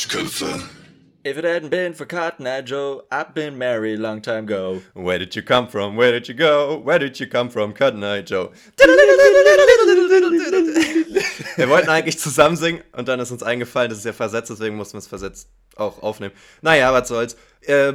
[0.00, 0.62] Duschköpfe.
[1.26, 4.80] If it hadn't been for Cotton Eye Joe, I'd been married long time ago.
[4.94, 5.94] Where did you come from?
[5.94, 6.78] Where did you go?
[6.78, 7.74] Where did you come from?
[7.74, 8.50] Cotton Eye Joe.
[11.56, 14.76] Wir wollten eigentlich zusammen singen und dann ist uns eingefallen, das ist ja versetzt, deswegen
[14.76, 16.32] mussten wir es versetzt auch aufnehmen.
[16.62, 17.36] Naja, was soll's.
[17.60, 17.92] Äh,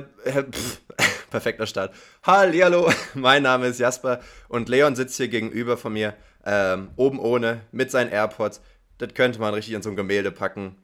[0.52, 0.82] pff,
[1.32, 1.92] perfekter Start.
[2.22, 6.14] Hallo, mein Name ist Jasper und Leon sitzt hier gegenüber von mir,
[6.46, 8.62] ähm, oben ohne, mit seinen AirPods.
[9.00, 10.76] Das könnte man richtig in so ein Gemälde packen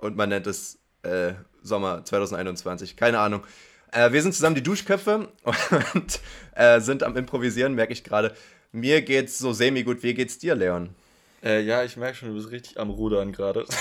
[0.00, 2.96] und man nennt es äh, Sommer 2021.
[2.96, 3.42] Keine Ahnung.
[3.92, 5.28] Äh, wir sind zusammen die Duschköpfe
[5.94, 6.20] und
[6.54, 8.34] äh, sind am Improvisieren, merke ich gerade.
[8.72, 10.02] Mir geht's so semi-gut.
[10.02, 10.90] Wie geht's dir, Leon?
[11.42, 13.64] Äh, ja, ich merke schon, du bist richtig am Rudern gerade.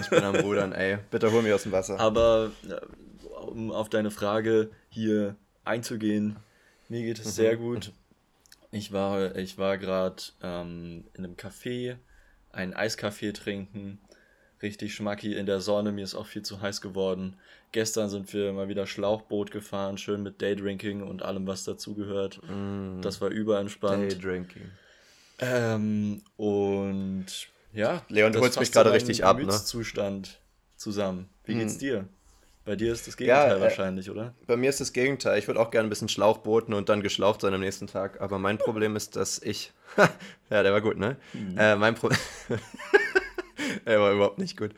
[0.00, 0.98] Ich bin am Rudern, ey.
[1.10, 1.98] Bitte hol mich aus dem Wasser.
[1.98, 2.76] Aber äh,
[3.40, 6.36] um auf deine Frage hier einzugehen,
[6.88, 7.92] mir geht es sehr gut.
[8.70, 11.96] Ich war, ich war gerade ähm, in einem Café,
[12.52, 13.98] einen Eiskaffee trinken
[14.64, 15.92] richtig schmacki in der Sonne.
[15.92, 17.36] Mir ist auch viel zu heiß geworden.
[17.70, 22.40] Gestern sind wir mal wieder Schlauchboot gefahren, schön mit Daydrinking und allem, was dazugehört.
[22.48, 24.12] Mm, das war überentspannt.
[24.12, 24.70] Daydrinking.
[25.38, 27.26] Ähm, und
[27.72, 29.50] ja, Leon, du holst mich gerade richtig ab, ne?
[29.50, 30.40] Zustand
[30.76, 31.28] zusammen.
[31.44, 31.78] Wie geht's mm.
[31.78, 32.08] dir?
[32.64, 34.34] Bei dir ist das Gegenteil ja, äh, wahrscheinlich, oder?
[34.46, 35.38] Bei mir ist das Gegenteil.
[35.38, 38.22] Ich würde auch gerne ein bisschen Schlauchbooten und dann geschlaucht sein am nächsten Tag.
[38.22, 39.72] Aber mein Problem ist, dass ich.
[40.50, 41.16] ja, der war gut, ne?
[41.34, 41.58] Mhm.
[41.58, 42.18] Äh, mein Problem.
[43.84, 44.72] er war überhaupt nicht gut.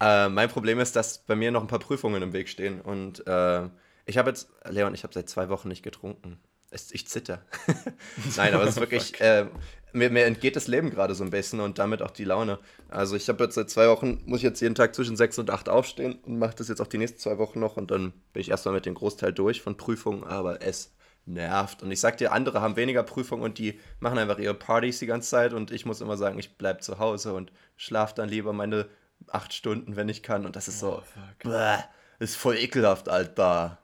[0.00, 2.80] Äh, mein Problem ist, dass bei mir noch ein paar Prüfungen im Weg stehen.
[2.80, 3.68] Und äh,
[4.06, 6.38] ich habe jetzt, Leon, ich habe seit zwei Wochen nicht getrunken.
[6.70, 7.42] Es, ich zitter.
[8.36, 9.46] Nein, aber es ist wirklich, äh,
[9.92, 12.58] mir, mir, entgeht das Leben gerade so ein bisschen und damit auch die Laune.
[12.88, 15.50] Also ich habe jetzt seit zwei Wochen, muss ich jetzt jeden Tag zwischen sechs und
[15.50, 18.40] acht aufstehen und mache das jetzt auch die nächsten zwei Wochen noch und dann bin
[18.40, 20.92] ich erstmal mit dem Großteil durch von Prüfungen, aber es
[21.32, 21.82] nervt.
[21.82, 25.06] Und ich sag dir, andere haben weniger Prüfungen und die machen einfach ihre Partys die
[25.06, 28.52] ganze Zeit und ich muss immer sagen, ich bleib zu Hause und schlaf dann lieber
[28.52, 28.88] meine
[29.28, 30.46] acht Stunden, wenn ich kann.
[30.46, 31.78] Und das ist so, oh, bäh,
[32.18, 33.78] ist voll ekelhaft, Alter.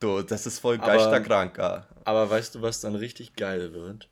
[0.00, 1.86] Du, das ist voll geisterkranker.
[2.04, 4.08] Aber, aber weißt du, was dann richtig geil wird?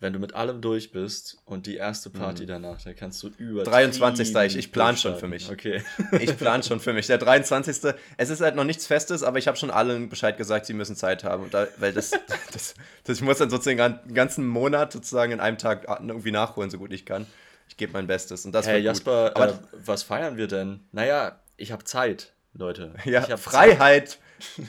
[0.00, 2.48] Wenn du mit allem durch bist und die erste Party mhm.
[2.48, 4.34] danach, dann kannst du über 23.
[4.34, 5.50] Ich, ich plan schon für mich.
[5.50, 5.82] Okay.
[6.20, 7.06] ich plan schon für mich.
[7.06, 7.94] Der 23.
[8.16, 10.96] Es ist halt noch nichts Festes, aber ich habe schon allen Bescheid gesagt, sie müssen
[10.96, 11.48] Zeit haben.
[11.50, 12.10] Da, weil das,
[12.52, 16.70] das, das, ich muss dann sozusagen den ganzen Monat sozusagen in einem Tag irgendwie nachholen,
[16.70, 17.26] so gut ich kann.
[17.68, 18.44] Ich gebe mein Bestes.
[18.44, 20.80] Und das hey, Jasper, aber, äh, was feiern wir denn?
[20.92, 22.94] Naja, ich habe Zeit, Leute.
[23.04, 24.10] Ja, Freiheit.
[24.10, 24.18] Zeit.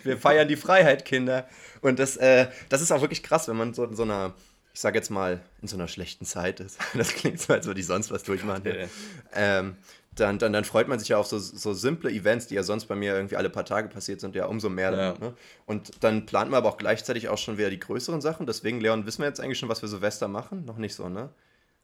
[0.03, 1.47] Wir feiern die Freiheit, Kinder.
[1.81, 4.33] Und das, äh, das ist auch wirklich krass, wenn man so in so einer
[4.75, 7.79] ich sage jetzt mal, in so einer schlechten Zeit ist, das klingt so, als würde
[7.79, 8.89] ich sonst was durchmachen, okay.
[9.33, 9.77] ähm,
[10.13, 12.85] dann, dann, dann freut man sich ja auf so, so simple Events, die ja sonst
[12.85, 14.91] bei mir irgendwie alle paar Tage passiert sind, ja umso mehr.
[14.91, 15.13] Ja.
[15.13, 15.33] Dann, ne?
[15.65, 18.45] Und dann plant man aber auch gleichzeitig auch schon wieder die größeren Sachen.
[18.45, 20.65] Deswegen, Leon, wissen wir jetzt eigentlich schon, was wir Silvester machen?
[20.65, 21.29] Noch nicht so, ne?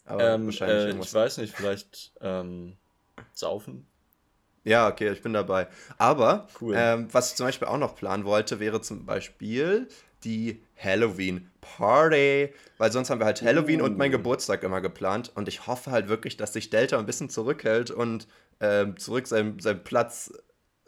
[0.05, 2.77] Aber ähm, wahrscheinlich äh, Ich weiß nicht, vielleicht ähm,
[3.33, 3.85] saufen.
[4.63, 5.67] Ja, okay, ich bin dabei.
[5.97, 6.75] Aber cool.
[6.77, 9.87] ähm, was ich zum Beispiel auch noch planen wollte, wäre zum Beispiel
[10.23, 13.85] die Halloween Party, weil sonst haben wir halt Halloween uh.
[13.85, 17.29] und mein Geburtstag immer geplant und ich hoffe halt wirklich, dass sich Delta ein bisschen
[17.29, 18.27] zurückhält und
[18.59, 20.31] ähm, zurück seinen, seinen Platz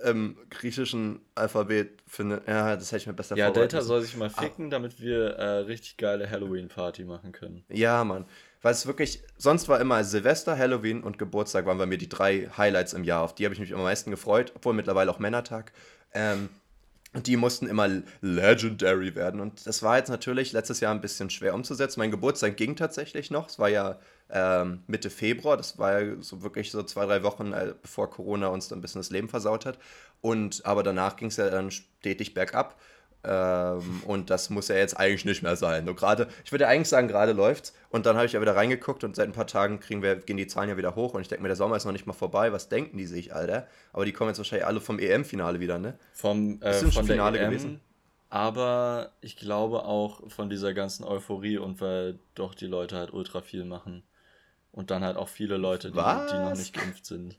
[0.03, 2.47] im griechischen Alphabet findet.
[2.47, 4.41] Ja, das hätte ich mir besser Ja, Delta soll sich mal ah.
[4.41, 4.69] ficken, ah.
[4.69, 7.63] damit wir äh, richtig geile Halloween-Party machen können.
[7.69, 8.25] Ja, Mann.
[8.61, 12.50] Weil es wirklich, sonst war immer Silvester, Halloween und Geburtstag waren bei mir die drei
[12.57, 13.23] Highlights im Jahr.
[13.23, 15.73] Auf die habe ich mich am meisten gefreut, obwohl mittlerweile auch Männertag.
[16.13, 16.50] Ähm,
[17.13, 17.90] und die mussten immer
[18.22, 19.40] legendary werden.
[19.40, 22.00] Und das war jetzt natürlich letztes Jahr ein bisschen schwer umzusetzen.
[22.00, 23.50] Mein Geburtstag ging tatsächlich noch.
[23.50, 24.00] Es war ja
[24.31, 25.56] ähm, Mitte Februar.
[25.56, 28.81] Das war ja so wirklich so zwei, drei Wochen, äh, bevor Corona uns dann ein
[28.81, 29.78] bisschen das Leben versaut hat.
[30.22, 32.79] Und aber danach ging es ja dann stetig bergab.
[33.25, 35.85] Ähm, und das muss ja jetzt eigentlich nicht mehr sein.
[35.85, 37.73] Nur gerade, ich würde eigentlich sagen, gerade läuft's.
[37.89, 40.35] Und dann habe ich ja wieder reingeguckt und seit ein paar Tagen kriegen wir, gehen
[40.35, 41.13] die Zahlen ja wieder hoch.
[41.13, 42.51] Und ich denke mir, der Sommer ist noch nicht mal vorbei.
[42.51, 43.67] Was denken die sich, Alter?
[43.94, 45.97] Aber die kommen jetzt wahrscheinlich alle vom EM-Finale wieder, ne?
[46.13, 47.79] Vom äh, von Finale EM, gewesen.
[48.29, 53.42] Aber ich glaube auch von dieser ganzen Euphorie und weil doch die Leute halt ultra
[53.42, 54.03] viel machen.
[54.71, 57.38] Und dann halt auch viele Leute, die, die noch nicht geimpft sind.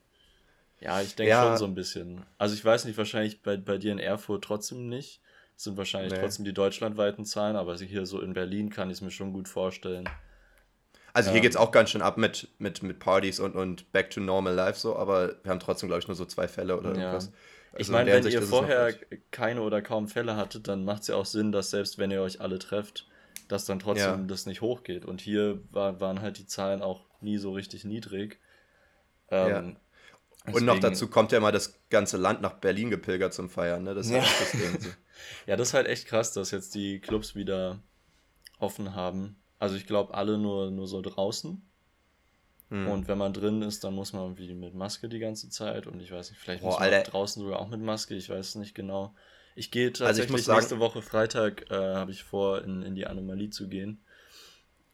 [0.81, 1.43] Ja, ich denke ja.
[1.43, 2.25] schon so ein bisschen.
[2.39, 5.21] Also ich weiß nicht, wahrscheinlich bei, bei dir in Erfurt trotzdem nicht.
[5.57, 6.19] Sind wahrscheinlich nee.
[6.21, 9.49] trotzdem die deutschlandweiten Zahlen, aber hier so in Berlin kann ich es mir schon gut
[9.49, 10.09] vorstellen.
[11.13, 13.93] Also hier ähm, geht es auch ganz schön ab mit, mit, mit Partys und, und
[13.93, 16.77] Back to Normal Life so, aber wir haben trotzdem, glaube ich, nur so zwei Fälle
[16.77, 16.97] oder ja.
[16.97, 17.33] irgendwas.
[17.73, 18.95] Also ich meine, wenn Sicht, ihr vorher
[19.31, 22.21] keine oder kaum Fälle hattet, dann macht es ja auch Sinn, dass selbst wenn ihr
[22.23, 23.07] euch alle trefft,
[23.49, 24.27] dass dann trotzdem ja.
[24.27, 25.05] das nicht hochgeht.
[25.05, 28.39] Und hier war, waren halt die Zahlen auch nie so richtig niedrig.
[29.31, 29.77] Ähm, ja.
[30.47, 33.83] Deswegen, und noch dazu kommt ja mal das ganze Land nach Berlin gepilgert zum Feiern,
[33.83, 33.95] ne?
[33.95, 34.21] Das ist ja.
[34.21, 34.93] das Ding.
[35.47, 37.81] Ja, das ist halt echt krass, dass jetzt die Clubs wieder
[38.59, 39.37] offen haben.
[39.59, 41.63] Also ich glaube alle nur, nur so draußen.
[42.71, 42.89] Hm.
[42.89, 45.87] Und wenn man drin ist, dann muss man irgendwie mit Maske die ganze Zeit.
[45.87, 47.11] Und ich weiß nicht, vielleicht Boah, muss man Alter.
[47.11, 48.15] draußen sogar auch mit Maske.
[48.15, 49.15] Ich weiß es nicht genau.
[49.55, 52.95] Ich gehe tatsächlich also ich sagen, nächste Woche Freitag, äh, habe ich vor, in, in
[52.95, 54.03] die Anomalie zu gehen.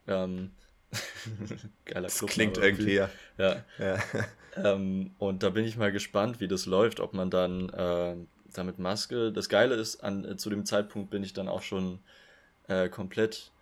[0.06, 0.52] Ähm,
[1.84, 2.20] geiler Club.
[2.20, 3.10] Das klingt irgendwie, ja.
[3.38, 3.64] Ja.
[3.78, 3.98] ja.
[4.56, 8.16] ähm, und da bin ich mal gespannt, wie das läuft, ob man dann äh,
[8.52, 9.32] da mit Maske.
[9.32, 12.00] Das Geile ist, an, äh, zu dem Zeitpunkt bin ich dann auch schon
[12.68, 13.52] äh, komplett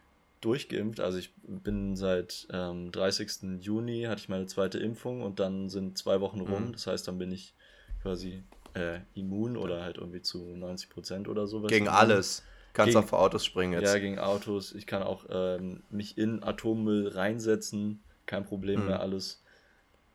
[0.41, 1.01] durchgeimpft.
[1.01, 3.61] Also ich bin seit ähm, 30.
[3.61, 6.69] Juni hatte ich meine zweite Impfung und dann sind zwei Wochen rum.
[6.69, 6.73] Mhm.
[6.73, 7.55] Das heißt, dann bin ich
[8.03, 8.43] quasi
[8.75, 11.71] äh, immun oder halt irgendwie zu 90 Prozent oder sowas.
[11.71, 12.45] Gegen alles.
[12.79, 13.93] Kannst gegen, auch vor Autos springen jetzt.
[13.93, 14.73] Ja, gegen Autos.
[14.73, 18.05] Ich kann auch ähm, mich in Atommüll reinsetzen.
[18.25, 18.87] Kein Problem mhm.
[18.87, 19.43] mehr alles.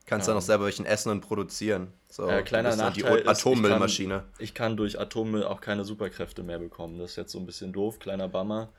[0.06, 1.92] Kannst ähm, dann auch selber welchen essen und produzieren.
[2.10, 4.16] So, äh, kleiner Nachteil die Atommüllmaschine.
[4.16, 7.00] Ich kann, ich kann durch Atommüll auch keine Superkräfte mehr bekommen.
[7.00, 8.70] Das ist jetzt so ein bisschen doof, kleiner Bummer.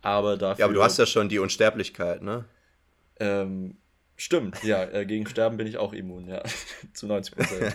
[0.00, 0.60] Aber dafür.
[0.60, 2.44] Ja, aber du hast ja schon die Unsterblichkeit, ne?
[3.18, 3.78] Ähm,
[4.16, 4.84] stimmt, ja.
[4.84, 6.42] Äh, gegen Sterben bin ich auch immun, ja.
[6.92, 7.74] Zu 90 Prozent.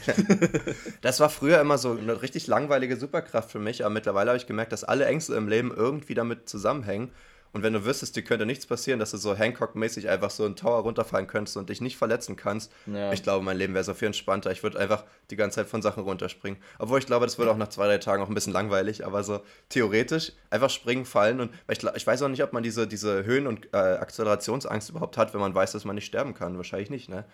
[1.01, 4.47] das war früher immer so eine richtig langweilige Superkraft für mich, aber mittlerweile habe ich
[4.47, 7.11] gemerkt, dass alle Ängste im Leben irgendwie damit zusammenhängen.
[7.51, 10.55] Und wenn du wüsstest, dir könnte nichts passieren, dass du so Hancock-mäßig einfach so einen
[10.55, 13.11] Tower runterfallen könntest und dich nicht verletzen kannst, ja.
[13.11, 14.51] ich glaube, mein Leben wäre so viel entspannter.
[14.51, 16.61] Ich würde einfach die ganze Zeit von Sachen runterspringen.
[16.77, 19.23] Obwohl ich glaube, das würde auch nach zwei, drei Tagen auch ein bisschen langweilig, aber
[19.23, 23.25] so theoretisch einfach springen, fallen und ich, ich weiß auch nicht, ob man diese, diese
[23.25, 26.57] Höhen- und äh, Akzelerationsangst überhaupt hat, wenn man weiß, dass man nicht sterben kann.
[26.57, 27.25] Wahrscheinlich nicht, ne?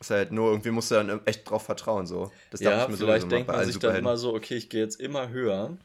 [0.00, 2.30] ist halt nur, irgendwie musst du dann echt drauf vertrauen, so.
[2.50, 5.00] Das ja, ich mir vielleicht denkt man sich dann immer so, okay, ich gehe jetzt
[5.00, 5.76] immer höher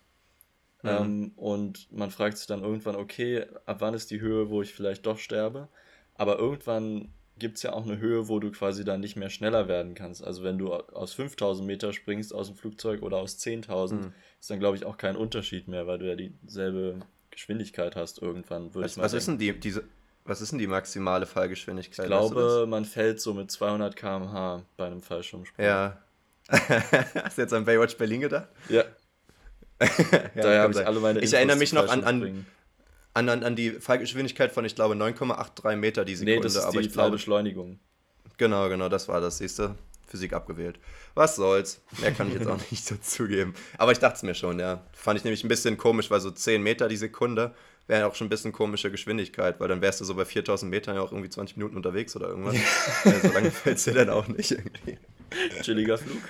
[0.83, 0.89] Mhm.
[0.89, 4.73] Ähm, und man fragt sich dann irgendwann, okay, ab wann ist die Höhe, wo ich
[4.73, 5.69] vielleicht doch sterbe?
[6.15, 7.09] Aber irgendwann
[7.39, 10.23] gibt es ja auch eine Höhe, wo du quasi dann nicht mehr schneller werden kannst.
[10.23, 14.13] Also wenn du aus 5000 Meter springst aus dem Flugzeug oder aus 10.000, mhm.
[14.39, 16.99] ist dann glaube ich auch kein Unterschied mehr, weil du ja dieselbe
[17.31, 18.69] Geschwindigkeit hast irgendwann.
[18.75, 19.83] Was, was ist denn die, diese,
[20.25, 22.05] was ist denn die maximale Fallgeschwindigkeit?
[22.05, 25.65] Ich glaube, man fällt so mit 200 km/h bei einem Fallschirmsprung.
[25.65, 25.97] Ja.
[26.49, 28.49] Hast du jetzt an Baywatch Berlin gedacht?
[28.69, 28.83] Ja.
[30.11, 32.45] ja, Daher habe ich alle meine Ich erinnere mich noch an, an,
[33.13, 36.37] an, an, die Fallgeschwindigkeit von, ich glaube, 9,83 Meter die Sekunde.
[36.37, 37.79] Nee, das ist aber die ich glaube, Beschleunigung.
[38.37, 39.75] Genau, genau, das war das, siehst du?
[40.07, 40.79] Physik abgewählt.
[41.15, 41.81] Was soll's?
[41.99, 43.55] Mehr kann ich jetzt auch nicht dazugeben.
[43.77, 44.83] Aber ich dachte es mir schon, ja.
[44.93, 47.55] Fand ich nämlich ein bisschen komisch, weil so 10 Meter die Sekunde
[47.87, 50.95] wäre auch schon ein bisschen komische Geschwindigkeit, weil dann wärst du so bei 4000 Metern
[50.95, 52.55] ja auch irgendwie 20 Minuten unterwegs oder irgendwas.
[53.03, 54.97] so lange fällt es dir dann auch nicht irgendwie.
[55.61, 56.21] Chilliger Flug.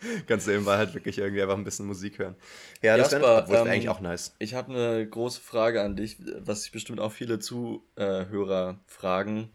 [0.26, 2.36] Kannst du eben halt wirklich irgendwie einfach ein bisschen Musik hören.
[2.82, 4.34] Ja, das wäre ähm, eigentlich auch nice.
[4.38, 9.50] Ich habe eine große Frage an dich, was sich bestimmt auch viele Zuhörer fragen.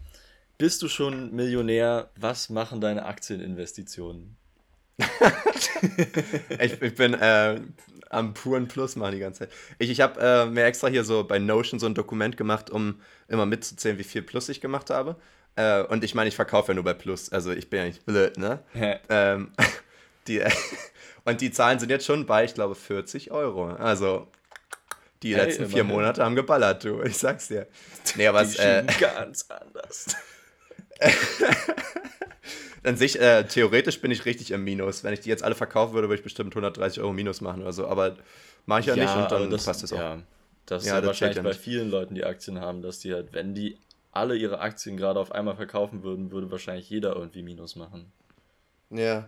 [0.58, 2.10] Bist du schon Millionär?
[2.16, 4.38] Was machen deine Aktieninvestitionen?
[6.60, 7.60] ich, ich, bin äh,
[8.10, 9.52] am puren Plus machen die ganze Zeit.
[9.80, 13.02] Ich, ich habe äh, mir extra hier so bei Notion so ein Dokument gemacht, um
[13.28, 15.16] immer mitzuzählen, wie viel Plus ich gemacht habe.
[15.56, 17.32] Äh, und ich meine, ich verkaufe ja nur bei Plus.
[17.32, 18.60] Also ich bin ja nicht blöd, ne?
[19.10, 19.52] ähm,
[20.28, 20.42] die,
[21.26, 23.68] und die Zahlen sind jetzt schon bei, ich glaube, 40 Euro.
[23.68, 24.28] Also
[25.24, 27.02] die hey, letzten vier Monate haben geballert, du.
[27.02, 27.68] Ich sag's dir.
[28.16, 30.16] Nee, aber es äh, ganz anders.
[32.84, 35.06] Dann sich, äh, theoretisch bin ich richtig im Minus.
[35.06, 37.72] Wenn ich die jetzt alle verkaufen würde, würde ich bestimmt 130 Euro Minus machen oder
[37.72, 37.88] so.
[37.88, 38.18] Aber
[38.66, 39.98] mache ich ja, ja, nicht und dann das, passt es auch.
[39.98, 40.22] Ja,
[40.66, 43.56] das ja, ist ja wahrscheinlich bei vielen Leuten, die Aktien haben, dass die halt, wenn
[43.56, 43.78] die
[44.12, 48.12] alle ihre Aktien gerade auf einmal verkaufen würden, würde wahrscheinlich jeder irgendwie Minus machen.
[48.90, 49.28] Ja,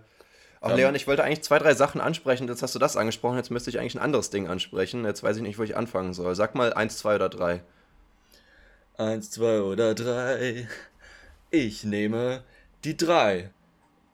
[0.66, 2.48] Ach, ähm, Leon, ich wollte eigentlich zwei, drei Sachen ansprechen.
[2.48, 3.38] Jetzt hast du das angesprochen.
[3.38, 5.06] Jetzt müsste ich eigentlich ein anderes Ding ansprechen.
[5.06, 6.34] Jetzt weiß ich nicht, wo ich anfangen soll.
[6.34, 7.62] Sag mal eins, zwei oder drei.
[8.98, 10.68] Eins, zwei oder drei.
[11.52, 12.44] Ich nehme
[12.84, 13.52] die drei.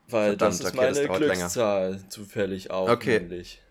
[0.10, 2.10] Weil Verdammt, das ist okay, meine das Glückszahl länger.
[2.10, 2.90] zufällig auch.
[2.90, 3.20] Okay.
[3.20, 3.62] Nämlich.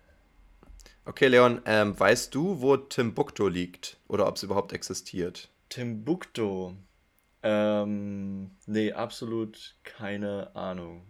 [1.05, 3.99] Okay, Leon, ähm, weißt du, wo Timbuktu liegt?
[4.09, 5.51] Oder ob es überhaupt existiert?
[5.69, 6.73] Timbuktu?
[7.43, 11.10] Ähm, nee, absolut keine Ahnung.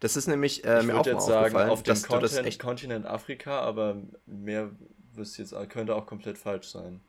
[0.00, 3.96] Das ist nämlich äh, mir auch jetzt mal sagen, auf dem Kontinent, Kontinent Afrika, aber
[4.26, 4.70] mehr
[5.14, 7.00] wüsste jetzt könnte auch komplett falsch sein.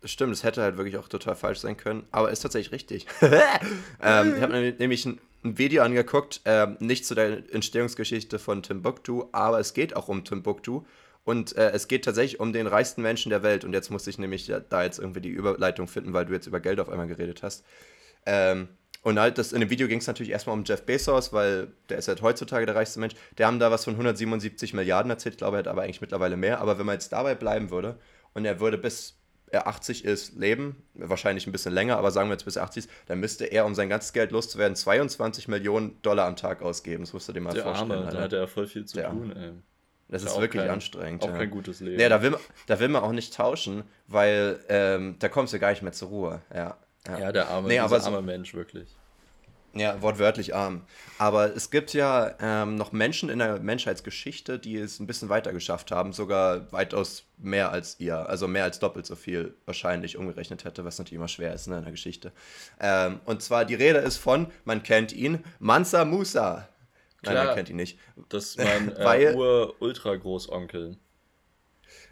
[0.00, 3.06] Das stimmt, es hätte halt wirklich auch total falsch sein können, aber ist tatsächlich richtig.
[4.02, 9.24] ähm, ich habe nämlich ein, ein, Video angeguckt, äh, nicht zu der Entstehungsgeschichte von Timbuktu,
[9.32, 10.84] aber es geht auch um Timbuktu
[11.24, 13.64] und äh, es geht tatsächlich um den reichsten Menschen der Welt.
[13.64, 16.60] Und jetzt musste ich nämlich da jetzt irgendwie die Überleitung finden, weil du jetzt über
[16.60, 17.64] Geld auf einmal geredet hast.
[18.26, 18.68] Ähm,
[19.06, 21.98] und halt, das, in dem Video ging es natürlich erstmal um Jeff Bezos, weil der
[21.98, 23.14] ist halt heutzutage der reichste Mensch.
[23.38, 26.36] Der haben da was von 177 Milliarden erzählt, ich glaube, er hat aber eigentlich mittlerweile
[26.36, 26.60] mehr.
[26.60, 28.00] Aber wenn man jetzt dabei bleiben würde
[28.34, 29.16] und er würde bis
[29.52, 32.86] er 80 ist, leben, wahrscheinlich ein bisschen länger, aber sagen wir jetzt bis er 80
[32.86, 37.04] ist, dann müsste er, um sein ganzes Geld loszuwerden, 22 Millionen Dollar am Tag ausgeben.
[37.04, 37.92] Das musst du dir mal der vorstellen.
[37.92, 39.52] Arme, da hat er voll viel zu der tun, ey.
[40.08, 41.22] Das ist, ist wirklich kein, anstrengend.
[41.22, 41.36] Auch ja.
[41.36, 42.00] kein gutes Leben.
[42.00, 42.36] Ja, da will,
[42.66, 46.08] da will man auch nicht tauschen, weil ähm, da kommst du gar nicht mehr zur
[46.08, 46.42] Ruhe.
[46.52, 46.76] Ja.
[47.06, 48.88] Ja, ja der arme, nee, aber arme Mensch, wirklich.
[49.76, 50.82] Ja, wortwörtlich arm.
[51.18, 55.52] Aber es gibt ja ähm, noch Menschen in der Menschheitsgeschichte, die es ein bisschen weiter
[55.52, 60.64] geschafft haben, sogar weitaus mehr als ihr, also mehr als doppelt so viel wahrscheinlich umgerechnet
[60.64, 62.32] hätte, was natürlich immer schwer ist ne, in der Geschichte.
[62.80, 66.68] Ähm, und zwar die Rede ist von, man kennt ihn, Mansa Musa.
[67.22, 67.98] Nein, Klar, man kennt ihn nicht.
[68.30, 70.96] Das ist mein äh, Ur-Ultra-Großonkel.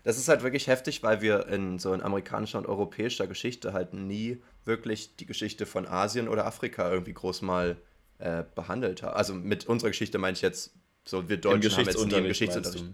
[0.05, 3.95] Das ist halt wirklich heftig, weil wir in so in amerikanischer und europäischer Geschichte halt
[3.95, 7.77] nie wirklich die Geschichte von Asien oder Afrika irgendwie groß mal
[8.19, 9.17] äh, behandelt haben.
[9.17, 12.85] Also mit unserer Geschichte meine ich jetzt, so wir Deutschen haben jetzt nie im Geschichtsunterricht.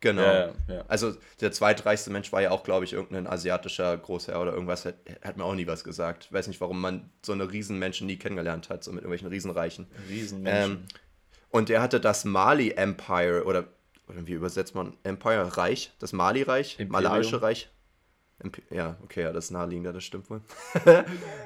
[0.00, 0.22] Genau.
[0.22, 0.84] Ja, ja.
[0.86, 4.96] Also der zweitreichste Mensch war ja auch, glaube ich, irgendein asiatischer Großherr oder irgendwas, hat,
[5.22, 6.26] hat, mir auch nie was gesagt.
[6.26, 9.86] Ich weiß nicht, warum man so eine Riesenmenschen nie kennengelernt hat, so mit irgendwelchen Riesenreichen.
[10.10, 10.72] Riesenmenschen.
[10.72, 10.84] Ähm,
[11.48, 13.68] und er hatte das Mali Empire oder, oder
[14.08, 17.70] wie übersetzt man Empire Reich, das Mali Reich, Malaiische Reich
[18.70, 20.42] ja, okay, ja, das ist naheliegender, das stimmt wohl.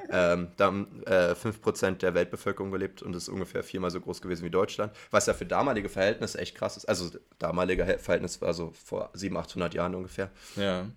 [0.09, 4.43] ähm, da haben äh, 5% der Weltbevölkerung gelebt und ist ungefähr viermal so groß gewesen
[4.43, 6.85] wie Deutschland, was ja für damalige Verhältnisse echt krass ist.
[6.85, 10.29] Also, damalige Verhältnis war so vor 700, 800 Jahren ungefähr.
[10.55, 10.87] Ja.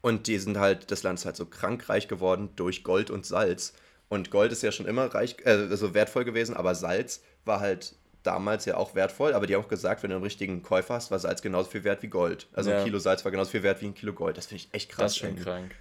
[0.00, 3.74] Und die sind halt, das Land ist halt so krankreich geworden durch Gold und Salz.
[4.08, 7.94] Und Gold ist ja schon immer reich, äh, also wertvoll gewesen, aber Salz war halt
[8.22, 11.10] damals ja auch wertvoll, aber die haben auch gesagt, wenn du einen richtigen Käufer hast,
[11.10, 12.48] war Salz genauso viel wert wie Gold.
[12.52, 12.78] Also ja.
[12.78, 14.36] ein Kilo Salz war genauso viel wert wie ein Kilo Gold.
[14.36, 15.04] Das finde ich echt krass.
[15.04, 15.74] Das ist schon krank.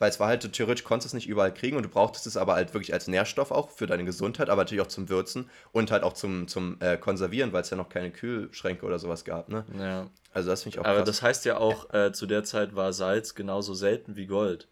[0.00, 2.38] Weil es war halt, theoretisch konntest du es nicht überall kriegen und du brauchtest es
[2.38, 5.90] aber halt wirklich als Nährstoff auch für deine Gesundheit, aber natürlich auch zum Würzen und
[5.90, 9.50] halt auch zum, zum äh, Konservieren, weil es ja noch keine Kühlschränke oder sowas gab,
[9.50, 9.66] ne?
[9.78, 10.08] Ja.
[10.32, 11.06] Also das finde ich auch Aber krass.
[11.06, 14.68] das heißt ja auch, äh, zu der Zeit war Salz genauso selten wie Gold.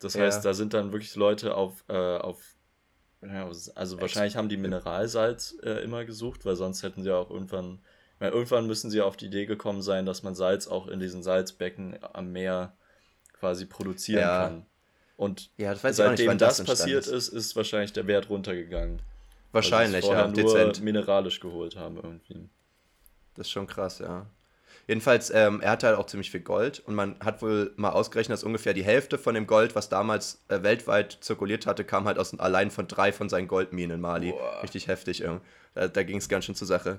[0.00, 0.50] Das heißt, ja.
[0.50, 2.38] da sind dann wirklich Leute auf, äh, auf
[3.22, 7.80] ja, also wahrscheinlich haben die Mineralsalz äh, immer gesucht, weil sonst hätten sie auch irgendwann,
[8.18, 11.22] weil irgendwann müssen sie auf die Idee gekommen sein, dass man Salz auch in diesen
[11.22, 12.72] Salzbecken am Meer
[13.38, 14.44] quasi produzieren ja.
[14.44, 14.66] kann.
[15.16, 17.28] Und ja, das seitdem nicht, das, das passiert ist.
[17.28, 19.02] ist, ist wahrscheinlich der Wert runtergegangen.
[19.52, 20.80] Wahrscheinlich, ja, nur dezent.
[20.80, 22.48] mineralisch geholt haben irgendwie.
[23.34, 24.26] Das ist schon krass, ja.
[24.90, 28.36] Jedenfalls, ähm, er hatte halt auch ziemlich viel Gold und man hat wohl mal ausgerechnet,
[28.36, 32.18] dass ungefähr die Hälfte von dem Gold, was damals äh, weltweit zirkuliert hatte, kam halt
[32.18, 34.32] aus allein von drei von seinen Goldminen in Mali.
[34.32, 34.64] Boah.
[34.64, 35.46] Richtig heftig, irgendwie.
[35.74, 36.98] Da, da ging es ganz schön zur Sache.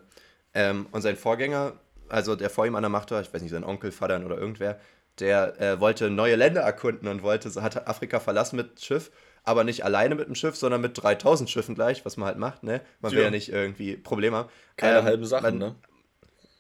[0.54, 1.74] Ähm, und sein Vorgänger,
[2.08, 4.38] also der vor ihm an der Macht war, ich weiß nicht, sein Onkel, Vater oder
[4.38, 4.80] irgendwer,
[5.20, 9.12] der äh, wollte neue Länder erkunden und wollte, hat Afrika verlassen mit Schiff
[9.44, 12.64] aber nicht alleine mit dem Schiff, sondern mit 3000 Schiffen gleich, was man halt macht,
[12.64, 12.82] ne?
[13.00, 13.18] Man ja.
[13.18, 14.50] will ja nicht irgendwie Probleme haben.
[14.78, 15.76] Keine ähm, halben Sachen, man, ne?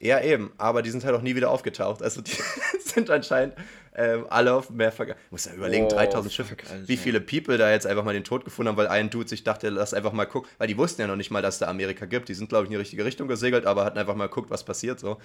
[0.01, 2.01] Ja, eben, aber die sind halt auch nie wieder aufgetaucht.
[2.01, 2.35] Also die
[2.83, 3.53] sind anscheinend
[3.93, 5.19] ähm, alle auf mehr vergangen.
[5.25, 8.23] Ich muss ja überlegen, oh, 3000 Schiffe, wie viele People da jetzt einfach mal den
[8.23, 11.01] Tod gefunden haben, weil ein Dude sich dachte, lass einfach mal gucken, weil die wussten
[11.01, 12.29] ja noch nicht mal, dass es da Amerika gibt.
[12.29, 14.63] Die sind, glaube ich, in die richtige Richtung gesegelt, aber hatten einfach mal geguckt, was
[14.63, 15.17] passiert so.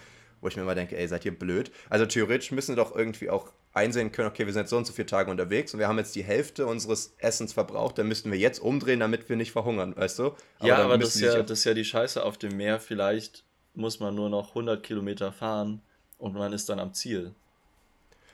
[0.42, 1.70] Wo ich mir immer denke, ey, seid ihr blöd?
[1.88, 4.86] Also theoretisch müssen wir doch irgendwie auch einsehen können, okay, wir sind jetzt so und
[4.86, 8.30] so viele Tage unterwegs und wir haben jetzt die Hälfte unseres Essens verbraucht, dann müssten
[8.30, 10.34] wir jetzt umdrehen, damit wir nicht verhungern, weißt du?
[10.58, 12.80] Aber ja, aber das ist ja, das ist ja die Scheiße auf dem Meer.
[12.80, 13.44] Vielleicht
[13.76, 15.82] muss man nur noch 100 Kilometer fahren
[16.18, 17.34] und man ist dann am Ziel.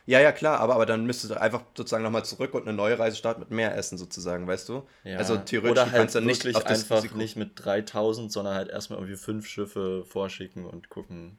[0.04, 2.98] Ja, ja, klar, aber, aber dann müsstest du einfach sozusagen nochmal zurück und eine neue
[2.98, 4.82] Reise starten mit mehr Essen sozusagen, weißt du?
[5.04, 5.18] Ja.
[5.18, 8.54] Also theoretisch Oder halt kannst du nicht auf das einfach Risiko nicht mit 3000, sondern
[8.54, 11.38] halt erstmal irgendwie fünf Schiffe vorschicken und gucken,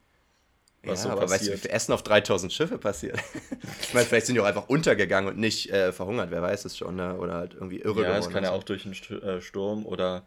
[0.84, 1.40] was ja, so aber passiert.
[1.42, 3.20] weißt du, wie viel Essen auf 3000 Schiffe passiert?
[3.82, 6.78] ich meine, vielleicht sind die auch einfach untergegangen und nicht äh, verhungert, wer weiß es
[6.78, 7.18] schon, ne?
[7.18, 10.26] oder halt irgendwie irre Ja, es kann ja auch durch einen äh, Sturm oder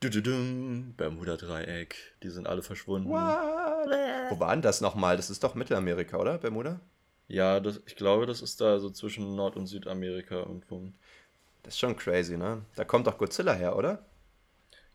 [0.00, 3.08] Bermuda-Dreieck, die sind alle verschwunden.
[3.08, 4.30] What?
[4.30, 5.16] Wo war denn das nochmal?
[5.16, 6.38] Das ist doch Mittelamerika, oder?
[6.38, 6.80] Bermuda?
[7.26, 10.92] Ja, das, ich glaube, das ist da so zwischen Nord- und Südamerika irgendwo.
[11.62, 12.62] Das ist schon crazy, ne?
[12.76, 14.04] Da kommt doch Godzilla her, oder?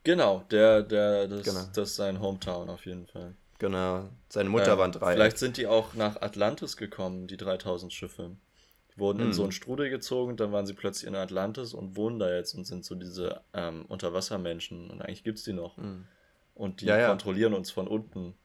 [0.04, 1.64] Genau, der, der, das, genau.
[1.74, 3.36] das ist sein Hometown auf jeden Fall.
[3.60, 5.16] Genau, seine Mutter äh, war ein Dreieck.
[5.16, 8.32] Vielleicht sind die auch nach Atlantis gekommen, die 3000 Schiffe.
[8.94, 9.28] Die wurden hm.
[9.28, 12.54] in so einen Strudel gezogen, dann waren sie plötzlich in Atlantis und wohnen da jetzt
[12.54, 14.90] und sind so diese ähm, Unterwassermenschen.
[14.90, 15.78] Und eigentlich gibt es die noch.
[15.78, 16.06] Hm.
[16.56, 17.08] Und die ja, ja.
[17.08, 18.36] kontrollieren uns von unten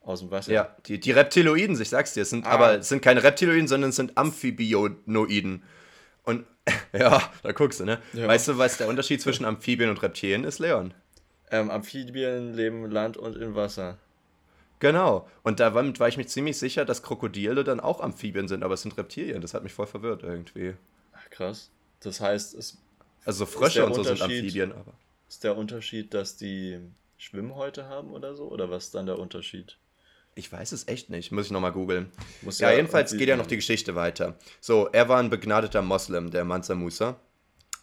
[0.00, 0.52] aus dem Wasser.
[0.52, 2.50] Ja, die, die Reptiloiden, ich sag's dir, sind, ah.
[2.50, 5.62] aber es sind keine Reptiloiden, sondern es sind Amphibionoiden.
[6.24, 6.46] Und
[6.92, 7.98] ja, da guckst du, ne?
[8.12, 8.26] Ja.
[8.26, 10.94] Weißt du, was der Unterschied zwischen Amphibien und Reptilien ist, Leon?
[11.50, 13.98] Ähm, Amphibien leben Land und im Wasser.
[14.80, 15.28] Genau.
[15.42, 18.82] Und damit war ich mir ziemlich sicher, dass Krokodile dann auch Amphibien sind, aber es
[18.82, 19.40] sind Reptilien.
[19.40, 20.74] Das hat mich voll verwirrt irgendwie.
[21.12, 21.70] Ach, krass.
[22.00, 22.78] Das heißt, es.
[23.24, 24.94] Also Frösche und so sind Amphibien, aber.
[25.28, 26.80] Ist der Unterschied, dass die
[27.18, 28.44] Schwimmhäute haben oder so?
[28.50, 29.78] Oder was ist dann der Unterschied?
[30.34, 31.30] Ich weiß es echt nicht.
[31.30, 32.10] Muss ich nochmal googeln.
[32.42, 34.38] Ja, ja, jedenfalls geht ja noch die Geschichte weiter.
[34.60, 37.20] So, er war ein begnadeter Moslem, der Mansa Musa.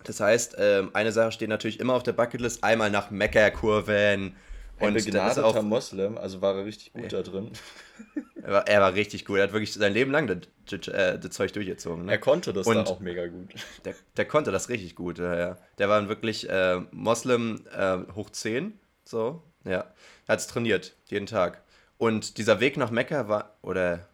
[0.04, 4.36] Das heißt, ähm, eine Sache steht natürlich immer auf der Bucketlist: einmal nach Mekka-Kurven
[4.80, 7.22] Ein begnadeter auch, Moslem, also war er richtig gut ja.
[7.22, 7.52] da drin.
[8.44, 9.40] Er war, er war, richtig gut.
[9.40, 12.06] Er hat wirklich sein Leben lang das, äh, das Zeug durchgezogen.
[12.06, 12.14] Ne?
[12.14, 13.54] Er konnte das und auch mega gut.
[13.84, 15.58] Der, der, konnte das richtig gut, ja, ja.
[15.80, 19.80] Der war wirklich äh, Moslem äh, hoch 10, so, ja.
[20.28, 21.62] Er hat es trainiert, jeden Tag.
[21.98, 24.08] Und dieser Weg nach Mekka war, oder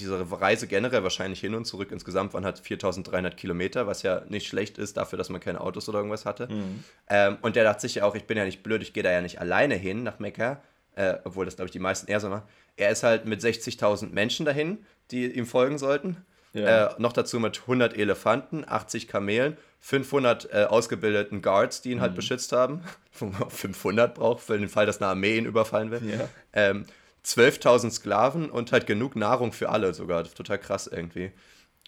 [0.00, 4.46] diese Reise generell wahrscheinlich hin und zurück insgesamt waren halt 4300 Kilometer, was ja nicht
[4.46, 6.48] schlecht ist dafür, dass man keine Autos oder irgendwas hatte.
[6.48, 6.84] Mhm.
[7.08, 9.10] Ähm, und der dachte sich ja auch, ich bin ja nicht blöd, ich gehe da
[9.10, 10.62] ja nicht alleine hin nach Mekka,
[10.96, 12.44] äh, obwohl das, glaube ich, die meisten eher so machen.
[12.76, 14.78] Er ist halt mit 60.000 Menschen dahin,
[15.10, 16.16] die ihm folgen sollten.
[16.52, 16.86] Ja.
[16.86, 22.12] Äh, noch dazu mit 100 Elefanten, 80 Kamelen, 500 äh, ausgebildeten Guards, die ihn halt
[22.12, 22.14] mhm.
[22.14, 22.82] halt beschützt haben.
[23.10, 26.02] 500 braucht für den Fall, dass eine Armee ihn überfallen will.
[26.08, 26.28] Ja.
[26.52, 26.86] Ähm,
[27.28, 30.24] 12.000 Sklaven und halt genug Nahrung für alle sogar.
[30.24, 31.32] Total krass irgendwie.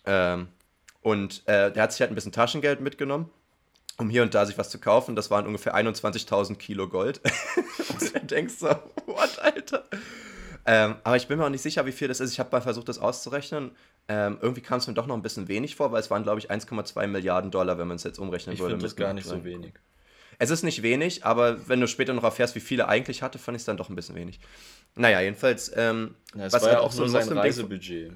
[0.04, 0.48] Ähm,
[1.02, 3.30] und äh, der hat sich halt ein bisschen Taschengeld mitgenommen,
[3.96, 5.16] um hier und da sich was zu kaufen.
[5.16, 7.20] Das waren ungefähr 21.000 Kilo Gold.
[7.88, 8.68] und du denkst so,
[9.06, 9.84] what, Alter?
[10.66, 12.32] Ähm, aber ich bin mir auch nicht sicher, wie viel das ist.
[12.32, 13.70] Ich habe mal versucht, das auszurechnen.
[14.08, 16.38] Ähm, irgendwie kam es mir doch noch ein bisschen wenig vor, weil es waren, glaube
[16.38, 18.74] ich, 1,2 Milliarden Dollar, wenn man es jetzt umrechnen ich würde.
[18.74, 19.72] Ich finde das gar nicht so wenig.
[20.40, 23.56] Es ist nicht wenig, aber wenn du später noch erfährst, wie viele eigentlich hatte, fand
[23.56, 24.40] ich es dann doch ein bisschen wenig.
[24.94, 25.70] Naja, jedenfalls.
[25.76, 28.10] Ähm, ja, was war ja auch so sein Reisebudget.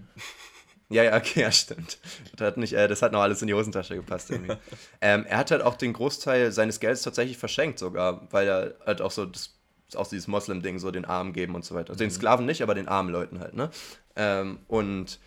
[0.88, 1.98] Ja, ja, okay, ja, stimmt.
[2.34, 4.30] Das hat, nicht, äh, das hat noch alles in die Hosentasche gepasst.
[5.02, 9.02] ähm, er hat halt auch den Großteil seines Geldes tatsächlich verschenkt sogar, weil er halt
[9.02, 9.58] auch so das,
[9.94, 11.90] auch dieses Moslem-Ding, so den Armen geben und so weiter.
[11.90, 12.14] Also den mhm.
[12.14, 13.68] Sklaven nicht, aber den armen Leuten halt, ne?
[14.16, 15.20] Ähm, und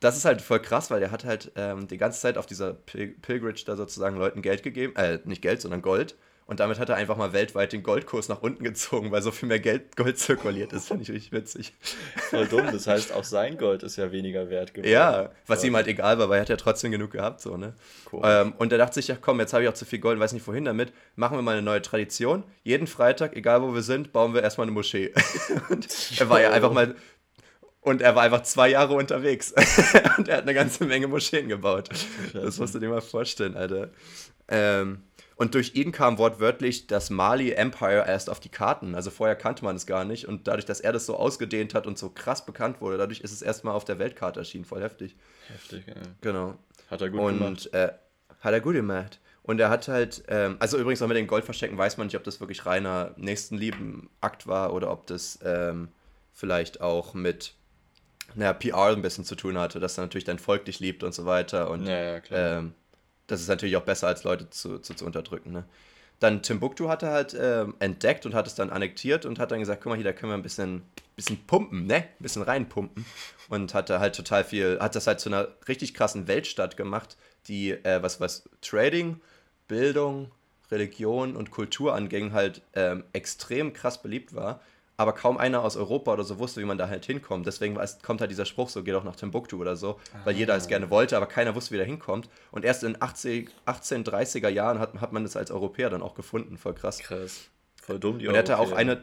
[0.00, 2.72] das ist halt voll krass, weil er hat halt ähm, die ganze Zeit auf dieser
[2.74, 6.16] Pil Pilgrimage da sozusagen Leuten Geld gegeben, äh, nicht Geld, sondern Gold.
[6.50, 9.48] Und damit hat er einfach mal weltweit den Goldkurs nach unten gezogen, weil so viel
[9.48, 10.88] mehr Geld, Gold zirkuliert ist.
[10.88, 11.72] Finde ich richtig witzig.
[12.28, 12.66] Voll dumm.
[12.72, 14.90] Das heißt, auch sein Gold ist ja weniger wert geworden.
[14.90, 17.40] Ja, was ihm halt egal war, weil er hat ja trotzdem genug gehabt.
[17.40, 17.74] So, ne?
[18.10, 18.22] Cool.
[18.24, 20.32] Ähm, und er dachte sich, ja komm, jetzt habe ich auch zu viel Gold, weiß
[20.32, 20.92] nicht wohin damit.
[21.14, 22.42] Machen wir mal eine neue Tradition.
[22.64, 25.14] Jeden Freitag, egal wo wir sind, bauen wir erstmal eine Moschee.
[25.68, 25.86] und
[26.18, 26.96] er war ja einfach mal
[27.80, 29.52] und er war einfach zwei Jahre unterwegs.
[30.18, 31.90] und er hat eine ganze Menge Moscheen gebaut.
[32.32, 33.90] Das musst du dir mal vorstellen, Alter.
[34.48, 35.04] Ähm,
[35.40, 38.94] und durch ihn kam wortwörtlich das Mali Empire erst auf die Karten.
[38.94, 40.28] Also vorher kannte man es gar nicht.
[40.28, 43.32] Und dadurch, dass er das so ausgedehnt hat und so krass bekannt wurde, dadurch ist
[43.32, 44.66] es erstmal auf der Weltkarte erschienen.
[44.66, 45.16] Voll heftig.
[45.48, 45.94] Heftig, ja.
[46.20, 46.58] Genau.
[46.90, 47.72] Hat er gut und, gemacht.
[47.72, 47.92] Äh,
[48.40, 49.18] hat er gut gemacht.
[49.42, 52.24] Und er hat halt, ähm, also übrigens auch mit den Goldverstecken weiß man nicht, ob
[52.24, 55.88] das wirklich reiner Nächstenlieben-Akt war oder ob das ähm,
[56.34, 57.54] vielleicht auch mit
[58.34, 61.14] naja, PR ein bisschen zu tun hatte, dass er natürlich dein Volk dich liebt und
[61.14, 61.70] so weiter.
[61.70, 62.58] Und ja, ja, klar.
[62.58, 62.74] Ähm,
[63.30, 65.52] das ist natürlich auch besser, als Leute zu, zu, zu unterdrücken.
[65.52, 65.64] Ne?
[66.18, 69.60] Dann Timbuktu hat er halt ähm, entdeckt und hat es dann annektiert und hat dann
[69.60, 70.82] gesagt, guck mal hier, da können wir ein bisschen,
[71.16, 71.96] bisschen pumpen, ne?
[71.96, 73.06] Ein bisschen reinpumpen.
[73.48, 77.16] Und hat da halt total viel, hat das halt zu einer richtig krassen Weltstadt gemacht,
[77.46, 79.20] die, äh, was, was Trading,
[79.66, 80.30] Bildung,
[80.70, 84.60] Religion und Kultur anging, halt ähm, extrem krass beliebt war
[85.00, 87.46] aber kaum einer aus Europa oder so wusste, wie man da halt hinkommt.
[87.46, 90.68] Deswegen kommt halt dieser Spruch so, geh doch nach Timbuktu oder so, weil jeder es
[90.68, 92.28] gerne wollte, aber keiner wusste, wie der hinkommt.
[92.50, 96.58] Und erst in 80, 1830er Jahren hat, hat man es als Europäer dann auch gefunden,
[96.58, 96.98] voll krass.
[96.98, 97.48] Krass.
[97.80, 99.02] Voll dumm, die Und er hat auch eine,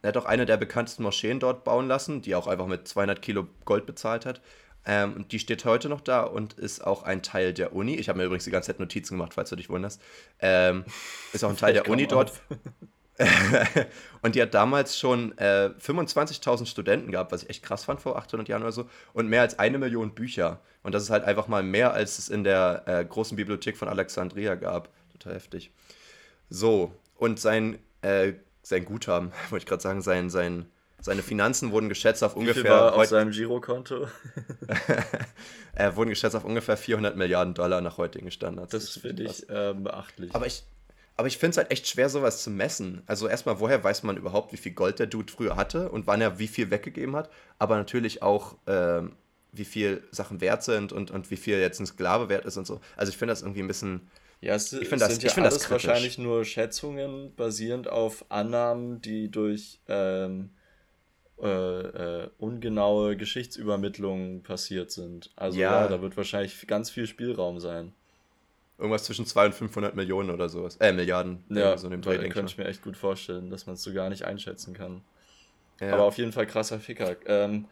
[0.00, 3.20] er hat auch eine der bekanntesten Moscheen dort bauen lassen, die auch einfach mit 200
[3.20, 4.40] Kilo Gold bezahlt hat.
[4.86, 7.96] Ähm, die steht heute noch da und ist auch ein Teil der Uni.
[7.96, 10.00] Ich habe mir übrigens die ganze Zeit Notizen gemacht, falls du dich wunderst.
[10.38, 10.86] Ähm,
[11.34, 12.32] ist auch ein Teil der Uni dort.
[14.22, 18.16] und die hat damals schon äh, 25.000 Studenten gehabt, was ich echt krass fand vor
[18.16, 20.60] 800 Jahren oder so, und mehr als eine Million Bücher.
[20.82, 23.88] Und das ist halt einfach mal mehr, als es in der äh, großen Bibliothek von
[23.88, 24.88] Alexandria gab.
[25.12, 25.70] Total heftig.
[26.48, 30.66] So, und sein, äh, sein Guthaben, wollte ich gerade sagen, sein, sein,
[31.00, 32.62] seine Finanzen wurden geschätzt auf Wie ungefähr.
[32.62, 34.08] Viel war auf seinem Girokonto?
[35.74, 38.72] äh, wurden geschätzt auf ungefähr 400 Milliarden Dollar nach heutigen Standards.
[38.72, 40.34] Das, das finde ich ähm, beachtlich.
[40.34, 40.64] Aber ich,
[41.20, 43.02] aber ich finde es halt echt schwer, sowas zu messen.
[43.04, 46.22] Also erstmal, woher weiß man überhaupt, wie viel Gold der Dude früher hatte und wann
[46.22, 47.28] er wie viel weggegeben hat,
[47.58, 49.12] aber natürlich auch, ähm,
[49.52, 52.66] wie viel Sachen wert sind und, und wie viel jetzt ein Sklave wert ist und
[52.66, 52.80] so.
[52.96, 54.08] Also ich finde das irgendwie ein bisschen.
[54.40, 59.02] Ja, es, ich das, sind ja ich alles das wahrscheinlich nur Schätzungen basierend auf Annahmen,
[59.02, 60.52] die durch ähm,
[61.42, 65.32] äh, äh, ungenaue Geschichtsübermittlungen passiert sind.
[65.36, 65.82] Also ja.
[65.82, 67.92] ja, da wird wahrscheinlich ganz viel Spielraum sein.
[68.80, 70.76] Irgendwas zwischen 200 und 500 Millionen oder sowas.
[70.76, 71.44] Äh, Milliarden.
[71.50, 73.92] Ja, so in dem Dreh, könnte ich mir echt gut vorstellen, dass man es so
[73.92, 75.02] gar nicht einschätzen kann.
[75.80, 75.94] Ja.
[75.94, 77.16] Aber auf jeden Fall krasser Ficker.
[77.26, 77.66] Ähm,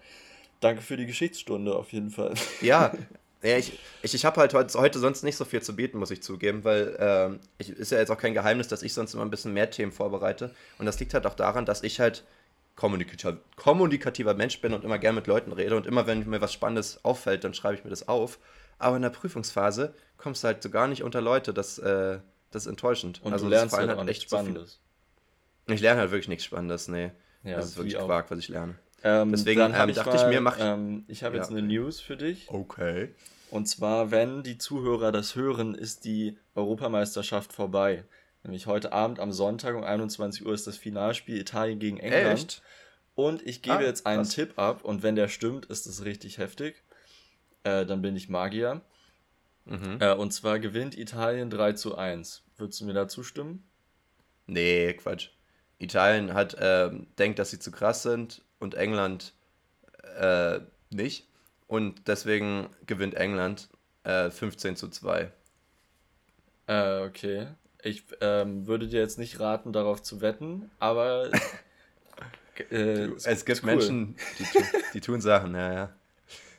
[0.60, 2.34] danke für die Geschichtsstunde, auf jeden Fall.
[2.60, 2.92] Ja,
[3.42, 6.10] ja ich, ich, ich habe halt heute, heute, sonst nicht so viel zu bieten, muss
[6.10, 9.24] ich zugeben, weil ähm, ich, ist ja jetzt auch kein Geheimnis, dass ich sonst immer
[9.24, 10.54] ein bisschen mehr Themen vorbereite.
[10.78, 12.24] Und das liegt halt auch daran, dass ich halt
[12.76, 15.76] kommunikativer, kommunikativer Mensch bin und immer gern mit Leuten rede.
[15.76, 18.38] Und immer, wenn mir was Spannendes auffällt, dann schreibe ich mir das auf.
[18.78, 21.52] Aber in der Prüfungsphase kommst du halt so gar nicht unter Leute.
[21.52, 23.22] Das, äh, das ist enttäuschend.
[23.22, 24.80] Und also, du lernst halt auch echt Spannendes.
[25.66, 27.10] Ich lerne halt wirklich nichts Spannendes, nee.
[27.44, 28.76] Ja, das ist wirklich Quark, was ich lerne.
[29.02, 30.64] Ähm, Deswegen ähm, ich dachte mal, ich mir, mach ich.
[30.64, 31.56] Ähm, ich habe jetzt ja.
[31.56, 32.48] eine News für dich.
[32.48, 33.14] Okay.
[33.50, 38.04] Und zwar, wenn die Zuhörer das hören, ist die Europameisterschaft vorbei.
[38.42, 42.38] Nämlich heute Abend am Sonntag um 21 Uhr ist das Finalspiel Italien gegen England.
[42.38, 42.62] Echt?
[43.14, 44.34] Und ich gebe ah, jetzt einen krass.
[44.34, 46.82] Tipp ab und wenn der stimmt, ist es richtig heftig.
[47.68, 48.80] Äh, dann bin ich Magier.
[49.64, 49.98] Mhm.
[50.00, 52.42] Äh, und zwar gewinnt Italien 3 zu 1.
[52.56, 53.68] Würdest du mir da zustimmen?
[54.46, 55.30] Nee, Quatsch.
[55.78, 59.34] Italien hat, äh, denkt, dass sie zu krass sind und England
[60.18, 61.26] äh, nicht.
[61.66, 63.68] Und deswegen gewinnt England
[64.04, 65.30] äh, 15 zu 2.
[66.66, 67.48] Äh, okay.
[67.82, 71.30] Ich ähm, würde dir jetzt nicht raten, darauf zu wetten, aber.
[72.70, 73.66] äh, es gibt cool.
[73.66, 74.44] Menschen, die,
[74.94, 75.97] die, tun Sachen, ja, ja.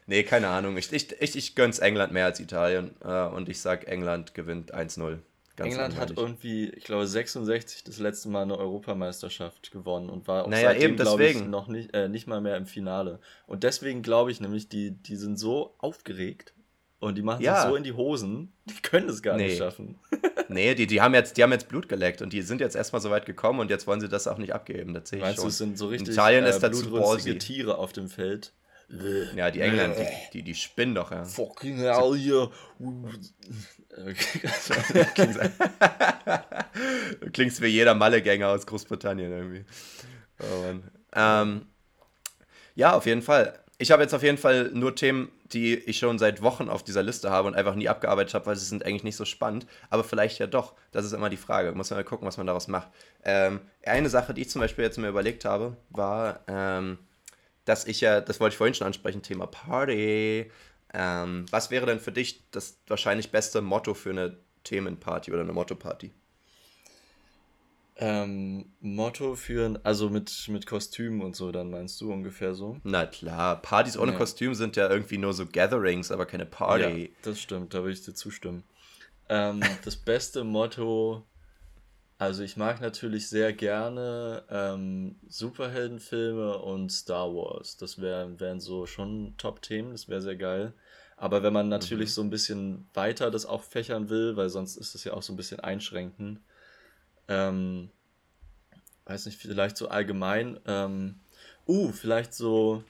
[0.10, 0.76] Nee, keine Ahnung.
[0.76, 4.74] Ich, ich, ich, ich gönn's England mehr als Italien äh, und ich sag, England gewinnt
[4.74, 5.20] 1-0.
[5.58, 10.50] England hat irgendwie, ich glaube, 66 das letzte Mal eine Europameisterschaft gewonnen und war auch
[10.50, 13.20] naja, seitdem, glaube ich, noch nicht, äh, nicht mal mehr im Finale.
[13.46, 16.54] Und deswegen glaube ich nämlich, die, die sind so aufgeregt
[17.00, 17.62] und die machen ja.
[17.62, 19.48] sich so in die Hosen, die können es gar nee.
[19.48, 20.00] nicht schaffen.
[20.50, 23.02] nee, die, die, haben jetzt, die haben jetzt Blut geleckt und die sind jetzt erstmal
[23.02, 24.96] so weit gekommen und jetzt wollen sie das auch nicht abgeben.
[24.96, 25.46] Das sehe ich Meinst schon.
[25.46, 26.86] du, es sind so richtig Italien äh, ist dazu
[27.38, 28.54] Tiere auf dem Feld?
[29.36, 31.24] Ja, die Engländer, die, die, die spinnen doch, ja.
[31.24, 32.50] Fucking hell, hier.
[37.20, 39.64] du klingst wie jeder Mallegänger aus Großbritannien irgendwie.
[40.40, 40.80] Oh
[41.14, 41.68] ähm,
[42.76, 43.60] ja, auf jeden Fall.
[43.78, 47.04] Ich habe jetzt auf jeden Fall nur Themen, die ich schon seit Wochen auf dieser
[47.04, 49.68] Liste habe und einfach nie abgearbeitet habe, weil sie sind eigentlich nicht so spannend.
[49.90, 50.74] Aber vielleicht ja doch.
[50.92, 51.74] Das ist immer die Frage.
[51.74, 52.90] Muss man mal gucken, was man daraus macht.
[53.24, 57.00] Ähm, eine Sache, die ich zum Beispiel jetzt mir überlegt habe, war, ähm,
[57.70, 60.52] dass ich ja, das wollte ich vorhin schon ansprechen, Thema Party.
[60.92, 65.54] Ähm, was wäre denn für dich das wahrscheinlich beste Motto für eine Themenparty oder eine
[65.54, 66.12] Motto-Party?
[67.98, 72.78] Ähm, Motto für, also mit, mit Kostümen und so, dann meinst du ungefähr so?
[72.84, 74.18] Na klar, Partys ohne ja.
[74.18, 77.04] Kostüm sind ja irgendwie nur so Gatherings, aber keine Party.
[77.04, 78.64] Ja, das stimmt, da würde ich dir zustimmen.
[79.28, 81.24] Ähm, das beste Motto
[82.20, 87.78] also ich mag natürlich sehr gerne ähm, Superheldenfilme und Star Wars.
[87.78, 90.74] Das wär, wären so schon Top-Themen, das wäre sehr geil.
[91.16, 92.14] Aber wenn man natürlich mhm.
[92.14, 95.32] so ein bisschen weiter das auch fächern will, weil sonst ist es ja auch so
[95.32, 96.42] ein bisschen einschränkend,
[97.30, 97.90] ähm,
[99.06, 101.22] weiß nicht, vielleicht so allgemein, ähm,
[101.70, 102.84] uh, vielleicht so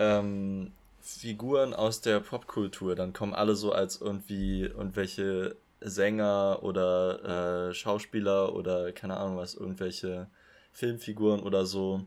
[0.00, 5.54] ähm, Figuren aus der Popkultur, dann kommen alle so als irgendwie irgendwelche
[5.88, 10.28] Sänger oder äh, Schauspieler oder keine Ahnung was, irgendwelche
[10.72, 12.04] Filmfiguren oder so.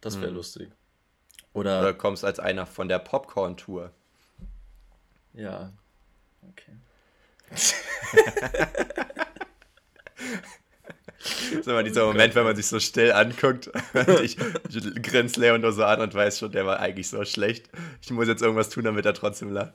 [0.00, 0.36] Das wäre hm.
[0.36, 0.70] lustig.
[1.52, 3.90] Oder, oder kommst als einer von der Popcorn-Tour.
[5.34, 5.72] Ja.
[6.50, 6.76] Okay.
[11.22, 14.36] Das ist immer dieser Moment, wenn man sich so still anguckt und ich,
[14.68, 17.70] ich grinse Leo nur so an und weiß schon, der war eigentlich so schlecht.
[18.00, 19.74] Ich muss jetzt irgendwas tun, damit er trotzdem lacht.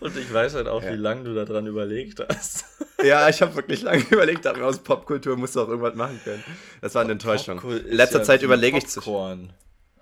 [0.00, 0.92] Und ich weiß halt auch, ja.
[0.92, 2.64] wie lange du daran überlegt hast.
[3.02, 6.44] Ja, ich habe wirklich lange überlegt, aber aus Popkultur musst du auch irgendwas machen können.
[6.82, 7.60] Das war eine Enttäuschung.
[7.62, 9.00] In letzter ja Zeit überlege ich zu.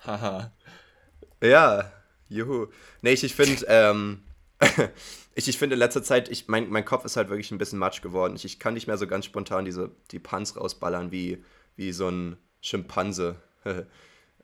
[0.04, 0.52] Haha.
[1.42, 1.92] ja,
[2.28, 2.66] juhu.
[3.00, 4.22] Nee, ich, ich finde, ähm,
[5.34, 7.78] ich, ich finde in letzter Zeit, ich, mein, mein Kopf ist halt wirklich ein bisschen
[7.78, 8.34] matsch geworden.
[8.36, 11.42] Ich, ich kann nicht mehr so ganz spontan diese, die Punts rausballern wie,
[11.76, 13.36] wie so ein Schimpanse.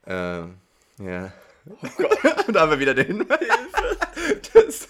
[0.05, 0.41] äh,
[0.99, 1.33] ja.
[1.65, 2.45] Oh Gott.
[2.53, 3.27] da haben wir wieder den
[4.53, 4.87] das,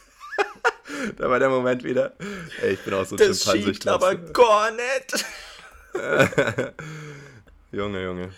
[1.18, 2.14] Da war der Moment wieder.
[2.62, 3.58] Ey, ich bin auch so ein das Schimpanse.
[3.58, 5.26] Das schiebt aber gar nicht.
[7.72, 8.30] Junge, Junge.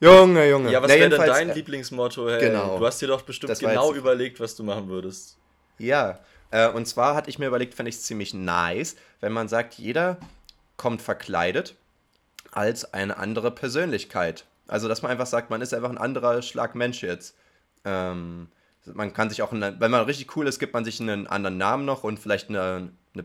[0.00, 0.70] Junge, Junge.
[0.70, 2.28] Ja, was wäre denn dein Lieblingsmotto?
[2.28, 2.78] Hey, genau.
[2.78, 5.38] Du hast dir doch bestimmt genau überlegt, was du machen würdest.
[5.78, 6.18] Ja,
[6.50, 9.74] äh, und zwar hatte ich mir überlegt, fände ich es ziemlich nice, wenn man sagt,
[9.74, 10.18] jeder
[10.76, 11.74] kommt verkleidet
[12.52, 14.44] als eine andere Persönlichkeit.
[14.66, 17.36] Also, dass man einfach sagt, man ist einfach ein anderer Schlag Mensch jetzt.
[17.84, 18.48] Ähm,
[18.86, 21.58] man kann sich auch, eine, wenn man richtig cool ist, gibt man sich einen anderen
[21.58, 23.24] Namen noch und vielleicht eine, eine,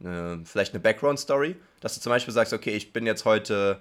[0.00, 1.56] eine vielleicht eine Background-Story.
[1.80, 3.80] Dass du zum Beispiel sagst, okay, ich bin jetzt heute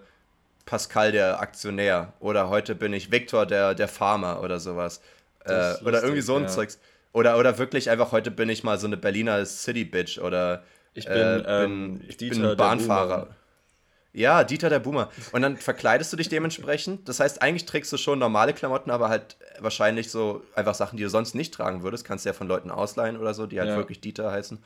[0.66, 5.02] Pascal der Aktionär oder heute bin ich Victor der, der Farmer oder sowas.
[5.46, 6.48] Äh, oder irgendwie so ein ja.
[6.50, 6.80] Zeugs.
[7.18, 11.16] Oder, oder wirklich einfach, heute bin ich mal so eine Berliner City-Bitch oder ich bin,
[11.18, 13.30] äh, bin, ähm, ich bin Bahnfahrer.
[14.14, 15.10] Ja, Dieter der Boomer.
[15.32, 17.10] Und dann verkleidest du dich dementsprechend.
[17.10, 21.04] Das heißt, eigentlich trägst du schon normale Klamotten, aber halt wahrscheinlich so einfach Sachen, die
[21.04, 22.06] du sonst nicht tragen würdest.
[22.06, 23.78] Kannst du ja von Leuten ausleihen oder so, die halt ja.
[23.78, 24.60] wirklich Dieter heißen.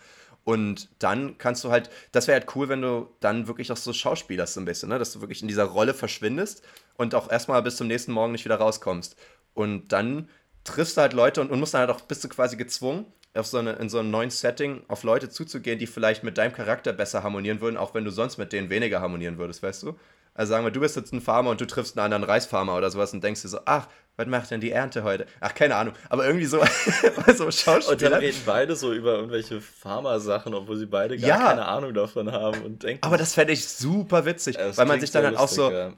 [0.44, 3.94] Und dann kannst du halt, das wäre halt cool, wenn du dann wirklich auch so
[3.94, 5.00] schauspielerst so ein bisschen, ne?
[5.00, 6.64] dass du wirklich in dieser Rolle verschwindest
[6.98, 9.16] und auch erstmal bis zum nächsten Morgen nicht wieder rauskommst.
[9.54, 10.30] Und dann
[10.64, 13.48] triffst du halt Leute und, und musst dann halt auch, bist du quasi gezwungen, auf
[13.48, 16.92] so eine, in so einem neuen Setting auf Leute zuzugehen, die vielleicht mit deinem Charakter
[16.94, 19.96] besser harmonieren würden, auch wenn du sonst mit denen weniger harmonieren würdest, weißt du?
[20.34, 22.90] Also sagen wir, du bist jetzt ein Farmer und du triffst einen anderen Reisfarmer oder
[22.90, 25.26] sowas und denkst dir so, ach, was macht denn die Ernte heute?
[25.40, 25.94] Ach, keine Ahnung.
[26.10, 26.64] Aber irgendwie so,
[27.36, 27.92] so Schauspieler.
[27.92, 31.94] Und dann reden beide so über irgendwelche Farmer-Sachen, obwohl sie beide gar ja, keine Ahnung
[31.94, 33.04] davon haben und denken.
[33.04, 35.72] Aber das fände ich super witzig, weil man sich dann halt auch so.
[35.72, 35.94] Ja.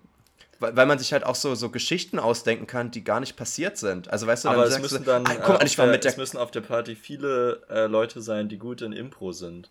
[0.64, 4.10] Weil man sich halt auch so, so Geschichten ausdenken kann, die gar nicht passiert sind.
[4.10, 6.18] Also weißt du, aber es müssen dann, ah, guck, äh, ich war mit der, es
[6.18, 9.70] müssen auf der Party viele äh, Leute sein, die gut in Impro sind.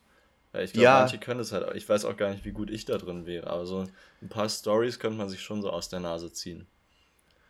[0.54, 1.00] Ich glaube, ja.
[1.00, 1.74] manche können es halt.
[1.76, 3.46] Ich weiß auch gar nicht, wie gut ich da drin wäre.
[3.46, 3.86] Aber so
[4.20, 6.66] ein paar Stories könnte man sich schon so aus der Nase ziehen.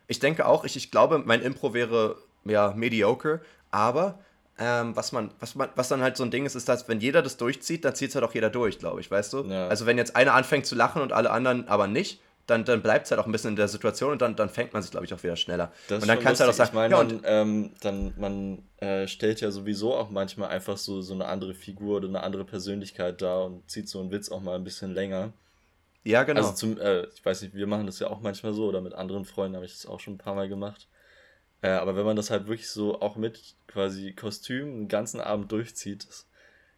[0.06, 4.20] Ich denke auch, ich, ich glaube, mein Impro wäre ja mediocre, aber
[4.58, 7.00] ähm, was man, was man, was dann halt so ein Ding ist, ist, dass wenn
[7.00, 9.44] jeder das durchzieht, dann zieht es halt auch jeder durch, glaube ich, weißt du?
[9.44, 9.68] Ja.
[9.68, 13.06] Also wenn jetzt einer anfängt zu lachen und alle anderen aber nicht, dann, dann bleibt
[13.06, 15.06] es halt auch ein bisschen in der Situation und dann, dann fängt man sich, glaube
[15.06, 15.72] ich, auch wieder schneller.
[15.88, 18.62] Das und dann kannst du halt auch sagen, ich meine, ja, man, ähm, dann, man
[18.78, 22.44] äh, stellt ja sowieso auch manchmal einfach so, so eine andere Figur oder eine andere
[22.44, 25.32] Persönlichkeit da und zieht so einen Witz auch mal ein bisschen länger.
[26.04, 26.40] Ja, genau.
[26.40, 28.92] Also zum, äh, ich weiß nicht, wir machen das ja auch manchmal so oder mit
[28.92, 30.88] anderen Freunden habe ich das auch schon ein paar Mal gemacht.
[31.62, 35.52] Äh, aber wenn man das halt wirklich so auch mit quasi Kostüm den ganzen Abend
[35.52, 36.26] durchzieht, das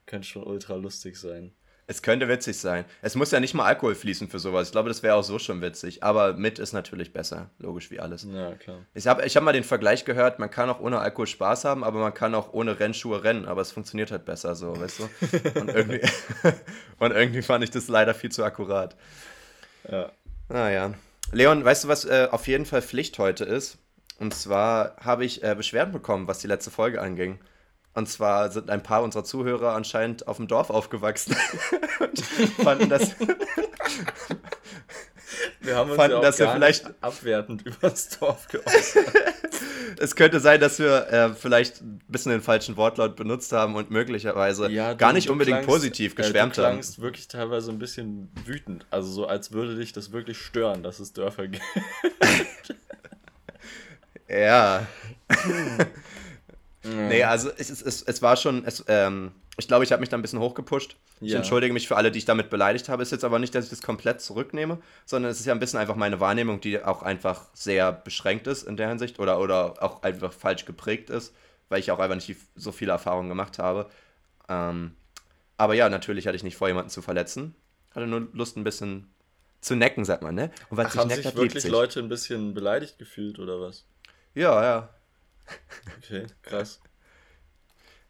[0.05, 1.53] könnte schon ultra lustig sein.
[1.87, 2.87] Es könnte witzig sein.
[3.03, 4.69] Es muss ja nicht mal Alkohol fließen für sowas.
[4.69, 6.03] Ich glaube, das wäre auch so schon witzig.
[6.03, 7.51] Aber mit ist natürlich besser.
[7.59, 8.27] Logisch wie alles.
[8.31, 8.79] Ja, klar.
[8.95, 11.85] Ich habe ich hab mal den Vergleich gehört, man kann auch ohne Alkohol Spaß haben,
[11.85, 13.45] aber man kann auch ohne Rennschuhe rennen.
[13.45, 15.05] Aber es funktioniert halt besser so, weißt du?
[15.61, 16.01] Und irgendwie,
[16.99, 18.97] und irgendwie fand ich das leider viel zu akkurat.
[19.91, 20.11] Ja.
[20.49, 20.87] Naja.
[20.87, 20.95] Ah,
[21.33, 23.79] Leon, weißt du, was äh, auf jeden Fall Pflicht heute ist?
[24.19, 27.39] Und zwar habe ich äh, Beschwerden bekommen, was die letzte Folge anging.
[27.95, 31.37] Und zwar sind ein paar unserer Zuhörer anscheinend auf dem Dorf aufgewachsen
[32.01, 32.21] und
[32.63, 33.15] fanden das.
[35.61, 39.07] Wir haben uns fanden, ja dass wir vielleicht abwertend über das Dorf geäußert.
[39.99, 43.91] es könnte sein, dass wir äh, vielleicht ein bisschen den falschen Wortlaut benutzt haben und
[43.91, 46.81] möglicherweise ja, du, gar nicht unbedingt klangst, positiv geschwärmt äh, du haben.
[46.99, 48.87] wirklich teilweise ein bisschen wütend.
[48.91, 51.65] Also so, als würde dich das wirklich stören, dass es Dörfer gibt.
[54.29, 54.87] ja.
[56.85, 57.09] Mhm.
[57.09, 60.17] Nee, also es, es, es war schon, es, ähm, ich glaube, ich habe mich da
[60.17, 60.97] ein bisschen hochgepusht.
[61.21, 61.39] Ich ja.
[61.39, 63.03] entschuldige mich für alle, die ich damit beleidigt habe.
[63.03, 65.79] Ist jetzt aber nicht, dass ich das komplett zurücknehme, sondern es ist ja ein bisschen
[65.79, 70.03] einfach meine Wahrnehmung, die auch einfach sehr beschränkt ist in der Hinsicht oder, oder auch
[70.03, 71.35] einfach falsch geprägt ist,
[71.69, 73.89] weil ich auch einfach nicht so viele Erfahrungen gemacht habe.
[74.49, 74.95] Ähm,
[75.57, 77.55] aber ja, natürlich hatte ich nicht vor, jemanden zu verletzen.
[77.95, 79.09] Hatte nur Lust, ein bisschen
[79.61, 80.51] zu necken, sagt man, ne?
[80.69, 81.65] Und was Ach, sich haben neckt, sich wirklich.
[81.69, 83.85] Leute ein bisschen beleidigt gefühlt oder was?
[84.35, 84.89] Ja, ja.
[85.99, 86.81] Okay, krass.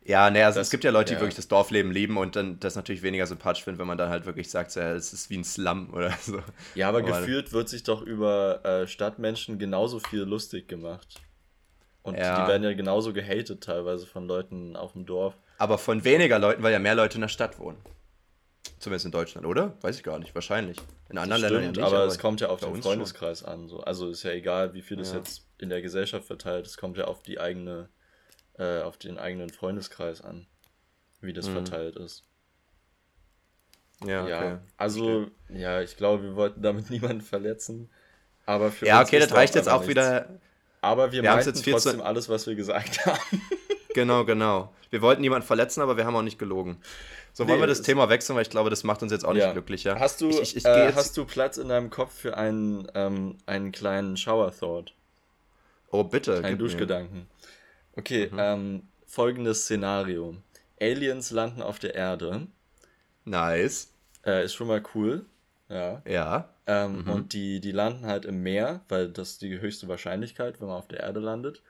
[0.07, 1.21] Ja, naja, also es gibt ja Leute, die ja.
[1.21, 4.27] wirklich das Dorfleben lieben und dann das natürlich weniger sympathisch finden, wenn man dann halt
[4.27, 6.43] wirklich sagt, ja, es ist wie ein Slum oder so.
[6.75, 11.23] Ja, aber, aber gefühlt wird sich doch über äh, Stadtmenschen genauso viel lustig gemacht.
[12.03, 12.43] Und ja.
[12.43, 15.35] die werden ja genauso gehatet teilweise von Leuten auf dem Dorf.
[15.57, 17.79] Aber von weniger Leuten, weil ja mehr Leute in der Stadt wohnen.
[18.79, 19.77] Zumindest in Deutschland, oder?
[19.83, 20.35] Weiß ich gar nicht.
[20.35, 20.79] Wahrscheinlich.
[21.09, 23.49] In anderen Stimmt, Ländern nicht, aber, aber, es kommt ja auf den Freundeskreis schon.
[23.49, 23.69] an.
[23.69, 23.81] So.
[23.81, 25.19] Also ist ja egal, wie viel das ja.
[25.19, 26.67] jetzt in der Gesellschaft verteilt.
[26.67, 27.89] Es kommt ja auf die eigene,
[28.59, 30.47] äh, auf den eigenen Freundeskreis an,
[31.21, 31.53] wie das mhm.
[31.53, 32.25] verteilt ist.
[34.05, 34.59] Ja, ja okay.
[34.77, 35.63] also, Verstehe.
[35.63, 37.91] ja, ich glaube, wir wollten damit niemanden verletzen.
[38.47, 39.91] Aber für ja, okay, das reicht jetzt auch nichts.
[39.91, 40.29] wieder.
[40.81, 43.43] Aber wir, wir meinten jetzt trotzdem alles, was wir gesagt haben.
[43.95, 44.75] genau, genau.
[44.91, 46.83] Wir wollten niemanden verletzen, aber wir haben auch nicht gelogen.
[47.37, 49.43] So, wollen wir das Thema wechseln, weil ich glaube, das macht uns jetzt auch nicht
[49.43, 49.53] ja.
[49.53, 49.99] glücklicher.
[49.99, 53.39] Hast du, ich, ich, ich äh, hast du Platz in deinem Kopf für einen, ähm,
[53.45, 54.95] einen kleinen Shower-Thought?
[55.91, 56.45] Oh, bitte.
[56.45, 57.27] Ein Duschgedanken.
[57.97, 58.39] Okay, mhm.
[58.39, 60.37] ähm, folgendes Szenario.
[60.81, 62.47] Aliens landen auf der Erde.
[63.25, 63.91] Nice.
[64.25, 65.27] Äh, ist schon mal cool.
[65.69, 66.03] Ja.
[66.07, 66.49] Ja.
[66.69, 67.11] Ähm, mhm.
[67.11, 70.77] Und die, die landen halt im Meer, weil das ist die höchste Wahrscheinlichkeit, wenn man
[70.77, 71.63] auf der Erde landet.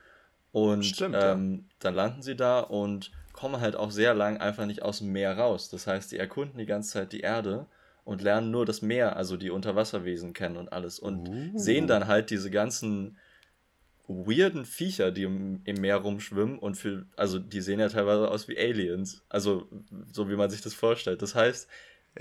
[0.53, 1.74] Und Stimmt, ähm, ja.
[1.79, 5.37] dann landen sie da und kommen halt auch sehr lang einfach nicht aus dem Meer
[5.37, 5.68] raus.
[5.68, 7.66] Das heißt, die erkunden die ganze Zeit die Erde
[8.05, 10.99] und lernen nur das Meer, also die Unterwasserwesen kennen und alles.
[10.99, 11.59] Und uh.
[11.59, 13.18] sehen dann halt diese ganzen
[14.07, 18.49] weirden Viecher, die im, im, Meer rumschwimmen und für, also die sehen ja teilweise aus
[18.49, 19.25] wie Aliens.
[19.29, 19.68] Also
[20.12, 21.20] so wie man sich das vorstellt.
[21.20, 21.68] Das heißt,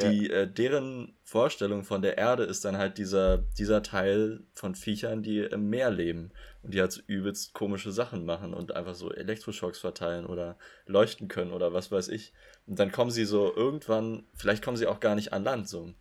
[0.01, 0.41] die, ja.
[0.41, 5.39] äh, deren Vorstellung von der Erde ist dann halt dieser, dieser Teil von Viechern, die
[5.39, 6.31] im Meer leben
[6.63, 11.27] und die halt so übelst komische Sachen machen und einfach so Elektroschocks verteilen oder leuchten
[11.27, 12.33] können oder was weiß ich.
[12.65, 15.93] Und dann kommen sie so irgendwann, vielleicht kommen sie auch gar nicht an Land so.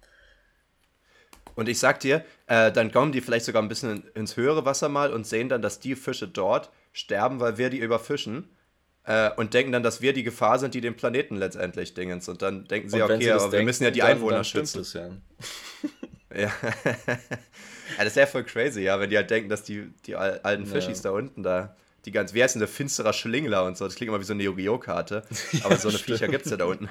[1.54, 4.88] Und ich sag dir, äh, dann kommen die vielleicht sogar ein bisschen ins höhere Wasser
[4.88, 8.48] mal und sehen dann, dass die Fische dort sterben, weil wir die überfischen.
[9.04, 12.28] Äh, und denken dann, dass wir die Gefahr sind, die den Planeten letztendlich dingens.
[12.28, 14.44] Und dann denken sie, okay, sie aber denken, wir müssen ja die dann, Einwohner dann
[14.44, 14.80] schützen.
[14.82, 15.10] Es, ja.
[16.34, 16.40] ja.
[16.44, 16.50] ja.
[17.98, 20.98] das ist ja voll crazy, ja, wenn die halt denken, dass die, die alten Fischis
[20.98, 21.10] ja.
[21.10, 24.08] da unten da, die ganz, wie heißt denn der finsterer Schlingler und so, das klingt
[24.08, 24.78] immer wie so eine Yu-Gi-Oh!
[24.78, 25.24] Karte,
[25.64, 26.88] aber so eine Viecher gibt es ja da unten.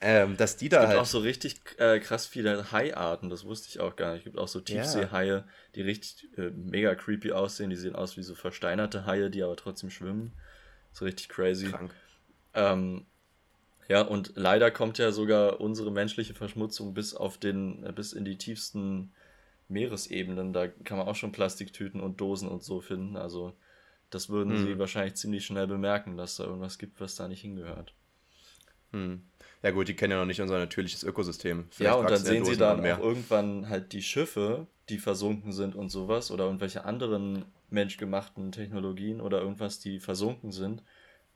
[0.00, 1.00] ähm, dass die da es gibt halt.
[1.00, 4.20] auch so richtig äh, krass viele Haiarten, das wusste ich auch gar nicht.
[4.20, 5.42] Es gibt auch so Tiefseehaie,
[5.74, 7.70] die richtig äh, mega creepy aussehen.
[7.70, 10.32] Die sehen aus wie so versteinerte Haie, die aber trotzdem schwimmen.
[10.92, 11.66] So richtig crazy.
[11.66, 11.94] Krank.
[12.54, 13.06] Ähm,
[13.88, 18.24] ja, und leider kommt ja sogar unsere menschliche Verschmutzung bis auf den, äh, bis in
[18.24, 19.12] die tiefsten
[19.68, 20.52] Meeresebenen.
[20.52, 23.16] Da kann man auch schon Plastiktüten und Dosen und so finden.
[23.16, 23.52] Also
[24.10, 24.58] das würden Hm.
[24.58, 27.94] sie wahrscheinlich ziemlich schnell bemerken, dass da irgendwas gibt, was da nicht hingehört.
[28.92, 29.22] Hm.
[29.62, 31.66] Ja gut, die kennen ja noch nicht unser natürliches Ökosystem.
[31.78, 35.52] ja, Vielleicht und dann ja sehen sie dann auch irgendwann halt die Schiffe, die versunken
[35.52, 40.82] sind und sowas oder irgendwelche anderen menschgemachten Technologien oder irgendwas, die versunken sind.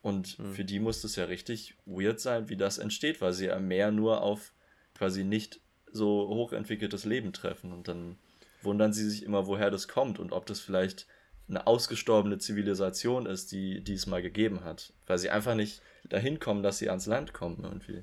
[0.03, 0.55] Und Hm.
[0.55, 3.91] für die muss es ja richtig weird sein, wie das entsteht, weil sie am Meer
[3.91, 4.53] nur auf
[4.95, 7.73] quasi nicht so hochentwickeltes Leben treffen.
[7.73, 8.17] Und dann
[8.63, 11.07] wundern sie sich immer, woher das kommt und ob das vielleicht
[11.49, 14.93] eine ausgestorbene Zivilisation ist, die, die es mal gegeben hat.
[15.07, 18.03] Weil sie einfach nicht dahin kommen, dass sie ans Land kommen irgendwie.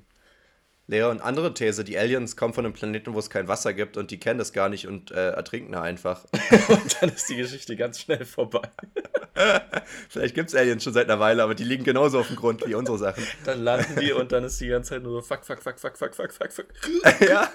[0.86, 4.10] Leon, andere These, die Aliens kommen von einem Planeten, wo es kein Wasser gibt und
[4.10, 6.24] die kennen das gar nicht und äh, ertrinken da einfach.
[6.68, 8.68] Und dann ist die Geschichte ganz schnell vorbei.
[10.10, 12.66] Vielleicht gibt es Aliens schon seit einer Weile, aber die liegen genauso auf dem Grund
[12.66, 13.24] wie unsere Sachen.
[13.46, 15.96] Dann landen die und dann ist die ganze Zeit nur so fuck, fuck, fuck, fuck,
[15.96, 16.66] fuck, fuck, fuck, fuck.
[17.28, 17.50] ja.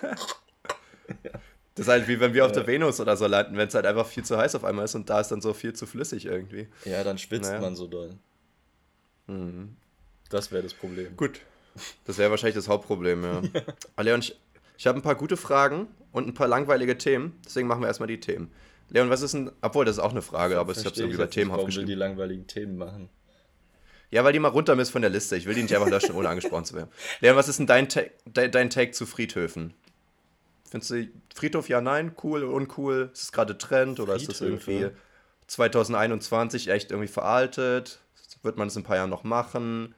[1.75, 3.85] Das ist halt wie wenn wir auf der Venus oder so landen, wenn es halt
[3.85, 6.25] einfach viel zu heiß auf einmal ist und da ist dann so viel zu flüssig
[6.25, 6.67] irgendwie.
[6.83, 7.61] Ja, dann schwitzt Naja.
[7.61, 8.09] man so doll.
[9.27, 9.75] Mhm.
[10.29, 11.15] Das wäre das Problem.
[11.15, 11.39] Gut.
[12.05, 13.41] Das wäre wahrscheinlich das Hauptproblem, ja.
[13.95, 14.37] Aber Leon, ich,
[14.77, 18.07] ich habe ein paar gute Fragen und ein paar langweilige Themen, deswegen machen wir erstmal
[18.07, 18.51] die Themen.
[18.89, 21.17] Leon, was ist denn, obwohl das ist auch eine Frage, aber ich habe es irgendwie
[21.17, 21.99] bei nicht, Themen warum wir die aufgeschrieben.
[21.99, 23.09] langweiligen Themen machen.
[24.11, 25.35] Ja, weil die mal runter müssen von der Liste.
[25.35, 26.89] Ich will die nicht einfach löschen, ohne angesprochen zu werden.
[27.19, 29.73] Leon, was ist denn dein, Ta de dein Take zu Friedhöfen?
[30.69, 33.11] Findest du Friedhof ja, nein, cool, uncool?
[33.13, 34.71] Ist es gerade Trend oder ist das Friedhöfe?
[34.71, 34.95] irgendwie
[35.47, 37.99] 2021 echt irgendwie veraltet?
[38.41, 39.93] Wird man es in ein paar Jahren noch machen?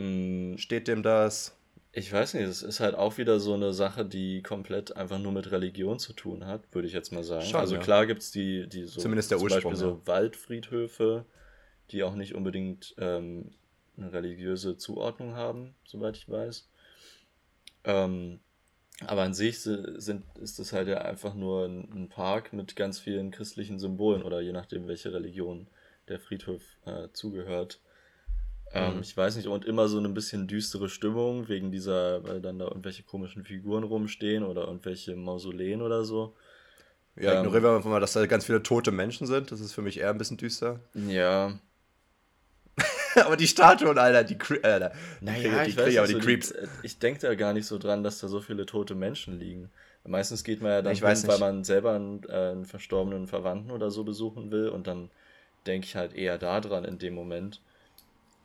[0.00, 1.56] Hm, Steht dem das?
[1.92, 5.30] Ich weiß nicht, es ist halt auch wieder so eine Sache, die komplett einfach nur
[5.32, 7.46] mit Religion zu tun hat, würde ich jetzt mal sagen.
[7.46, 7.80] Schon, also ja.
[7.80, 11.24] klar gibt es die, die so Zumindest der zum Ursprung, Beispiel so Waldfriedhöfe,
[11.90, 13.52] die auch nicht unbedingt ähm,
[13.96, 16.68] eine religiöse Zuordnung haben, soweit ich weiß.
[17.84, 18.40] Ähm,
[19.06, 22.76] aber an sich si- sind, ist das halt ja einfach nur ein, ein Park mit
[22.76, 25.68] ganz vielen christlichen Symbolen oder je nachdem, welche Religion
[26.08, 27.80] der Friedhof äh, zugehört.
[28.72, 29.02] Ähm, Mhm.
[29.02, 32.66] Ich weiß nicht, und immer so eine bisschen düstere Stimmung wegen dieser, weil dann da
[32.66, 36.34] irgendwelche komischen Figuren rumstehen oder irgendwelche Mausoleen oder so.
[37.16, 37.38] Ja, Ähm.
[37.38, 39.50] ignorieren wir einfach mal, dass da ganz viele tote Menschen sind.
[39.50, 40.80] Das ist für mich eher ein bisschen düster.
[43.16, 45.98] Ja, aber die Statuen, Alter, die, Cre Alter, die naja, die ich weiß kriege ich
[45.98, 46.52] aber nicht, die Creeps.
[46.52, 49.70] Die, ich denke da gar nicht so dran, dass da so viele tote Menschen liegen.
[50.04, 53.26] Meistens geht man ja dann Ich weiß hin, weil man selber einen, äh, einen verstorbenen
[53.26, 55.10] Verwandten oder so besuchen will und dann
[55.66, 57.60] denke ich halt eher da dran in dem Moment.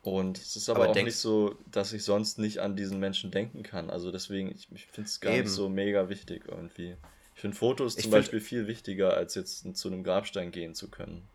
[0.05, 3.31] Und es ist aber, Aber auch nicht so, dass ich sonst nicht an diesen Menschen
[3.31, 3.89] denken kann.
[3.89, 5.43] Also deswegen, ich, ich finde es gar Eben.
[5.45, 6.95] nicht so mega wichtig irgendwie.
[7.33, 10.75] Ich finde Fotos Ich zum find- Beispiel viel wichtiger, als jetzt zu einem Grabstein gehen
[10.75, 11.27] zu können.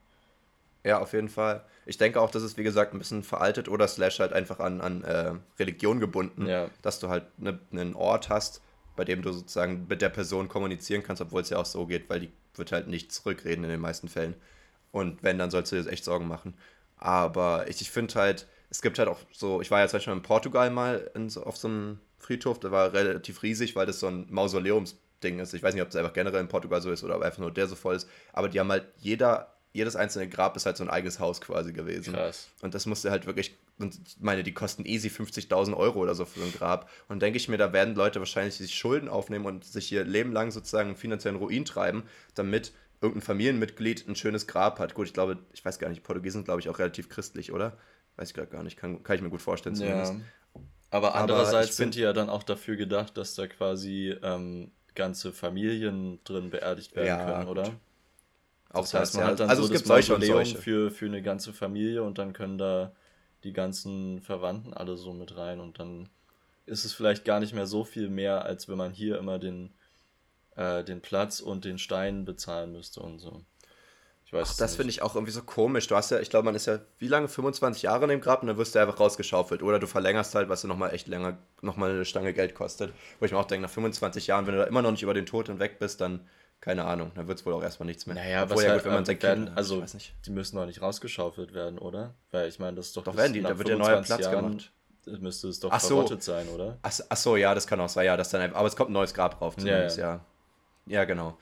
[0.85, 1.65] Ja, auf jeden Fall.
[1.85, 4.81] Ich denke auch, dass es, wie gesagt, ein bisschen veraltet oder slash halt einfach an,
[4.81, 6.71] an äh, Religion gebunden, Ja.
[6.83, 8.63] dass du halt ne, einen Ort hast,
[8.95, 12.09] bei dem du sozusagen mit der Person kommunizieren kannst, obwohl es ja auch so geht,
[12.09, 14.35] weil die wird halt nicht zurückreden in den meisten Fällen.
[14.93, 16.55] Und wenn, dann sollst du dir echt Sorgen machen.
[16.97, 20.13] Aber ich, ich finde halt, es gibt halt auch so, ich war ja zum Beispiel
[20.13, 24.07] in Portugal mal in auf so einem Friedhof, der war relativ riesig, weil das so
[24.07, 25.55] ein Mausoleumsding ist.
[25.55, 27.51] Ich weiß nicht, ob es einfach generell in Portugal so ist oder ob einfach nur
[27.51, 28.09] der so voll ist.
[28.33, 31.73] Aber die haben halt jeder, jedes einzelne Grab ist halt so ein eigenes Haus quasi
[31.73, 32.15] gewesen.
[32.15, 32.49] Krass.
[32.63, 36.25] Und das musste halt wirklich, und ich meine, die kosten easy 50.000 Euro oder so
[36.25, 36.89] für so ein Grab.
[37.09, 40.33] Und denke ich mir, da werden Leute wahrscheinlich sich Schulden aufnehmen und sich ihr Leben
[40.33, 42.05] lang sozusagen finanziellen Ruin treiben,
[42.35, 44.95] damit irgendein Familienmitglied ein schönes Grab hat.
[44.95, 47.77] Gut, ich glaube, ich weiß gar nicht, Portugiesen sind, glaube ich, auch relativ christlich, oder?
[48.21, 50.15] Weiß ich gerade gar nicht, kann, kann ich mir gut vorstellen zumindest.
[50.15, 50.21] Ja.
[50.91, 54.73] Aber Aber andererseits ich sind die ja dann auch dafür gedacht, dass da quasi ähm,
[54.95, 57.59] ganze Familien drin beerdigt werden Ja, können, gut.
[57.59, 57.81] oder?
[58.73, 59.31] Auch Das heißt, man ja.
[59.33, 60.59] hat dann also so es das gibt solche und solche.
[60.59, 62.93] für, für eine ganze Familie und dann können da
[63.45, 66.09] die ganzen Verwandten alle so mit rein und dann
[66.67, 69.75] ist es vielleicht gar nicht mehr so viel mehr, als wenn man hier immer den,
[70.57, 73.45] äh, den Platz und den Stein bezahlen müsste und so.
[74.31, 75.89] Ich weiß Ach, das finde ich auch irgendwie so komisch.
[75.89, 77.27] Du hast ja, ich glaube, man ist ja, wie lange?
[77.27, 79.61] 25 Jahre in dem Grab und dann wirst du einfach rausgeschaufelt.
[79.61, 82.93] Oder du verlängerst halt, was du nochmal echt länger, nochmal eine Stange Geld kostet.
[83.19, 85.15] Wo ich mir auch denke, nach 25 Jahren, wenn du da immer noch nicht über
[85.15, 86.29] den Tod hinweg bist, dann,
[86.61, 88.15] keine Ahnung, dann wird es wohl auch erstmal nichts mehr.
[88.15, 89.85] Naja, Obwohl, was ja halt, gut, wenn man ähm, sein werden, Kind, also
[90.25, 92.15] die müssen doch nicht rausgeschaufelt werden, oder?
[92.31, 94.33] Weil ich meine, das ist doch, Doch werden die, da wird ja neuer 25 Platz
[94.33, 94.73] Jahren gemacht.
[95.21, 95.97] Müsste es doch Ach so.
[95.97, 96.79] verrottet sein, oder?
[96.83, 98.91] Ach, ach so, ja, das kann auch sein, ja, das dann, einfach- aber es kommt
[98.91, 100.21] ein neues Grab drauf zumindest, ja.
[100.87, 101.37] Ja, genau.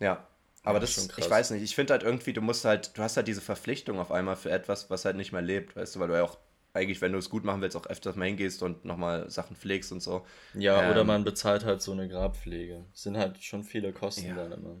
[0.00, 0.26] Ja.
[0.62, 3.02] Aber Ja, das, schon ich weiß nicht, ich finde halt irgendwie, du musst halt, du
[3.02, 6.00] hast halt diese Verpflichtung auf einmal für etwas, was halt nicht mehr lebt, weißt du,
[6.00, 6.38] weil du ja auch
[6.74, 9.92] eigentlich, wenn du es gut machen willst, auch öfters mal hingehst und nochmal Sachen pflegst
[9.92, 10.24] und so.
[10.54, 12.86] Ja, ähm, oder man bezahlt halt so eine Grabpflege.
[12.92, 14.34] Das sind halt schon viele Kosten ja.
[14.36, 14.76] dann immer.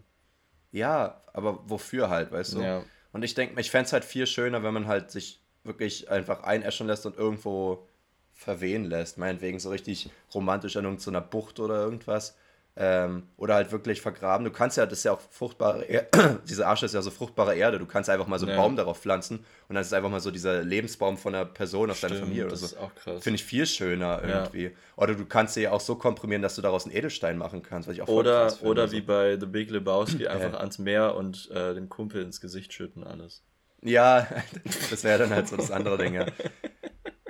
[0.70, 2.60] Ja, aber wofür halt, weißt du?
[2.62, 2.84] Ja.
[3.12, 6.42] Und ich denke, ich fände es halt viel schöner, wenn man halt sich wirklich einfach
[6.44, 7.86] einäschern lässt und irgendwo
[8.32, 9.18] verwehen lässt.
[9.18, 12.36] Meinetwegen so richtig romantisch an irgendeiner Bucht oder irgendwas.
[12.74, 14.46] Ähm, oder halt wirklich vergraben.
[14.46, 17.54] Du kannst ja, das ist ja auch fruchtbare Erde, diese Asche ist ja so fruchtbare
[17.54, 17.78] Erde.
[17.78, 18.62] Du kannst einfach mal so einen ja.
[18.62, 21.90] Baum darauf pflanzen und dann ist es einfach mal so dieser Lebensbaum von einer Person
[21.90, 22.64] aus deiner Familie oder so.
[22.64, 23.22] Das ist auch krass.
[23.22, 24.64] Finde ich viel schöner irgendwie.
[24.64, 24.70] Ja.
[24.96, 27.88] Oder du kannst sie ja auch so komprimieren, dass du daraus einen Edelstein machen kannst,
[27.88, 31.50] was ich auch Oder, finde, oder wie bei The Big Lebowski einfach ans Meer und
[31.50, 33.42] äh, dem Kumpel ins Gesicht schütten alles.
[33.82, 34.26] Ja,
[34.90, 36.24] das wäre dann halt so das andere Ding, ja.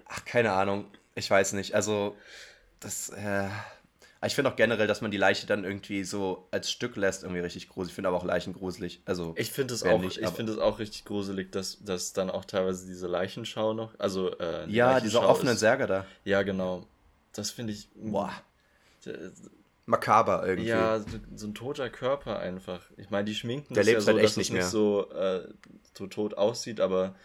[0.07, 0.84] Ach, keine Ahnung.
[1.16, 1.74] Ich weiß nicht.
[1.74, 2.16] Also,
[2.80, 3.49] das, äh,
[4.24, 7.40] ich finde auch generell, dass man die Leiche dann irgendwie so als Stück lässt, irgendwie
[7.40, 7.90] richtig gruselig.
[7.90, 9.02] Ich finde aber auch Leichen gruselig.
[9.04, 12.30] Also, ich finde es auch, nicht, ich finde es auch richtig gruselig, dass, dass dann
[12.30, 16.06] auch teilweise diese Leichenschau noch, also, äh, die Ja, diese offenen Särge da.
[16.24, 16.86] Ja, genau.
[17.32, 17.88] Das finde ich.
[17.94, 18.32] Boah.
[19.86, 20.68] Makaber irgendwie.
[20.68, 22.82] Ja, so, so, ein toter Körper einfach.
[22.96, 24.64] Ich meine, die schminken Der das lebt ja halt so, echt dass nicht es nicht
[24.66, 25.48] so, äh,
[25.94, 27.16] so tot aussieht, aber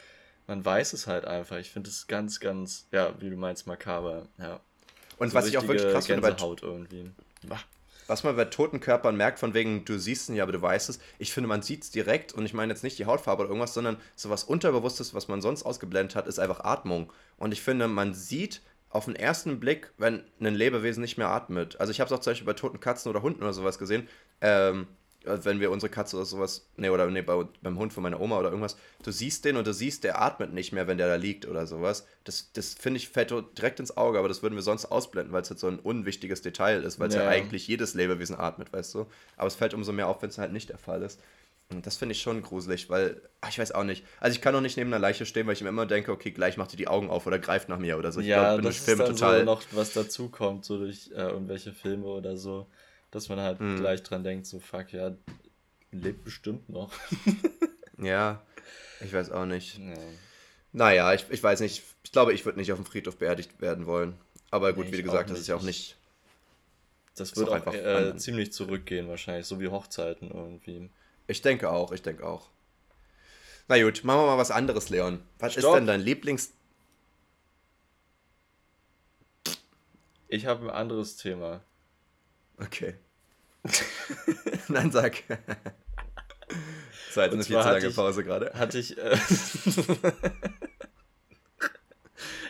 [0.48, 1.58] man weiß es halt einfach.
[1.58, 4.28] Ich finde es ganz, ganz, ja, wie du meinst, makaber.
[4.40, 4.62] Ja.
[5.18, 7.12] Und so was ich auch wirklich krass finde, bei irgendwie.
[8.08, 10.90] Was man bei toten Körpern merkt, von wegen, du siehst ihn ja, aber du weißt
[10.90, 11.00] es.
[11.20, 13.74] Ich finde, man sieht es direkt und ich meine jetzt nicht die Hautfarbe oder irgendwas,
[13.74, 17.12] sondern so was Unterbewusstes, was man sonst ausgeblendet hat, ist einfach Atmung.
[17.38, 21.80] Und ich finde, man sieht auf den ersten Blick, wenn ein Lebewesen nicht mehr atmet.
[21.82, 24.08] Also ich habe es auch zum Beispiel bei toten Katzen oder Hunden oder sowas gesehen.
[24.40, 24.86] Ähm, äh,
[25.44, 28.40] wenn wir unsere Katze oder sowas, nee, oder nee, bei, beim Hund von meiner Oma
[28.40, 31.16] oder irgendwas, du siehst den und du siehst, der atmet nicht mehr, wenn der da
[31.16, 32.06] liegt oder sowas.
[32.24, 35.42] Das, das finde ich, fällt direkt ins Auge, aber das würden wir sonst ausblenden, weil
[35.42, 37.24] es halt so ein unwichtiges Detail ist, weil es ja.
[37.24, 37.30] ja.
[37.30, 39.06] eigentlich jedes Lebewesen atmet, weißt du.
[39.36, 41.20] Aber es fällt umso mehr auf, wenn es halt nicht der Fall ist.
[41.70, 44.06] Und das finde ich schon gruselig, weil, ach, ich weiß auch nicht.
[44.22, 46.32] Also ich kann auch nicht neben einer Leiche stehen, weil ich mir immer denke, okay,
[46.32, 48.22] gleich macht die die Augen auf oder greift nach mir oder so.
[48.22, 51.74] Ich ja, glaub, das ist dann total so noch was dazukommt, so durch äh, irgendwelche
[51.74, 52.68] Filme oder so
[53.12, 53.78] dass man halt mhm.
[53.78, 55.16] gleich dran denkt, so fuck, ja,
[55.92, 56.92] lebt bestimmt noch.
[57.98, 58.42] ja,
[59.02, 59.78] ich weiß auch nicht.
[59.80, 59.96] Ja.
[60.74, 61.84] Naja, ich, ich weiß nicht.
[62.04, 64.18] Ich glaube, ich würde nicht auf dem Friedhof beerdigt werden wollen.
[64.52, 65.98] Aber gut, nee, wie gesagt, das ist ja auch nicht.
[67.16, 70.90] Das wird auch, auch äh, ziemlich zurückgehen, wahrscheinlich, so wie Hochzeiten irgendwie.
[71.26, 72.50] Ich denke auch, ich denke auch.
[73.68, 75.22] Na gut, machen wir mal was anderes, Leon.
[75.40, 75.64] Was Stopp.
[75.64, 76.54] ist denn dein Lieblings.
[80.30, 81.62] Ich habe ein anderes Thema.
[82.58, 82.96] Okay.
[84.68, 85.24] Nein, sag.
[87.12, 88.54] Zeit, eine viel zu lange ich, Pause gerade.
[88.54, 88.98] Hatte ich.
[88.98, 89.18] Äh,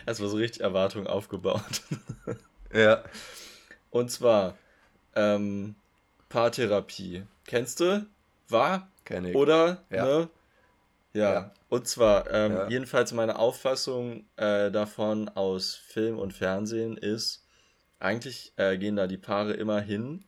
[0.06, 1.82] Erstmal so richtig Erwartungen aufgebaut.
[2.72, 3.04] ja.
[3.90, 4.56] Und zwar
[5.14, 5.74] ähm,
[6.28, 7.24] Paartherapie.
[7.46, 8.06] Kennst du?
[8.48, 8.90] War?
[9.04, 9.34] Kenn ich.
[9.34, 9.84] Oder?
[9.90, 10.04] Ja.
[10.04, 10.28] Ne?
[11.12, 11.32] Ja.
[11.32, 11.50] ja.
[11.68, 12.68] Und zwar, ähm, ja.
[12.68, 17.46] jedenfalls meine Auffassung äh, davon aus Film und Fernsehen ist,
[17.98, 20.24] eigentlich äh, gehen da die Paare immer hin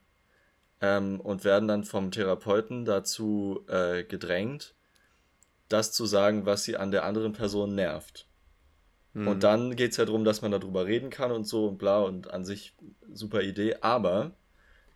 [0.81, 4.75] ähm, und werden dann vom Therapeuten dazu äh, gedrängt,
[5.69, 8.27] das zu sagen, was sie an der anderen Person nervt.
[9.13, 9.29] Mhm.
[9.29, 12.01] Und dann geht es ja darum, dass man darüber reden kann und so und bla
[12.01, 12.75] und an sich
[13.13, 13.77] super Idee.
[13.81, 14.33] Aber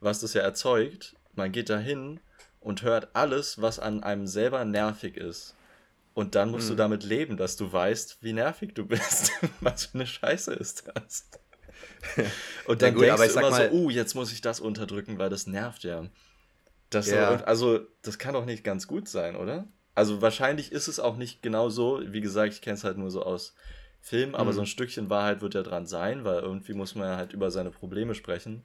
[0.00, 2.20] was das ja erzeugt, man geht da hin
[2.60, 5.54] und hört alles, was an einem selber nervig ist.
[6.14, 6.70] Und dann musst mhm.
[6.70, 9.32] du damit leben, dass du weißt, wie nervig du bist.
[9.60, 11.28] was für eine Scheiße ist das?
[12.66, 14.41] Und dann ja, gut, denkst aber ich du immer mal, so, uh, jetzt muss ich
[14.41, 16.07] das unterdrücken, weil das nervt ja.
[16.91, 17.39] Das ja.
[17.39, 19.66] So, also, das kann doch nicht ganz gut sein, oder?
[19.95, 22.01] Also wahrscheinlich ist es auch nicht genau so.
[22.05, 23.55] Wie gesagt, ich kenne es halt nur so aus
[24.01, 24.55] Filmen, aber mhm.
[24.55, 27.51] so ein Stückchen Wahrheit wird ja dran sein, weil irgendwie muss man ja halt über
[27.51, 28.64] seine Probleme sprechen.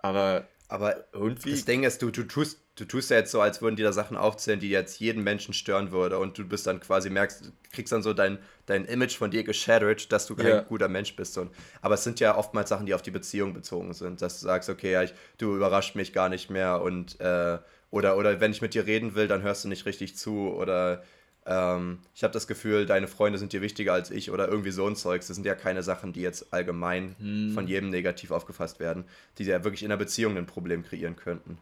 [0.00, 1.52] Aber, aber irgendwie.
[1.52, 3.92] Das Ding ist, du, du tust du tust ja jetzt so, als würden dir da
[3.92, 7.92] Sachen aufzählen, die jetzt jeden Menschen stören würde und du bist dann quasi, merkst, kriegst
[7.92, 10.60] dann so dein, dein Image von dir geshattert, dass du kein ja.
[10.62, 11.36] guter Mensch bist.
[11.36, 11.50] Und,
[11.82, 14.70] aber es sind ja oftmals Sachen, die auf die Beziehung bezogen sind, dass du sagst,
[14.70, 17.58] okay, ja, ich, du überrascht mich gar nicht mehr und äh,
[17.90, 21.02] oder, oder wenn ich mit dir reden will, dann hörst du nicht richtig zu oder
[21.44, 24.86] ähm, ich habe das Gefühl, deine Freunde sind dir wichtiger als ich oder irgendwie so
[24.86, 25.26] ein Zeugs.
[25.26, 27.52] Das sind ja keine Sachen, die jetzt allgemein hm.
[27.52, 29.04] von jedem negativ aufgefasst werden,
[29.36, 31.58] die ja wirklich in einer Beziehung ein Problem kreieren könnten.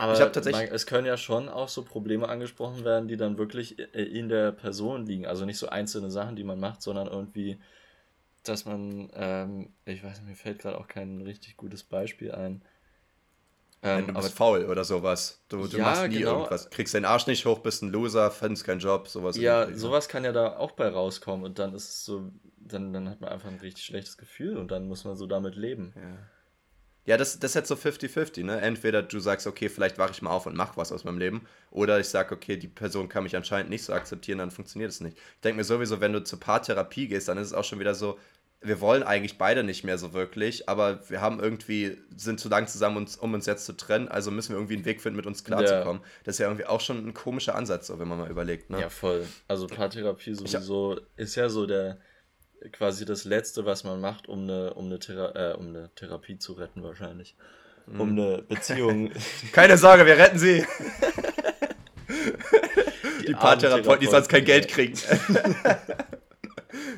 [0.00, 3.36] Aber ich tatsächlich man, es können ja schon auch so Probleme angesprochen werden, die dann
[3.36, 5.26] wirklich in der Person liegen.
[5.26, 7.60] Also nicht so einzelne Sachen, die man macht, sondern irgendwie,
[8.42, 12.62] dass man, ähm, ich weiß nicht, mir fällt gerade auch kein richtig gutes Beispiel ein.
[13.82, 15.42] Ähm, du bist faul oder sowas.
[15.50, 16.38] Du, du ja, machst nie genau.
[16.38, 16.70] irgendwas.
[16.70, 19.36] Kriegst deinen Arsch nicht hoch, bist ein Loser, findest keinen Job, sowas.
[19.36, 23.10] Ja, sowas kann ja da auch bei rauskommen und dann ist es so, dann, dann
[23.10, 25.92] hat man einfach ein richtig schlechtes Gefühl und dann muss man so damit leben.
[25.94, 26.18] Ja.
[27.06, 28.60] Ja, das, das ist jetzt so 50-50, ne?
[28.60, 31.46] Entweder du sagst, okay, vielleicht wache ich mal auf und mach was aus meinem Leben.
[31.70, 35.00] Oder ich sage, okay, die Person kann mich anscheinend nicht so akzeptieren, dann funktioniert es
[35.00, 35.16] nicht.
[35.16, 37.94] Ich denke mir sowieso, wenn du zur Paartherapie gehst, dann ist es auch schon wieder
[37.94, 38.18] so,
[38.62, 42.66] wir wollen eigentlich beide nicht mehr so wirklich, aber wir haben irgendwie, sind zu lang
[42.66, 45.26] zusammen, uns, um uns jetzt zu trennen, also müssen wir irgendwie einen Weg finden, mit
[45.26, 46.02] uns klarzukommen.
[46.02, 46.08] Ja.
[46.24, 48.68] Das ist ja irgendwie auch schon ein komischer Ansatz, so, wenn man mal überlegt.
[48.68, 48.80] Ne?
[48.80, 49.26] Ja, voll.
[49.48, 51.98] Also Paartherapie sowieso hab, ist ja so der
[52.72, 56.38] quasi das Letzte, was man macht, um eine, um eine, Thera äh, um eine Therapie
[56.38, 57.34] zu retten, wahrscheinlich.
[57.86, 58.00] Mhm.
[58.00, 59.10] Um eine Beziehung.
[59.52, 60.64] Keine Sorge, wir retten sie!
[63.20, 64.98] die, die Paartherapeuten, die sonst kein Geld kriegen.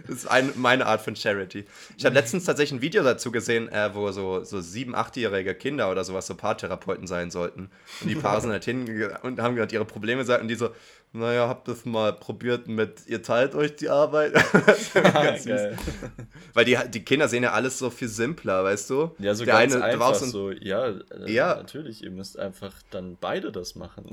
[0.06, 1.64] Das ist ein, meine Art von Charity.
[1.96, 5.90] Ich habe letztens tatsächlich ein Video dazu gesehen, äh, wo so, so sieben, achtjährige Kinder
[5.90, 7.70] oder sowas so Paartherapeuten sein sollten.
[8.00, 10.70] Und die Paare sind halt hingegangen und haben gerade ihre Probleme gesagt und die so,
[11.14, 14.32] naja, habt das mal probiert mit, ihr teilt euch die Arbeit.
[14.94, 15.60] ganz süß.
[16.54, 19.10] Weil die, die Kinder sehen ja alles so viel simpler, weißt du?
[19.18, 23.18] Ja, so Der ganz eine, einfach so, ja, äh, ja, natürlich, ihr müsst einfach dann
[23.20, 24.06] beide das machen.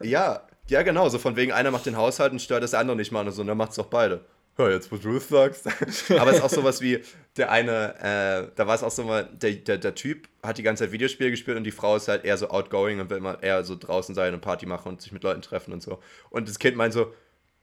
[0.00, 2.96] ja, ja, genau, so von wegen, einer macht den Haushalt und stört das der andere
[2.96, 4.20] nicht mal und so, und dann macht es doch beide
[4.58, 5.66] ja, jetzt wo du es sagst.
[6.10, 7.02] Aber es ist auch sowas wie,
[7.36, 10.62] der eine, äh, da war es auch so mal, der, der, der Typ hat die
[10.62, 13.42] ganze Zeit Videospiele gespielt und die Frau ist halt eher so outgoing und will immer
[13.42, 16.00] eher so draußen sein und Party machen und sich mit Leuten treffen und so.
[16.30, 17.12] Und das Kind meint so,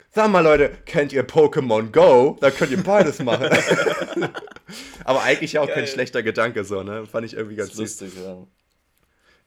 [0.09, 2.37] sag mal Leute, kennt ihr Pokémon Go?
[2.41, 3.49] Da könnt ihr beides machen.
[5.03, 5.75] Aber eigentlich auch Geil.
[5.75, 7.05] kein schlechter Gedanke so, ne?
[7.05, 8.47] Fand ich irgendwie ganz lustig, ja.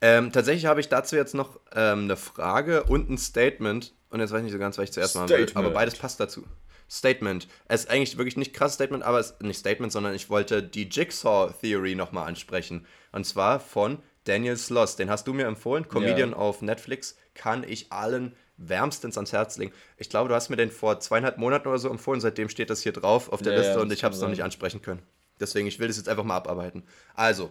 [0.02, 3.92] Ähm, tatsächlich habe ich dazu jetzt noch ähm, eine Frage und ein Statement.
[4.10, 5.50] Und jetzt weiß ich nicht so ganz, was ich zuerst machen will.
[5.54, 6.44] Aber beides passt dazu.
[6.90, 7.46] Statement.
[7.68, 10.62] Es ist eigentlich wirklich nicht krasses Statement, aber es ist nicht Statement, sondern ich wollte
[10.62, 12.86] die Jigsaw Theory nochmal ansprechen.
[13.12, 14.96] Und zwar von Daniel Sloss.
[14.96, 15.88] Den hast du mir empfohlen.
[15.88, 16.36] Comedian ja.
[16.36, 17.16] auf Netflix.
[17.34, 19.72] Kann ich allen wärmstens ans Herz legen.
[19.96, 22.20] Ich glaube, du hast mir den vor zweieinhalb Monaten oder so empfohlen.
[22.20, 24.28] Seitdem steht das hier drauf auf der ja, Liste ja, und ich habe es noch
[24.28, 25.02] nicht ansprechen können.
[25.38, 26.82] Deswegen, ich will das jetzt einfach mal abarbeiten.
[27.14, 27.50] Also,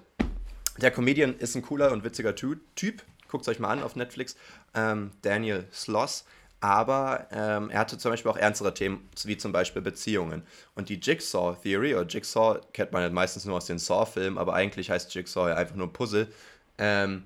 [0.78, 3.04] der Comedian ist ein cooler und witziger Typ.
[3.28, 4.36] Guckt es euch mal an auf Netflix.
[4.76, 6.26] Ähm, Daniel Sloss.
[6.62, 10.44] Aber ähm, er hatte zum Beispiel auch ernstere Themen, wie zum Beispiel Beziehungen.
[10.76, 14.54] Und die Jigsaw Theory, oder Jigsaw kennt man ja meistens nur aus den Saw-Filmen, aber
[14.54, 16.28] eigentlich heißt Jigsaw ja einfach nur Puzzle,
[16.78, 17.24] ähm,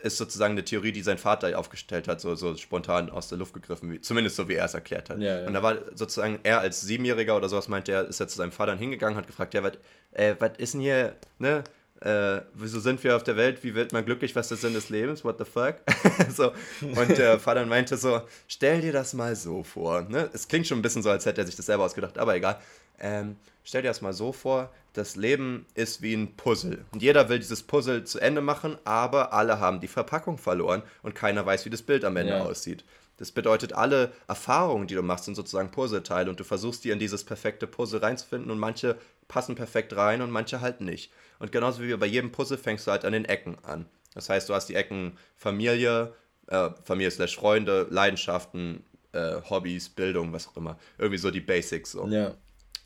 [0.00, 3.54] ist sozusagen eine Theorie, die sein Vater aufgestellt hat, so, so spontan aus der Luft
[3.54, 5.18] gegriffen, wie, zumindest so wie er es erklärt hat.
[5.18, 5.46] Ja, ja.
[5.46, 8.52] Und da war sozusagen er als Siebenjähriger oder sowas meinte er, ist er zu seinem
[8.52, 9.72] Vater hingegangen, hat gefragt, ja, was
[10.12, 11.64] äh, ist denn hier, ne,
[12.00, 14.74] äh, wieso sind wir auf der Welt, wie wird man glücklich, was ist der Sinn
[14.74, 15.76] des Lebens, what the fuck?
[16.34, 16.52] so.
[16.80, 20.02] Und der Vater meinte so, stell dir das mal so vor.
[20.02, 20.30] Ne?
[20.32, 22.60] Es klingt schon ein bisschen so, als hätte er sich das selber ausgedacht, aber egal.
[23.00, 26.84] Ähm, stell dir das mal so vor, das Leben ist wie ein Puzzle.
[26.92, 31.14] Und jeder will dieses Puzzle zu Ende machen, aber alle haben die Verpackung verloren und
[31.14, 32.44] keiner weiß, wie das Bild am Ende ja.
[32.44, 32.84] aussieht.
[33.16, 37.00] Das bedeutet, alle Erfahrungen, die du machst, sind sozusagen Puzzleteile und du versuchst die in
[37.00, 38.96] dieses perfekte Puzzle reinzufinden und manche
[39.28, 41.12] passen perfekt rein und manche halt nicht.
[41.38, 43.86] Und genauso wie bei jedem Puzzle fängst du halt an den Ecken an.
[44.14, 46.14] Das heißt, du hast die Ecken Familie,
[46.48, 50.78] äh, Familie slash Freunde, Leidenschaften, äh, Hobbys, Bildung, was auch immer.
[50.96, 51.92] Irgendwie so die Basics.
[51.92, 52.06] So.
[52.08, 52.34] Ja.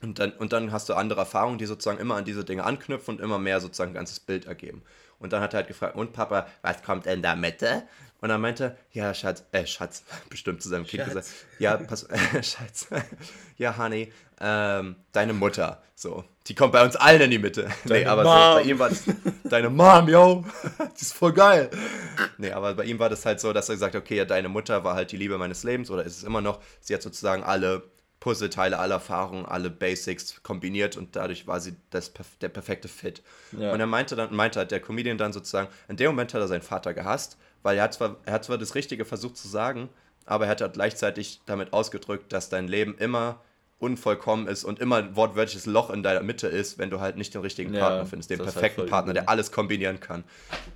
[0.02, 3.16] Und dann, und dann hast du andere Erfahrungen, die sozusagen immer an diese Dinge anknüpfen
[3.16, 4.82] und immer mehr sozusagen ein ganzes Bild ergeben.
[5.20, 7.84] Und dann hat er halt gefragt, und Papa, was kommt in der Mitte?
[8.22, 11.26] Und dann meinte, ja, Schatz, äh, Schatz, bestimmt zu seinem Kind gesagt,
[11.58, 12.86] ja, pass, äh, Schatz,
[13.58, 17.68] ja, Honey, ähm, deine Mutter, so, die kommt bei uns allen in die Mitte.
[17.84, 19.02] Deine nee, aber so, bei ihm war das,
[19.42, 20.44] deine Mom, yo,
[20.78, 21.68] die ist voll geil.
[22.38, 24.48] Nee, aber bei ihm war das halt so, dass er gesagt hat, okay, ja, deine
[24.48, 27.42] Mutter war halt die Liebe meines Lebens oder ist es immer noch, sie hat sozusagen
[27.42, 27.82] alle
[28.20, 33.20] Puzzleteile, alle Erfahrungen, alle Basics kombiniert und dadurch war sie das, der perfekte Fit.
[33.50, 33.72] Ja.
[33.72, 36.46] Und er meinte dann, meinte halt der Comedian dann sozusagen, in dem Moment hat er
[36.46, 39.88] seinen Vater gehasst, weil er hat zwar, er hat zwar das Richtige versucht zu sagen,
[40.26, 43.40] aber er hat halt gleichzeitig damit ausgedrückt, dass dein Leben immer
[43.82, 47.34] unvollkommen ist und immer ein wortwörtliches Loch in deiner Mitte ist, wenn du halt nicht
[47.34, 50.22] den richtigen ja, Partner findest, den perfekten halt Partner, der alles kombinieren kann.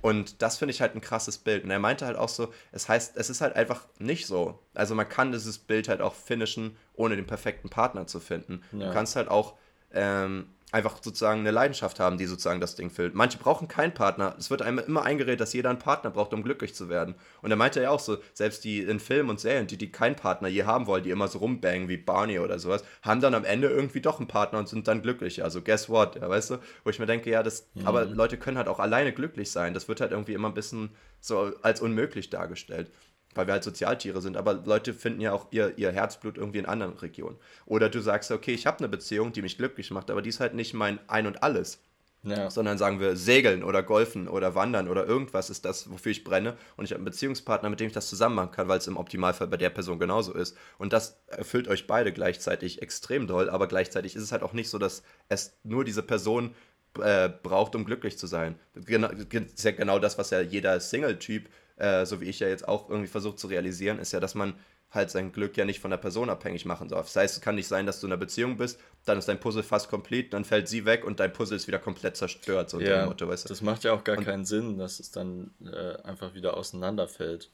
[0.01, 1.63] Und das finde ich halt ein krasses Bild.
[1.63, 4.59] Und er meinte halt auch so, es heißt, es ist halt einfach nicht so.
[4.73, 8.61] Also man kann dieses Bild halt auch finishen, ohne den perfekten Partner zu finden.
[8.73, 8.87] Ja.
[8.87, 9.53] Du kannst halt auch
[9.93, 13.15] ähm, einfach sozusagen eine Leidenschaft haben, die sozusagen das Ding füllt.
[13.15, 14.35] Manche brauchen keinen Partner.
[14.37, 17.15] Es wird einem immer eingeredet, dass jeder einen Partner braucht, um glücklich zu werden.
[17.41, 20.15] Und er meinte ja auch so, selbst die in Filmen und Serien, die, die keinen
[20.15, 23.45] Partner je haben wollen, die immer so rumbangen wie Barney oder sowas, haben dann am
[23.45, 25.41] Ende irgendwie doch einen Partner und sind dann glücklich.
[25.41, 26.57] Also guess what, ja, weißt du?
[26.83, 27.87] Wo ich mir denke, ja, das, mhm.
[27.87, 29.73] aber Leute können halt auch alleine glücklich sein.
[29.73, 30.89] Das wird halt irgendwie immer ein bisschen
[31.21, 32.91] so als unmöglich dargestellt
[33.37, 34.37] weil wir halt Sozialtiere sind.
[34.37, 37.37] Aber Leute finden ja auch ihr, ihr Herzblut irgendwie in anderen Regionen.
[37.65, 40.39] Oder du sagst, okay, ich habe eine Beziehung, die mich glücklich macht, aber die ist
[40.39, 41.79] halt nicht mein Ein und Alles.
[42.23, 42.49] Ja.
[42.49, 46.57] Sondern sagen wir, segeln oder golfen oder wandern oder irgendwas ist das, wofür ich brenne.
[46.75, 48.97] Und ich habe einen Beziehungspartner, mit dem ich das zusammen machen kann, weil es im
[48.97, 50.57] Optimalfall bei der Person genauso ist.
[50.77, 54.69] Und das erfüllt euch beide gleichzeitig extrem doll, aber gleichzeitig ist es halt auch nicht
[54.69, 56.53] so, dass es nur diese Person
[56.99, 58.55] äh, braucht, um glücklich zu sein.
[58.73, 61.47] Genau, das ist ja genau das, was ja jeder Single-Typ,
[61.77, 64.53] äh, so wie ich ja jetzt auch irgendwie versucht zu realisieren, ist ja, dass man
[64.91, 67.07] halt sein Glück ja nicht von der Person abhängig machen darf.
[67.07, 69.39] Das heißt, es kann nicht sein, dass du in einer Beziehung bist, dann ist dein
[69.39, 72.69] Puzzle fast komplett, dann fällt sie weg und dein Puzzle ist wieder komplett zerstört.
[72.69, 73.49] So ja, Motto, weißt du?
[73.49, 77.49] das macht ja auch gar und, keinen Sinn, dass es dann äh, einfach wieder auseinanderfällt.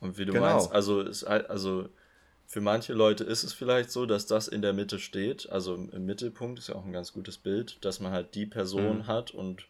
[0.00, 0.46] Und wie du genau.
[0.46, 1.88] meinst, also, ist, also
[2.46, 6.04] für manche Leute ist es vielleicht so, dass das in der Mitte steht, also im
[6.04, 9.06] Mittelpunkt ist ja auch ein ganz gutes Bild, dass man halt die Person mhm.
[9.06, 9.66] hat und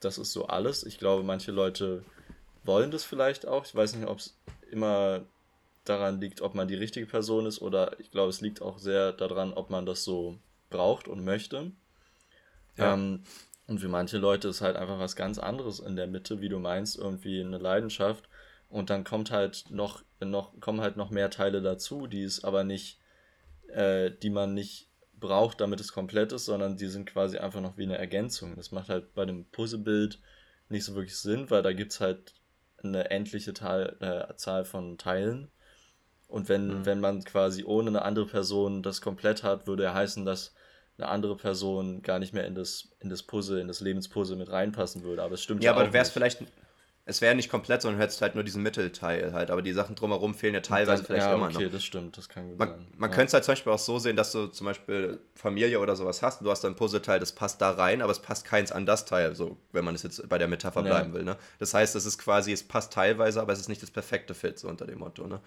[0.00, 0.84] das ist so alles.
[0.84, 2.04] Ich glaube, manche Leute
[2.64, 3.64] wollen das vielleicht auch.
[3.64, 4.38] Ich weiß nicht, ob es
[4.70, 5.22] immer
[5.84, 9.12] daran liegt, ob man die richtige Person ist oder ich glaube, es liegt auch sehr
[9.12, 10.38] daran, ob man das so
[10.68, 11.72] braucht und möchte.
[12.76, 12.94] Ja.
[12.94, 13.24] Ähm,
[13.66, 16.58] und für manche Leute ist halt einfach was ganz anderes in der Mitte, wie du
[16.58, 18.28] meinst, irgendwie eine Leidenschaft.
[18.68, 22.64] Und dann kommt halt noch, noch, kommen halt noch mehr Teile dazu, die es aber
[22.64, 22.98] nicht,
[23.68, 24.88] äh, die man nicht
[25.18, 28.56] braucht, damit es komplett ist, sondern die sind quasi einfach noch wie eine Ergänzung.
[28.56, 30.18] Das macht halt bei dem Puzzlebild
[30.68, 32.32] nicht so wirklich Sinn, weil da gibt es halt
[32.82, 35.50] eine endliche Teil, äh, Zahl von Teilen
[36.30, 36.86] und wenn, mhm.
[36.86, 40.54] wenn man quasi ohne eine andere Person das komplett hat, würde er heißen, dass
[40.96, 44.50] eine andere Person gar nicht mehr in das, in das Puzzle, in das Lebenspuzzle mit
[44.50, 45.22] reinpassen würde.
[45.22, 45.72] Aber es stimmt ja.
[45.72, 46.44] Ja, aber du wärst vielleicht,
[47.10, 49.50] es wäre nicht komplett, sondern du hättest halt nur diesen Mittelteil halt.
[49.50, 51.60] Aber die Sachen drumherum fehlen ja teilweise dann, vielleicht ja, immer okay, noch.
[51.60, 52.86] Okay, das stimmt, das kann gut man, sein.
[52.96, 53.16] Man ja.
[53.16, 56.22] könnte es halt zum Beispiel auch so sehen, dass du zum Beispiel Familie oder sowas
[56.22, 56.40] hast.
[56.40, 59.34] Du hast ein Puzzleteil, das passt da rein, aber es passt keins an das Teil,
[59.34, 61.14] so wenn man es jetzt bei der Metapher bleiben ja.
[61.18, 61.24] will.
[61.24, 61.36] Ne?
[61.58, 64.58] Das heißt, es ist quasi, es passt teilweise, aber es ist nicht das perfekte Fit,
[64.58, 65.26] so unter dem Motto.
[65.26, 65.40] Ne?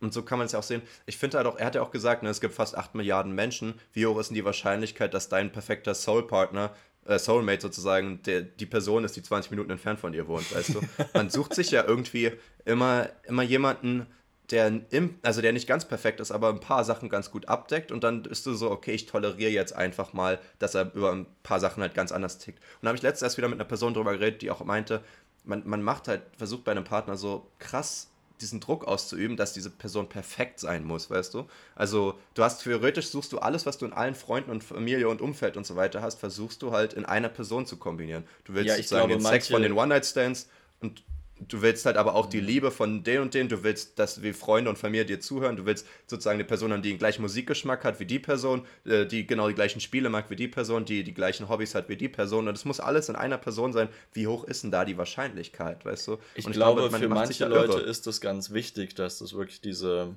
[0.00, 0.82] Und so kann man es ja auch sehen.
[1.06, 3.32] Ich finde halt auch, er hat ja auch gesagt, ne, es gibt fast 8 Milliarden
[3.32, 3.74] Menschen.
[3.92, 6.72] Wie hoch ist denn die Wahrscheinlichkeit, dass dein perfekter Soul-Partner,
[7.08, 10.74] äh, Soulmate sozusagen, der, die Person ist, die 20 Minuten entfernt von dir wohnt, weißt
[10.74, 10.80] du?
[11.14, 12.32] Man sucht sich ja irgendwie
[12.64, 14.06] immer, immer jemanden,
[14.50, 17.92] der, im, also der nicht ganz perfekt ist, aber ein paar Sachen ganz gut abdeckt
[17.92, 21.26] und dann bist du so, okay, ich toleriere jetzt einfach mal, dass er über ein
[21.42, 22.58] paar Sachen halt ganz anders tickt.
[22.58, 25.02] Und da habe ich letztens erst wieder mit einer Person drüber geredet, die auch meinte,
[25.44, 28.10] man, man macht halt, versucht bei einem Partner so krass
[28.40, 31.48] diesen Druck auszuüben, dass diese Person perfekt sein muss, weißt du?
[31.74, 35.20] Also du hast theoretisch suchst du alles, was du in allen Freunden und Familie und
[35.20, 38.24] Umfeld und so weiter hast, versuchst du halt in einer Person zu kombinieren.
[38.44, 40.48] Du willst ja, sozusagen glaube, den Sex von den One-Night-Stands
[40.80, 41.02] und
[41.46, 44.32] du willst halt aber auch die Liebe von den und den, du willst, dass wie
[44.32, 47.84] Freunde und Familie dir zuhören, du willst sozusagen eine Person haben, die den gleichen Musikgeschmack
[47.84, 51.04] hat wie die Person, äh, die genau die gleichen Spiele mag wie die Person, die
[51.04, 53.88] die gleichen Hobbys hat wie die Person und es muss alles in einer Person sein.
[54.12, 56.18] Wie hoch ist denn da die Wahrscheinlichkeit, weißt du?
[56.34, 60.14] Ich, ich glaube, glaube für manche Leute ist es ganz wichtig, dass das wirklich diese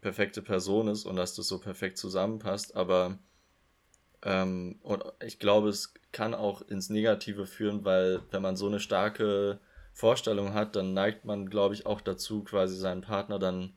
[0.00, 3.18] perfekte Person ist und dass das so perfekt zusammenpasst, aber
[4.22, 8.80] ähm, und ich glaube, es kann auch ins Negative führen, weil wenn man so eine
[8.80, 9.60] starke
[9.98, 13.76] Vorstellung hat, dann neigt man, glaube ich, auch dazu, quasi seinen Partner dann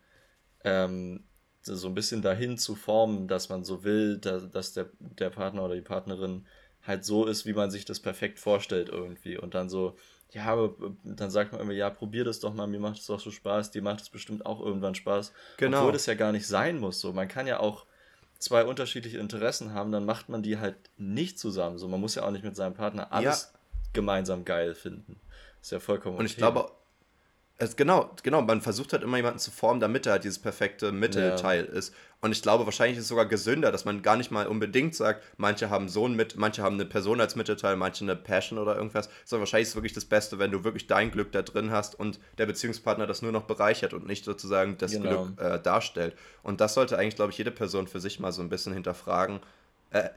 [0.63, 1.23] ähm,
[1.63, 5.63] so ein bisschen dahin zu formen, dass man so will, dass, dass der, der Partner
[5.63, 6.45] oder die Partnerin
[6.83, 9.35] halt so ist, wie man sich das perfekt vorstellt irgendwie.
[9.35, 9.97] Und dann so,
[10.29, 13.19] ja, aber dann sagt man immer, ja, probier das doch mal, mir macht es doch
[13.19, 15.33] so Spaß, dir macht es bestimmt auch irgendwann Spaß.
[15.57, 15.79] Genau.
[15.79, 16.99] Obwohl das ja gar nicht sein muss.
[16.99, 17.87] So, man kann ja auch
[18.37, 21.79] zwei unterschiedliche Interessen haben, dann macht man die halt nicht zusammen.
[21.79, 23.59] So, man muss ja auch nicht mit seinem Partner alles ja.
[23.93, 25.19] gemeinsam geil finden.
[25.61, 26.71] Ist ja vollkommen Und ich glaube,
[27.61, 30.91] es, genau, genau, man versucht halt immer jemanden zu formen, damit er halt dieses perfekte
[30.91, 31.77] Mittelteil ja.
[31.77, 31.93] ist.
[32.19, 35.23] Und ich glaube, wahrscheinlich ist es sogar gesünder, dass man gar nicht mal unbedingt sagt,
[35.37, 38.75] manche haben so ein mit, manche haben eine Person als Mittelteil, manche eine Passion oder
[38.75, 41.71] irgendwas, sondern wahrscheinlich ist es wirklich das Beste, wenn du wirklich dein Glück da drin
[41.71, 45.25] hast und der Beziehungspartner das nur noch bereichert und nicht sozusagen das genau.
[45.25, 46.15] Glück äh, darstellt.
[46.41, 49.39] Und das sollte eigentlich, glaube ich, jede Person für sich mal so ein bisschen hinterfragen
[49.91, 50.09] äh,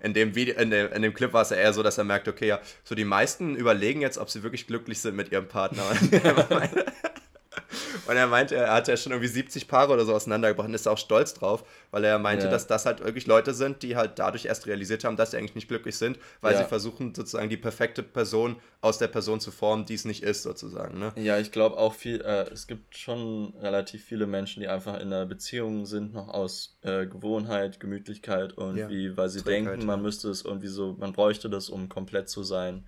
[0.00, 2.04] in, dem Video, in, dem, in dem Clip war es ja eher so, dass er
[2.04, 5.48] merkt, okay, ja, so die meisten überlegen jetzt, ob sie wirklich glücklich sind mit ihrem
[5.48, 5.82] Partner.
[8.06, 10.86] Und er meinte, er hat ja schon irgendwie 70 Paare oder so auseinandergebracht und ist
[10.86, 12.50] auch stolz drauf, weil er meinte, ja.
[12.50, 15.54] dass das halt wirklich Leute sind, die halt dadurch erst realisiert haben, dass sie eigentlich
[15.54, 16.62] nicht glücklich sind, weil ja.
[16.62, 20.42] sie versuchen sozusagen die perfekte Person aus der Person zu formen, die es nicht ist,
[20.42, 20.98] sozusagen.
[20.98, 21.12] Ne?
[21.16, 25.12] Ja, ich glaube auch viel, äh, es gibt schon relativ viele Menschen, die einfach in
[25.12, 29.16] einer Beziehung sind, noch aus äh, Gewohnheit, Gemütlichkeit irgendwie, ja.
[29.16, 32.42] weil sie Trägheit, denken, man müsste es irgendwie so, man bräuchte das, um komplett zu
[32.42, 32.86] sein.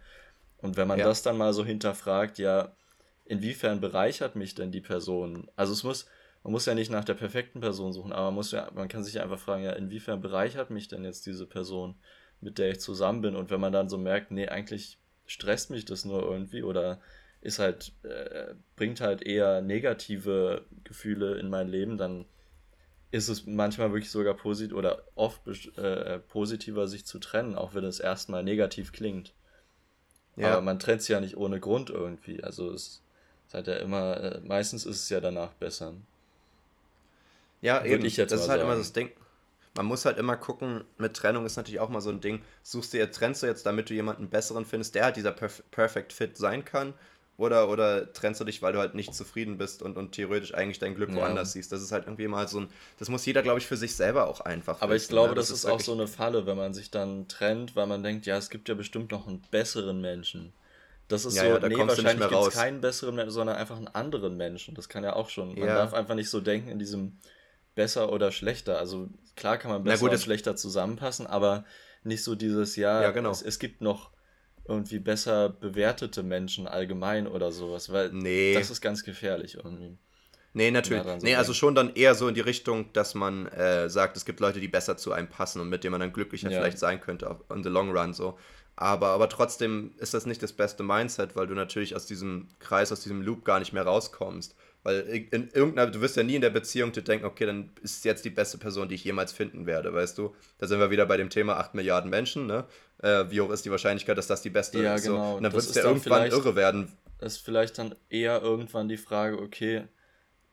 [0.60, 2.72] Und wenn man das dann mal so hinterfragt, ja,
[3.28, 5.48] inwiefern bereichert mich denn die Person?
[5.54, 6.06] Also es muss,
[6.42, 9.04] man muss ja nicht nach der perfekten Person suchen, aber man muss ja, man kann
[9.04, 11.96] sich ja einfach fragen, ja, inwiefern bereichert mich denn jetzt diese Person,
[12.40, 13.36] mit der ich zusammen bin?
[13.36, 17.00] Und wenn man dann so merkt, nee, eigentlich stresst mich das nur irgendwie oder
[17.40, 22.24] ist halt, äh, bringt halt eher negative Gefühle in mein Leben, dann
[23.10, 27.84] ist es manchmal wirklich sogar positiv oder oft äh, positiver, sich zu trennen, auch wenn
[27.84, 29.34] es erstmal negativ klingt.
[30.36, 30.52] Ja.
[30.52, 32.42] Aber man trennt sich ja nicht ohne Grund irgendwie.
[32.42, 33.02] Also es
[33.48, 35.94] Seid ja immer, äh, meistens ist es ja danach besser.
[37.60, 38.04] Ja, Würde eben.
[38.04, 38.70] Ich jetzt das ist halt sagen.
[38.70, 39.10] immer das Ding.
[39.74, 42.92] man muss halt immer gucken, mit Trennung ist natürlich auch mal so ein Ding, suchst
[42.92, 46.12] du jetzt, trennst du jetzt, damit du jemanden besseren findest, der halt dieser Perf Perfect
[46.12, 46.94] Fit sein kann,
[47.38, 50.80] oder, oder trennst du dich, weil du halt nicht zufrieden bist und, und theoretisch eigentlich
[50.80, 51.70] dein Glück woanders siehst.
[51.70, 52.68] Das ist halt irgendwie mal so ein,
[52.98, 55.34] das muss jeder, glaube ich, für sich selber auch einfach Aber wissen, ich glaube, ne?
[55.36, 58.26] das, das, ist auch so eine Falle, wenn man sich dann trennt, weil man denkt,
[58.26, 60.52] ja, es gibt ja bestimmt noch einen besseren Menschen.
[61.08, 63.76] Das ist ja, so, ja, da nee, wahrscheinlich gibt es keinen besseren Menschen, sondern einfach
[63.76, 64.74] einen anderen Menschen.
[64.74, 65.48] Das kann ja auch schon.
[65.54, 65.74] Man ja.
[65.74, 67.18] darf einfach nicht so denken in diesem
[67.74, 68.78] besser oder schlechter.
[68.78, 71.64] Also klar kann man besser oder schlechter zusammenpassen, aber
[72.04, 73.30] nicht so dieses, ja, ja genau.
[73.30, 74.10] es, es gibt noch
[74.66, 78.52] irgendwie besser bewertete Menschen allgemein oder sowas, weil nee.
[78.54, 79.96] das ist ganz gefährlich irgendwie.
[80.54, 81.04] Nee, natürlich.
[81.04, 84.24] So nee, also schon dann eher so in die Richtung, dass man äh, sagt, es
[84.24, 86.58] gibt Leute, die besser zu einem passen und mit denen man dann glücklicher ja.
[86.58, 88.38] vielleicht sein könnte on the long run so.
[88.80, 92.92] Aber, aber trotzdem ist das nicht das beste Mindset, weil du natürlich aus diesem Kreis,
[92.92, 94.54] aus diesem Loop gar nicht mehr rauskommst.
[94.84, 98.04] Weil in irgendeiner, du wirst ja nie in der Beziehung zu denken, okay, dann ist
[98.04, 100.32] jetzt die beste Person, die ich jemals finden werde, weißt du?
[100.58, 102.66] Da sind wir wieder bei dem Thema 8 Milliarden Menschen, ne?
[103.02, 105.06] Äh, wie hoch ist die Wahrscheinlichkeit, dass das die beste ja, ist?
[105.06, 105.30] Ja, genau.
[105.32, 105.36] So.
[105.38, 106.92] Und dann wird es ja irgendwann irre werden.
[107.18, 109.88] Ist vielleicht dann eher irgendwann die Frage, okay,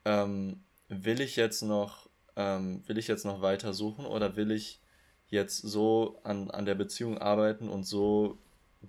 [0.04, 4.82] ähm, will ich jetzt noch, ähm, will ich jetzt noch weiter suchen oder will ich
[5.30, 8.38] jetzt so an, an der Beziehung arbeiten und so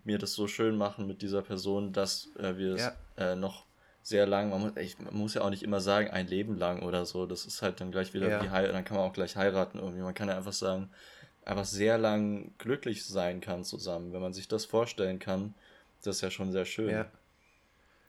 [0.04, 2.92] mir das so schön machen mit dieser Person, dass äh, wir ja.
[3.16, 3.64] es äh, noch
[4.02, 6.82] sehr lang, man muss, ich, man muss ja auch nicht immer sagen, ein Leben lang
[6.82, 8.42] oder so, das ist halt dann gleich wieder ja.
[8.42, 10.02] wie heiraten, dann kann man auch gleich heiraten irgendwie.
[10.02, 10.90] Man kann ja einfach sagen,
[11.44, 14.12] einfach sehr lang glücklich sein kann zusammen.
[14.12, 15.54] Wenn man sich das vorstellen kann,
[16.02, 16.90] das ist ja schon sehr schön.
[16.90, 17.06] Ja.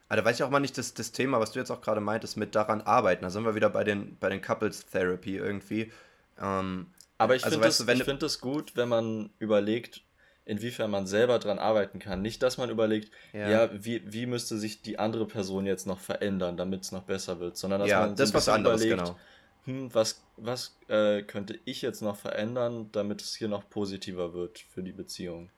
[0.08, 2.00] Aber da weiß ich auch mal nicht das, das Thema, was du jetzt auch gerade
[2.00, 3.22] meintest, mit daran arbeiten.
[3.22, 5.92] Da sind wir wieder bei den, bei den Couples Therapy irgendwie.
[6.40, 6.86] Ähm,
[7.18, 10.02] aber ich also, finde es weißt du, find gut, wenn man überlegt,
[10.44, 12.22] inwiefern man selber dran arbeiten kann.
[12.22, 16.00] Nicht, dass man überlegt, ja, ja wie, wie müsste sich die andere Person jetzt noch
[16.00, 19.18] verändern, damit es noch besser wird, sondern dass ja, man das was anderes, überlegt, genau.
[19.64, 24.60] hm, was, was äh, könnte ich jetzt noch verändern, damit es hier noch positiver wird
[24.60, 25.50] für die Beziehung.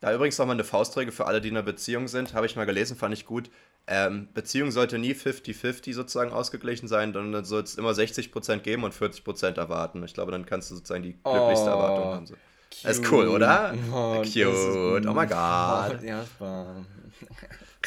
[0.00, 2.66] Da übrigens nochmal eine Faustregel für alle, die in einer Beziehung sind, habe ich mal
[2.66, 3.50] gelesen, fand ich gut.
[3.88, 8.92] Ähm, Beziehung sollte nie 50-50 sozusagen ausgeglichen sein, sondern soll es immer 60% geben und
[8.92, 10.02] 40% erwarten.
[10.02, 12.26] Ich glaube, dann kannst du sozusagen die glücklichste oh, Erwartung haben.
[12.26, 12.34] So.
[12.82, 13.74] Das ist cool, oder?
[13.92, 15.06] Oh, Cute.
[15.06, 16.02] Oh mein Gott.
[16.02, 16.24] Ja,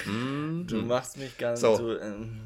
[0.05, 0.65] mm.
[0.67, 1.75] Du machst mich ganz so.
[1.75, 2.39] so ähm.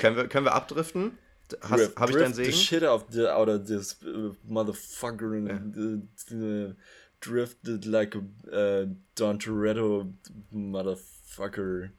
[0.00, 1.16] können, wir, können wir abdriften?
[1.62, 2.50] Habe ich deinen Segen?
[2.50, 6.36] the shit out of, this uh, motherfucker and ja.
[6.36, 6.72] uh,
[7.20, 8.20] drifted like a
[8.52, 10.12] uh, Don Toretto
[10.52, 11.90] motherfucker.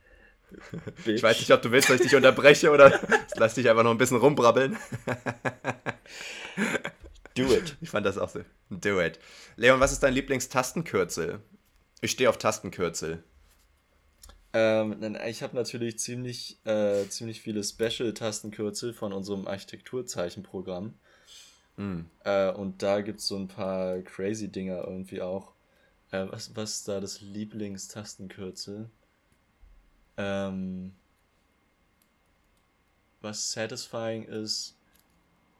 [1.05, 2.99] Ich weiß nicht, ob du willst, dass ich dich unterbreche oder
[3.35, 4.77] lass dich einfach noch ein bisschen rumbrabbeln.
[7.35, 7.77] Do it.
[7.81, 8.41] Ich fand das auch so.
[8.69, 9.19] Do it.
[9.55, 11.39] Leon, was ist dein Lieblingstastenkürzel?
[12.01, 13.23] Ich stehe auf Tastenkürzel.
[14.53, 20.95] Ähm, ich habe natürlich ziemlich, äh, ziemlich viele Special-Tastenkürzel von unserem Architekturzeichenprogramm.
[21.77, 22.01] Mm.
[22.25, 25.53] Äh, und da gibt es so ein paar crazy Dinger irgendwie auch.
[26.11, 28.89] Äh, was, was ist da das Lieblingstastenkürzel?
[30.17, 30.93] Ähm,
[33.21, 34.75] was satisfying ist,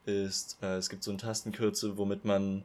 [0.06, 2.64] ist, äh, es gibt so ein Tastenkürzel, womit man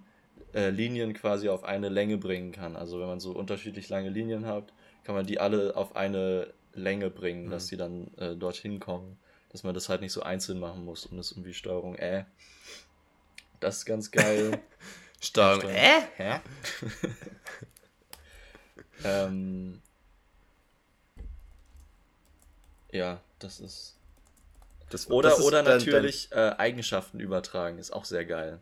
[0.54, 2.76] äh, Linien quasi auf eine Länge bringen kann.
[2.76, 4.72] Also wenn man so unterschiedlich lange Linien hat,
[5.04, 7.50] kann man die alle auf eine Länge bringen, mhm.
[7.50, 9.18] dass sie dann äh, dorthin kommen.
[9.50, 12.24] Dass man das halt nicht so einzeln machen muss und das irgendwie Steuerung äh.
[13.60, 14.60] Das ist ganz geil.
[15.20, 16.02] Steuerung äh?
[16.16, 16.40] Hä?
[19.04, 19.80] ähm,
[22.92, 23.96] ja, das ist
[24.90, 28.60] das, oder das oder natürlich dann, äh, Eigenschaften übertragen, ist auch sehr geil.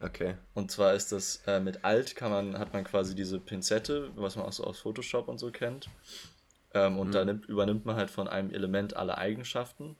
[0.00, 0.36] Okay.
[0.52, 4.36] Und zwar ist das äh, mit Alt kann man, hat man quasi diese Pinzette, was
[4.36, 5.88] man auch so aus Photoshop und so kennt.
[6.74, 7.12] Ähm, und mhm.
[7.12, 9.96] da nimmt, übernimmt man halt von einem Element alle Eigenschaften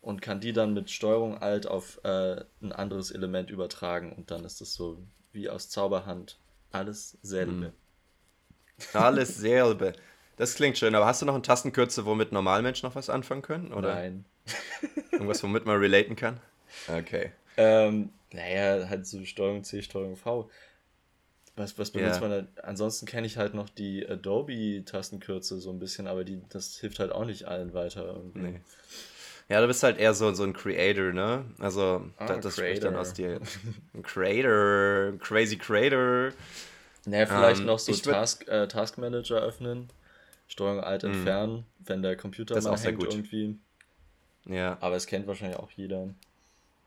[0.00, 4.12] und kann die dann mit Steuerung Alt auf äh, ein anderes Element übertragen.
[4.12, 5.02] Und dann ist das so
[5.32, 6.38] wie aus Zauberhand.
[6.70, 7.52] Alles selbe.
[7.52, 7.72] Mhm.
[8.92, 9.94] Alles selbe.
[10.40, 13.74] Das klingt schön, aber hast du noch einen Tastenkürzel, womit Normalmenschen noch was anfangen können?
[13.74, 13.94] Oder?
[13.94, 14.24] Nein.
[15.12, 16.40] Irgendwas, womit man relaten kann?
[16.88, 17.32] Okay.
[17.58, 20.48] Ähm, naja, halt so Steuerung C, Steuerung V.
[21.56, 22.28] Was, was benutzt yeah.
[22.28, 22.62] man da?
[22.62, 27.12] Ansonsten kenne ich halt noch die Adobe-Tastenkürze so ein bisschen, aber die, das hilft halt
[27.12, 28.06] auch nicht allen weiter.
[28.06, 28.38] Irgendwie.
[28.38, 28.60] Nee.
[29.50, 31.44] Ja, du bist halt eher so, so ein Creator, ne?
[31.58, 33.42] Also, ah, das, das spricht dann aus dir.
[33.92, 36.30] Ein Creator, crazy Creator.
[37.04, 39.90] Naja, vielleicht ähm, noch so Task, äh, Task Manager öffnen,
[40.50, 41.12] Steuerung Alt mhm.
[41.12, 43.56] entfernen, wenn der Computer das mal hängt irgendwie.
[44.46, 44.76] Ja.
[44.80, 46.08] Aber es kennt wahrscheinlich auch jeder.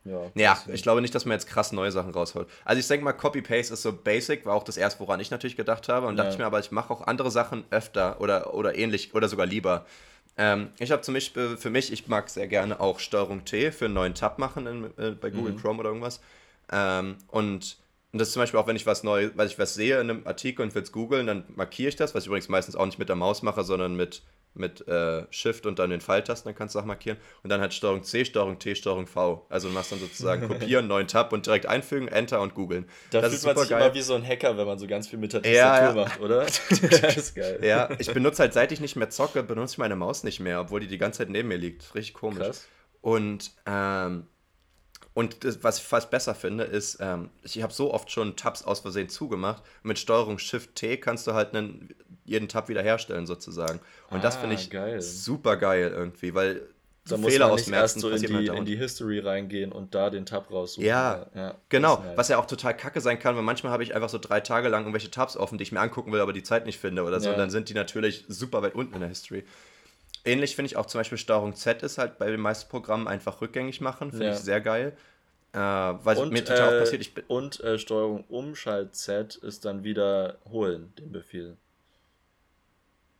[0.03, 2.49] Ja, ja ich glaube nicht, dass man jetzt krass neue Sachen rausholt.
[2.65, 5.55] Also ich denke mal, Copy-Paste ist so basic, war auch das erste, woran ich natürlich
[5.55, 6.07] gedacht habe.
[6.07, 6.23] Und ja.
[6.23, 9.45] dachte ich mir, aber ich mache auch andere Sachen öfter oder, oder ähnlich oder sogar
[9.45, 9.85] lieber.
[10.35, 13.85] Ähm, ich habe zum Beispiel für mich, ich mag sehr gerne auch Steuerung T für
[13.85, 15.59] einen neuen Tab machen in, äh, bei Google mhm.
[15.59, 16.19] Chrome oder irgendwas.
[16.69, 17.77] Ähm, und,
[18.13, 20.07] und das ist zum Beispiel auch, wenn ich was neu, weil ich was sehe in
[20.07, 22.85] einem Artikel und will es googeln, dann markiere ich das, was ich übrigens meistens auch
[22.85, 24.21] nicht mit der Maus mache, sondern mit,
[24.53, 27.17] mit äh, Shift und dann den Pfeiltasten, dann kannst du auch markieren.
[27.41, 29.47] Und dann halt Steuerung C, Steuerung T, Steuerung V.
[29.49, 32.85] Also du machst dann sozusagen kopieren, neuen Tab und direkt einfügen, Enter und googeln.
[33.09, 33.81] Da das fühlt man sich geil.
[33.81, 36.07] immer wie so ein Hacker, wenn man so ganz viel mit der Ja, Tastatur ja.
[36.07, 36.39] macht, oder?
[36.91, 37.61] das ist geil.
[37.63, 40.61] Ja, ich benutze halt, seit ich nicht mehr zocke, benutze ich meine Maus nicht mehr,
[40.61, 41.95] obwohl die die ganze Zeit neben mir liegt.
[41.95, 42.45] Richtig komisch.
[42.45, 42.67] Krass.
[43.01, 44.27] Und, ähm,
[45.13, 48.63] und das, was ich fast besser finde, ist, ähm, ich habe so oft schon Tabs
[48.63, 49.61] aus Versehen zugemacht.
[49.83, 51.93] Mit Steuerung Shift T kannst du halt einen,
[52.25, 53.79] jeden Tab wiederherstellen sozusagen.
[54.09, 55.01] Und das Ah, finde ich geil.
[55.01, 56.61] super geil irgendwie, weil
[57.05, 59.19] Da muss Fehler man nicht erst ausmerzen so in passieren halt die, in die History
[59.19, 60.85] reingehen und da den Tab raussuchen.
[60.87, 62.17] Ja, ja Genau, das nice.
[62.17, 64.69] was ja auch total kacke sein kann, weil manchmal habe ich einfach so drei Tage
[64.69, 67.19] lang irgendwelche Tabs offen, die ich mir angucken will, aber die Zeit nicht finde oder
[67.19, 67.27] so.
[67.27, 67.33] Ja.
[67.33, 69.43] Und dann sind die natürlich super weit unten in der History.
[70.25, 73.41] Ähnlich finde ich auch zum Beispiel Steuerung Z ist halt bei den meisten Programmen einfach
[73.41, 74.11] rückgängig machen.
[74.11, 74.31] Finde Ja.
[74.33, 74.95] ich sehr geil.
[75.53, 77.25] Äh, was Und, mir total äh, auch passiert, ich bin.
[77.27, 81.57] und äh, Steuerung Umschalt Z ist dann wieder holen, den Befehl.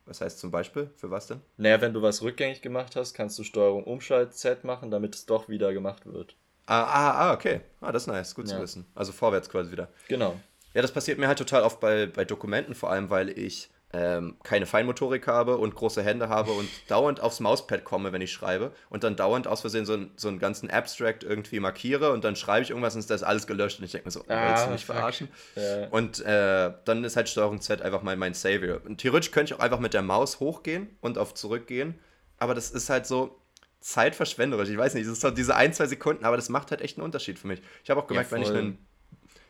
[0.06, 0.90] Was heißt zum Beispiel?
[0.98, 1.42] Für was denn?
[1.58, 5.26] Naja, wenn du was rückgängig gemacht hast, kannst du Steuerung Umschalt Z machen, damit es
[5.26, 6.36] doch wieder gemacht wird.
[6.66, 7.62] Ah, ah, ah, okay.
[7.82, 8.36] Ah, das ist nice.
[8.36, 8.56] Gut Ja.
[8.56, 8.86] zu wissen.
[8.96, 9.90] Also vorwärts quasi wieder.
[10.08, 10.40] Genau.
[10.74, 14.38] Ja, das passiert mir halt total oft bei, bei Dokumenten, vor allem, weil ich ähm,
[14.44, 18.72] keine Feinmotorik habe und große Hände habe und dauernd aufs Mauspad komme, wenn ich schreibe
[18.90, 22.36] und dann dauernd aus Versehen so, einen- so einen ganzen Abstract irgendwie markiere und dann
[22.36, 24.66] schreibe ich irgendwas und ist das alles gelöscht und ich denke mir so, Ah, willst
[24.66, 24.96] du mich fuck.
[24.96, 25.28] verarschen?
[25.56, 25.88] Ja.
[25.90, 28.82] Und äh, dann ist halt Steuerung Z einfach mal mein Savior.
[28.84, 32.00] Und theoretisch könnte ich auch einfach mit der Maus hochgehen und auf zurückgehen,
[32.40, 33.38] aber das ist halt so
[33.80, 34.70] zeitverschwenderisch.
[34.70, 36.98] Ich weiß nicht, das ist so diese ein, zwei Sekunden, aber das macht halt echt
[36.98, 37.62] einen Unterschied für mich.
[37.84, 38.78] Ich habe auch gemerkt, wenn ich einen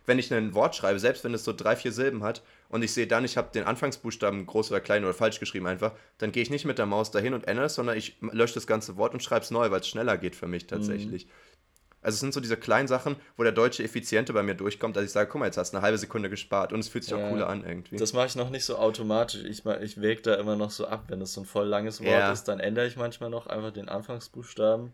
[0.06, 2.94] wenn ich ein Wort schreibe, selbst wenn es so drei, vier Silben hat und ich
[2.94, 6.44] sehe dann, ich habe den Anfangsbuchstaben groß oder klein oder falsch geschrieben einfach, dann gehe
[6.44, 9.14] ich nicht mit der Maus dahin und ändere es, sondern ich lösche das ganze Wort
[9.14, 11.28] und schreibe es neu, weil es schneller geht für mich tatsächlich.
[12.02, 15.06] Also es sind so diese kleinen Sachen, wo der deutsche Effiziente bei mir durchkommt, dass
[15.06, 17.14] ich sage, guck mal, jetzt hast du eine halbe Sekunde gespart und es fühlt sich
[17.14, 17.30] auch Ja.
[17.30, 17.96] cooler an irgendwie.
[17.96, 19.42] Das mache ich noch nicht so automatisch.
[19.46, 21.06] Ich, ich wäge da immer noch so ab.
[21.08, 22.34] Wenn es so ein voll langes Wort Ja.
[22.34, 24.92] ist, dann ändere ich manchmal noch einfach den Anfangsbuchstaben.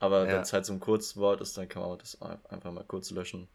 [0.00, 0.32] Aber Ja.
[0.34, 2.84] wenn es halt so ein kurzes Wort ist, dann kann man auch das einfach mal
[2.84, 3.48] kurz löschen.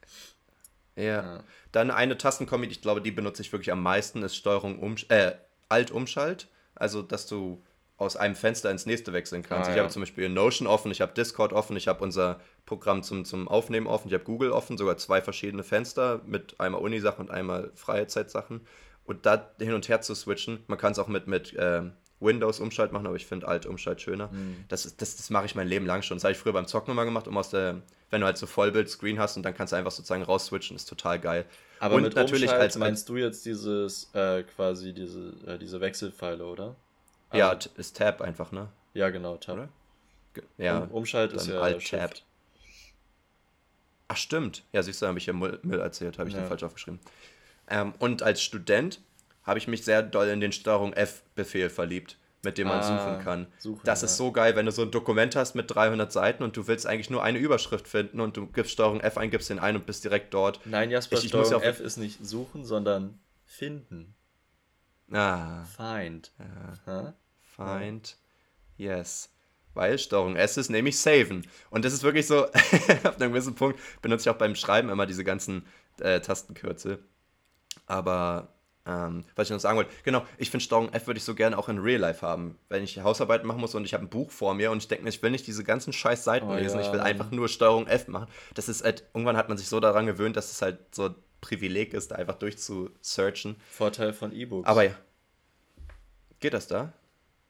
[0.96, 1.04] Ja.
[1.04, 1.44] Ja.
[1.72, 5.32] Dann eine Tastenkombi, ich glaube, die benutze ich wirklich am meisten, ist Steuerung um, äh,
[5.70, 6.48] Alt-Umschalt.
[6.76, 7.64] Also, dass du
[8.00, 9.68] aus einem Fenster ins nächste wechseln kannst.
[9.68, 9.84] Ah, ich ja.
[9.84, 13.50] habe zum Beispiel Notion offen, ich habe Discord offen, ich habe unser Programm zum, zum
[13.50, 17.72] Aufnehmen offen, ich habe Google offen, sogar zwei verschiedene Fenster mit einmal Uni-Sachen und einmal
[17.76, 18.62] Freizeitsachen.
[19.04, 22.94] Und da hin und her zu switchen, man kann es auch mit, mit ähm, Windows-Umschalt
[22.94, 24.30] machen, aber ich finde Alt-Umschalt schöner.
[24.32, 24.64] Mhm.
[24.70, 26.18] Das, das, das mache ich mein Leben lang schon.
[26.18, 27.82] Das habe ich früher beim Zocken immer gemacht, um aus der,
[28.12, 31.20] wenn du halt so Vollbild-Screen hast und dann kannst du einfach sozusagen rausswitchen, ist total
[31.20, 31.46] geil.
[31.80, 35.80] Aber und mit natürlich als, als meinst du jetzt dieses, äh, quasi diese, äh, diese
[35.80, 36.76] Wechselpfeile, oder?
[37.34, 38.70] Ja, Also- t- ist Tab einfach, ne?
[38.94, 39.56] Ja, genau, Tab.
[39.56, 39.70] Oder?
[40.58, 40.80] Ja.
[40.80, 42.14] Um, Umschalt ist ja Alt-Tab.
[44.08, 44.64] Ach, stimmt.
[44.74, 46.42] Ja, siehst du, habe ich ja Müll, Müll erzählt, habe ich Ja.
[46.42, 47.00] den falsch aufgeschrieben.
[47.70, 49.00] Ähm, und als Student
[49.44, 52.84] habe ich mich sehr doll in den Steuerung F-Befehl verliebt, mit dem man Ah,
[53.14, 53.48] suchen kann.
[53.58, 54.06] suchen, das ja.
[54.06, 56.86] ist so geil, wenn du so ein Dokument hast mit 300 Seiten und du willst
[56.88, 59.86] eigentlich nur eine Überschrift finden und du gibst Steuerung F ein, gibst den ein und
[59.86, 60.60] bist direkt dort.
[60.66, 64.16] Nein, Jasper, Ich- ich Steuerung ja F ist nicht suchen, sondern finden.
[65.12, 66.32] Ah, Find.
[66.86, 67.14] Ja.
[67.56, 68.16] Find.
[68.78, 69.30] Yes.
[69.74, 71.46] Weil Steuerung S ist nämlich Saven.
[71.70, 72.46] Und das ist wirklich so,
[73.04, 75.66] auf einem gewissen Punkt benutze ich auch beim Schreiben immer diese ganzen
[76.00, 77.04] äh, Tastenkürzel.
[77.86, 78.48] Aber,
[78.90, 81.58] ähm, was ich noch sagen wollte, genau, ich finde Steuerung F würde ich so gerne
[81.58, 82.58] auch in Real Life haben.
[82.70, 85.04] Wenn ich Hausarbeit machen muss und ich habe ein Buch vor mir und ich denke
[85.04, 87.48] mir, ich will nicht diese ganzen scheiß Seiten Oh lesen, ja, ich will einfach nur
[87.48, 88.28] Steuerung F machen.
[88.56, 91.16] Das ist halt, irgendwann hat man sich so daran gewöhnt, dass es halt so ein
[91.40, 93.58] Privileg ist, da einfach durchzusearchen.
[93.70, 94.68] Vorteil von E-Books.
[94.68, 94.96] Aber ja.
[96.40, 96.94] Geht das da?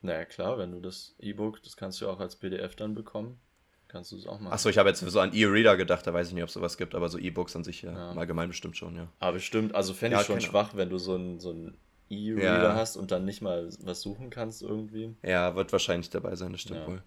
[0.02, 3.40] Naja, klar, wenn du das E-Book, das kannst du auch als PDF dann bekommen,
[3.90, 4.54] kannst du es auch machen.
[4.54, 6.78] Achso, ich habe jetzt so an E-Reader gedacht, da weiß ich nicht, ob es sowas
[6.78, 8.12] gibt, aber so E-Books an sich ja, Ja.
[8.12, 9.08] im Allgemeinen bestimmt schon, ja.
[9.20, 11.78] Aber bestimmt, also fände Ja, ich schon keine schwach, wenn du so einen so einen
[12.10, 12.76] E-Reader Ja.
[12.76, 15.16] hast und dann nicht mal was suchen kannst irgendwie.
[15.24, 17.04] Ja, wird wahrscheinlich dabei sein, das stimmt wohl.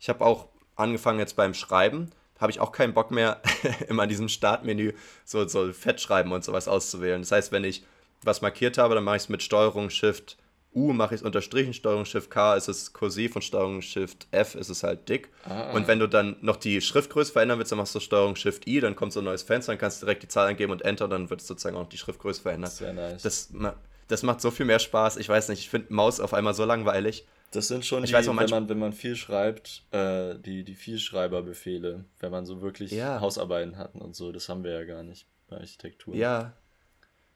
[0.00, 2.10] Ich habe auch angefangen jetzt beim Schreiben,
[2.40, 3.40] habe ich auch keinen Bock mehr,
[3.88, 4.92] immer an diesem Startmenü
[5.24, 7.22] so, so Fettschreiben und sowas auszuwählen.
[7.22, 7.84] Das heißt, wenn ich
[8.22, 10.36] was markiert habe, dann mache ich es mit Steuerung Shift
[10.74, 14.54] U, mache ich es unterstrichen, Steuerung Shift K ist es kursiv und Steuerung Shift F
[14.54, 15.28] ist es halt dick.
[15.44, 15.72] Ah.
[15.72, 18.80] Und wenn du dann noch die Schriftgröße verändern willst, dann machst du Steuerung Shift I,
[18.80, 21.06] dann kommt so ein neues Fenster, dann kannst du direkt die Zahl eingeben und Enter,
[21.08, 22.72] dann wird sozusagen auch noch die Schriftgröße verändert.
[22.72, 23.22] Sehr nice.
[23.22, 23.76] Das, Das, ma-
[24.08, 25.16] das macht so viel mehr Spaß.
[25.16, 27.26] Ich weiß nicht, ich finde Maus auf einmal so langweilig.
[27.52, 32.04] sind schon Ich die, weiß wenn, man, wenn man viel schreibt, äh, die, die Vielschreiberbefehle,
[32.20, 33.20] wenn man so wirklich Ja.
[33.20, 36.14] Hausarbeiten hat und so, das haben wir ja gar nicht bei Architektur.
[36.14, 36.52] Ja.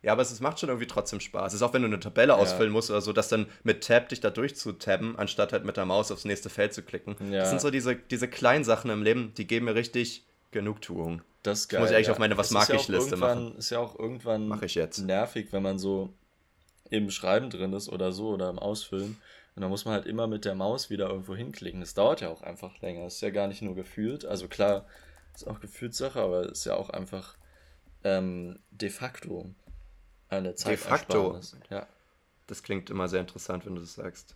[0.03, 1.53] Ja, aber es, es macht schon irgendwie trotzdem Spaß.
[1.53, 4.09] Es ist auch, wenn du eine Tabelle ausfüllen musst oder so, dass dann mit Tab
[4.09, 7.17] dich da durchzutabben, anstatt halt mit der Maus aufs nächste Feld zu klicken.
[7.33, 7.41] Ja.
[7.41, 11.23] Das sind so diese, diese kleinen Sachen im Leben, die geben mir richtig Genugtuung.
[11.43, 11.81] Das ist geil.
[11.81, 12.13] muss ich eigentlich ja.
[12.13, 13.57] auf meine Was mag ich Liste machen.
[13.57, 14.99] Ist ja auch irgendwann Mach ich jetzt.
[14.99, 16.13] nervig, wenn man so
[16.91, 19.19] im Schreiben drin ist oder so oder im Ausfüllen.
[19.57, 21.81] Und dann muss man halt immer mit der Maus wieder irgendwo hinklicken.
[21.81, 23.05] Das dauert ja auch einfach länger.
[23.05, 24.25] Das ist ja gar nicht nur gefühlt.
[24.25, 24.87] Also klar,
[25.35, 27.37] ist auch Gefühlssache, aber ist ja auch einfach
[28.05, 29.51] ähm, de facto
[30.29, 30.73] eine Zeit.
[30.73, 31.41] De facto?
[31.71, 31.87] Ja.
[32.47, 34.35] Das klingt immer sehr interessant, wenn du das sagst.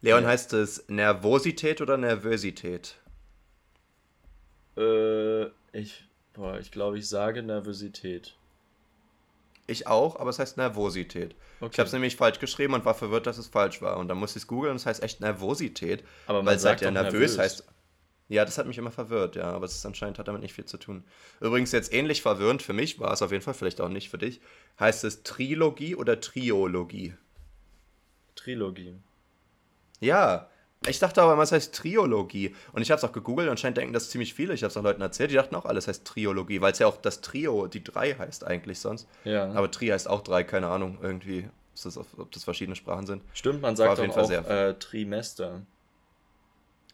[0.00, 0.28] Leon, ja.
[0.28, 2.96] heißt es Nervosität oder Nervosität?
[4.76, 8.36] Äh, ich, boah, ich glaube, ich sage Nervosität.
[9.66, 11.34] Ich auch, aber es heißt Nervosität.
[11.60, 11.70] Okay.
[11.72, 13.96] Ich habe es nämlich falsch geschrieben und war verwirrt, dass es falsch war.
[13.96, 16.04] Und dann musste ich es googeln und es heißt echt Nervosität.
[16.26, 17.64] Aber man weil es halt ja nervös, nervös heißt.
[18.28, 20.64] Ja, das hat mich immer verwirrt, ja, aber es ist anscheinend hat damit nicht viel
[20.64, 21.04] zu tun.
[21.40, 24.18] Übrigens jetzt ähnlich verwirrend für mich war es auf jeden Fall, vielleicht auch nicht für
[24.18, 24.40] dich.
[24.80, 27.14] Heißt es Trilogie oder Triologie?
[28.34, 28.96] Trilogie.
[30.00, 30.48] Ja,
[30.86, 32.54] ich dachte aber immer, es heißt Triologie.
[32.72, 34.54] Und ich habe es auch gegoogelt und scheint denken, dass ziemlich viele.
[34.54, 36.86] Ich habe es auch Leuten erzählt, die dachten auch, alles heißt Triologie, weil es ja
[36.86, 39.08] auch das Trio, die drei heißt eigentlich sonst.
[39.24, 39.50] Ja.
[39.52, 41.48] Aber Tri heißt auch drei, keine Ahnung, irgendwie,
[41.82, 43.22] das, ob das verschiedene Sprachen sind.
[43.34, 45.62] Stimmt, man sagt auch, auch äh, Trimester.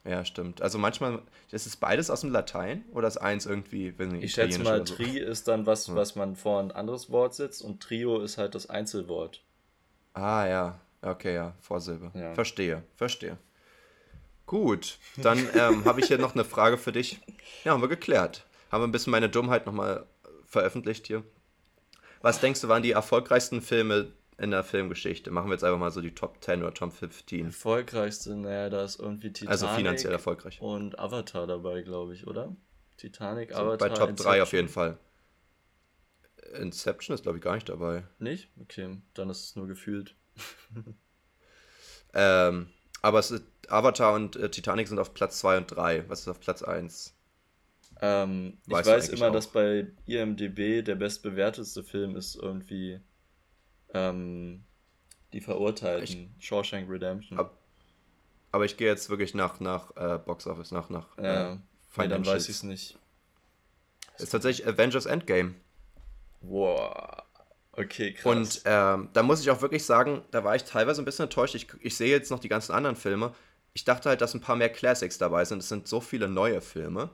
[0.05, 0.62] Ja, stimmt.
[0.62, 1.22] Also manchmal,
[1.53, 4.94] ist es beides aus dem Latein oder ist eins irgendwie, wenn ich schätze mal, so.
[4.94, 5.94] Tri ist dann was, ja.
[5.94, 9.42] was man vor ein anderes Wort setzt und Trio ist halt das Einzelwort.
[10.14, 10.80] Ah, ja.
[11.03, 12.11] Okay, ja, Vorsilbe.
[12.14, 12.34] Ja.
[12.34, 13.38] Verstehe, verstehe.
[14.46, 17.20] Gut, dann ähm, habe ich hier noch eine Frage für dich.
[17.64, 18.44] Ja, haben wir geklärt.
[18.70, 20.07] Haben wir ein bisschen meine Dummheit nochmal
[20.46, 21.22] veröffentlicht hier.
[22.20, 25.30] Was denkst du, waren die erfolgreichsten Filme in der Filmgeschichte?
[25.30, 27.47] Machen wir jetzt einfach mal so die Top 10 oder Top 15.
[27.47, 29.51] Erfolgreichste, naja, da ist irgendwie Titanic.
[29.51, 30.61] Also finanziell erfolgreich.
[30.61, 32.55] Und Avatar dabei, glaube ich, oder?
[32.97, 33.89] Titanic, so, Avatar.
[33.89, 34.33] Bei Top Inception.
[34.33, 34.99] 3 auf jeden Fall.
[36.55, 38.05] Inception ist, glaube ich, gar nicht dabei.
[38.18, 38.51] Nicht?
[38.61, 40.14] Okay, dann ist es nur gefühlt.
[42.14, 42.68] ähm,
[43.01, 46.09] aber es ist, Avatar und äh, Titanic sind auf Platz 2 und 3.
[46.09, 47.14] Was ist auf Platz 1?
[48.01, 49.33] Ähm, ich weiß immer, auch.
[49.33, 53.01] dass bei IMDB der bestbewertetste Film ist irgendwie
[53.93, 54.64] ähm,
[55.32, 57.38] Die Verurteilten, ich, Shawshank Redemption.
[57.38, 57.57] Ab,
[58.51, 61.59] aber ich gehe jetzt wirklich nach, nach äh, Box Office, nach, nach ja, äh,
[61.97, 62.99] nee, dann weiß ich es nicht.
[64.18, 65.55] Ist tatsächlich Avengers Endgame.
[66.43, 67.22] Wow.
[67.72, 68.24] Okay, krass.
[68.26, 71.55] Und ähm, da muss ich auch wirklich sagen, da war ich teilweise ein bisschen enttäuscht.
[71.55, 73.34] Ich, ich sehe jetzt noch die ganzen anderen Filme.
[73.72, 75.61] Ich dachte halt, dass ein paar mehr Classics dabei sind.
[75.61, 77.11] Es sind so viele neue Filme.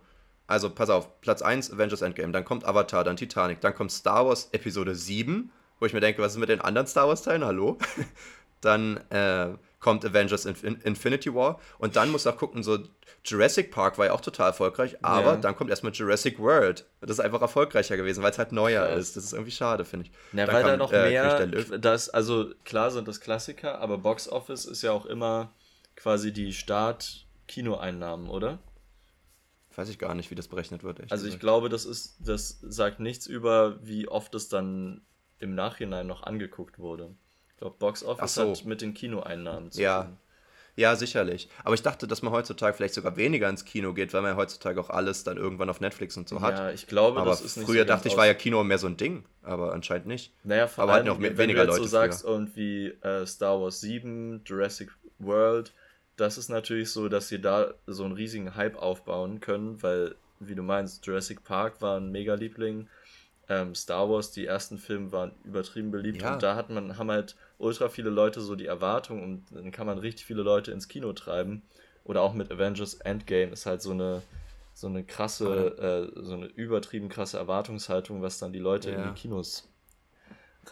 [0.49, 4.27] Also, pass auf, Platz 1 Avengers Endgame, dann kommt Avatar, dann Titanic, dann kommt Star
[4.27, 7.45] Wars Episode 7, wo ich mir denke, was ist mit den anderen Star Wars-Teilen?
[7.45, 7.79] Hallo?
[8.61, 12.79] dann äh, kommt Avengers Infin Infinity War und dann muss auch gucken, so
[13.25, 15.37] Jurassic Park war ja auch total erfolgreich, aber ja.
[15.37, 16.87] dann kommt erstmal Jurassic World.
[17.01, 19.17] Das ist einfach erfolgreicher gewesen, weil es halt neuer ist.
[19.17, 20.13] Das ist irgendwie schade, finde ich.
[20.37, 23.99] Ja, dann weil kam, da noch äh, mehr, das, also klar sind das Klassiker, aber
[23.99, 25.53] Box Office ist ja auch immer
[25.97, 28.59] quasi die Start-Kinoeinnahmen, oder?
[29.75, 31.13] Weiß ich gar nicht, wie das berechnet wird.
[31.13, 35.03] also ich glaube, das ist, das sagt nichts über, wie oft es dann
[35.41, 37.15] im Nachhinein noch angeguckt wurde.
[37.51, 38.51] Ich glaube, Box Office so.
[38.51, 40.05] hat mit den Kinoeinnahmen zu ja.
[40.05, 40.19] tun.
[40.79, 41.49] Ja, sicherlich.
[41.65, 44.37] Aber ich dachte, dass man heutzutage vielleicht sogar weniger ins Kino geht, weil man ja
[44.37, 46.57] heutzutage auch alles dann irgendwann auf Netflix und so hat.
[46.57, 48.79] Ja, ich glaube, aber das ist nicht Früher so dachte ich, war ja Kino mehr
[48.79, 50.33] so ein Ding, aber anscheinend nicht.
[50.45, 52.31] Naja, vor aber allem, auch wenn weniger du jetzt Leute so sagst, früher.
[52.31, 55.75] irgendwie äh, Star Wars 7, Jurassic World,
[56.17, 60.55] das ist natürlich so, dass sie da so einen riesigen Hype aufbauen können, weil, wie
[60.55, 62.87] du meinst, Jurassic Park war ein Mega-Liebling
[63.49, 66.35] ähm, Star Wars, die ersten Filme waren übertrieben beliebt ja.
[66.35, 69.87] und da hat man, haben halt ultra viele Leute so die Erwartung und dann kann
[69.87, 71.63] man richtig viele Leute ins Kino treiben.
[72.05, 74.23] Oder auch mit Avengers Endgame ist halt so eine,
[74.73, 78.97] so eine krasse, äh, so eine übertrieben krasse Erwartungshaltung, was dann die Leute ja.
[78.97, 79.68] in die Kinos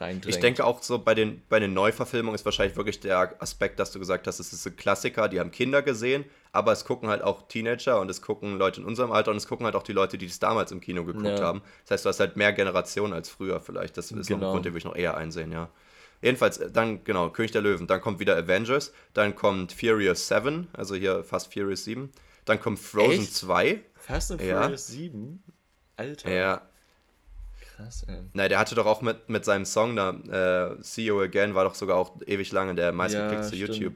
[0.00, 0.34] reindrängt.
[0.34, 3.92] Ich denke auch so bei den, bei den Neuverfilmungen ist wahrscheinlich wirklich der Aspekt, dass
[3.92, 7.22] du gesagt hast, es ist ein Klassiker, die haben Kinder gesehen, aber es gucken halt
[7.22, 9.92] auch Teenager und es gucken Leute in unserem Alter und es gucken halt auch die
[9.92, 11.40] Leute, die es damals im Kino geguckt ja.
[11.40, 11.62] haben.
[11.84, 13.96] Das heißt, du hast halt mehr Generationen als früher vielleicht.
[13.96, 14.40] Das ist genau.
[14.40, 15.70] noch ein Grund, den würde ich noch eher einsehen, ja.
[16.22, 17.86] Jedenfalls, äh, dann, genau, König der Löwen.
[17.86, 18.92] Dann kommt wieder Avengers.
[19.14, 22.10] Dann kommt Furious 7, also hier fast Furious 7.
[22.44, 23.34] Dann kommt Frozen Echt?
[23.34, 23.82] 2.
[23.94, 24.62] Fast and ja.
[24.62, 25.42] Furious 7?
[25.96, 26.30] Alter.
[26.30, 26.62] Ja,
[27.76, 28.22] Krass, ey.
[28.32, 31.64] Na, der hatte doch auch mit, mit seinem Song da, äh, See You Again, war
[31.64, 33.94] doch sogar auch ewig lange der meistgeklickte ja, YouTube.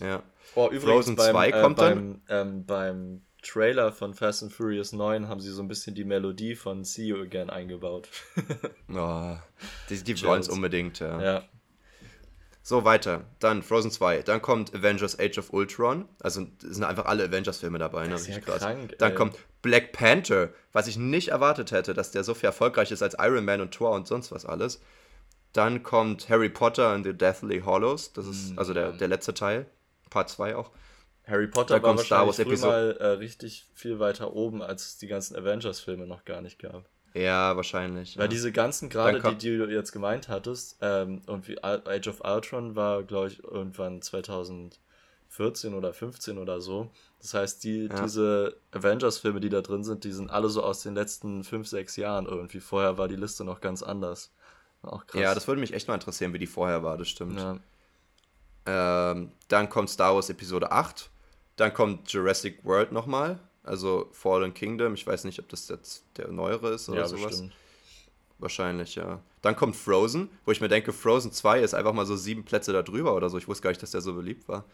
[0.00, 0.22] Ja.
[0.54, 2.48] Oh, übrigens Frozen beim, 2 äh, kommt beim, dann.
[2.48, 6.54] Ähm, beim Trailer von Fast and Furious 9 haben sie so ein bisschen die Melodie
[6.54, 8.08] von See You Again eingebaut.
[8.92, 9.36] oh,
[9.88, 11.22] die, die wollen es unbedingt, ja.
[11.22, 11.42] ja.
[12.70, 13.24] So, weiter.
[13.40, 14.22] Dann Frozen 2.
[14.22, 16.08] Dann kommt Avengers Age of Ultron.
[16.20, 18.04] Also sind einfach alle Avengers-Filme dabei.
[18.04, 18.10] Ne?
[18.10, 18.60] Das ist ja krass.
[18.60, 22.92] Krank, Dann kommt Black Panther, was ich nicht erwartet hätte, dass der so viel erfolgreich
[22.92, 24.80] ist als Iron Man und Thor und sonst was alles.
[25.52, 28.12] Dann kommt Harry Potter and the Deathly Hollows.
[28.12, 29.66] Das ist mm, also der, der letzte Teil.
[30.08, 30.70] Part 2 auch.
[31.26, 35.34] Harry Potter war wahrscheinlich früher mal äh, richtig viel weiter oben, als es die ganzen
[35.34, 36.88] Avengers-Filme noch gar nicht gab.
[37.14, 38.16] Ja, wahrscheinlich.
[38.16, 38.28] Weil ja.
[38.28, 43.02] diese ganzen, gerade die, die du jetzt gemeint hattest, ähm, irgendwie Age of Ultron war,
[43.02, 46.90] glaube ich, irgendwann 2014 oder 15 oder so.
[47.20, 48.02] Das heißt, die, ja.
[48.02, 51.96] diese Avengers-Filme, die da drin sind, die sind alle so aus den letzten 5, 6
[51.96, 52.60] Jahren irgendwie.
[52.60, 54.32] Vorher war die Liste noch ganz anders.
[54.82, 55.20] Auch krass.
[55.20, 57.38] Ja, das würde mich echt mal interessieren, wie die vorher war, das stimmt.
[57.38, 57.58] Ja.
[58.66, 61.10] Ähm, dann kommt Star Wars Episode 8.
[61.56, 63.38] Dann kommt Jurassic World nochmal.
[63.62, 64.94] Also Fallen Kingdom.
[64.94, 67.30] Ich weiß nicht, ob das jetzt der neuere ist oder ja, sowas.
[67.30, 67.52] Bestimmt.
[68.38, 69.20] Wahrscheinlich, ja.
[69.42, 72.72] Dann kommt Frozen, wo ich mir denke, Frozen 2 ist einfach mal so sieben Plätze
[72.72, 73.36] da drüber oder so.
[73.36, 74.64] Ich wusste gar nicht, dass der so beliebt war.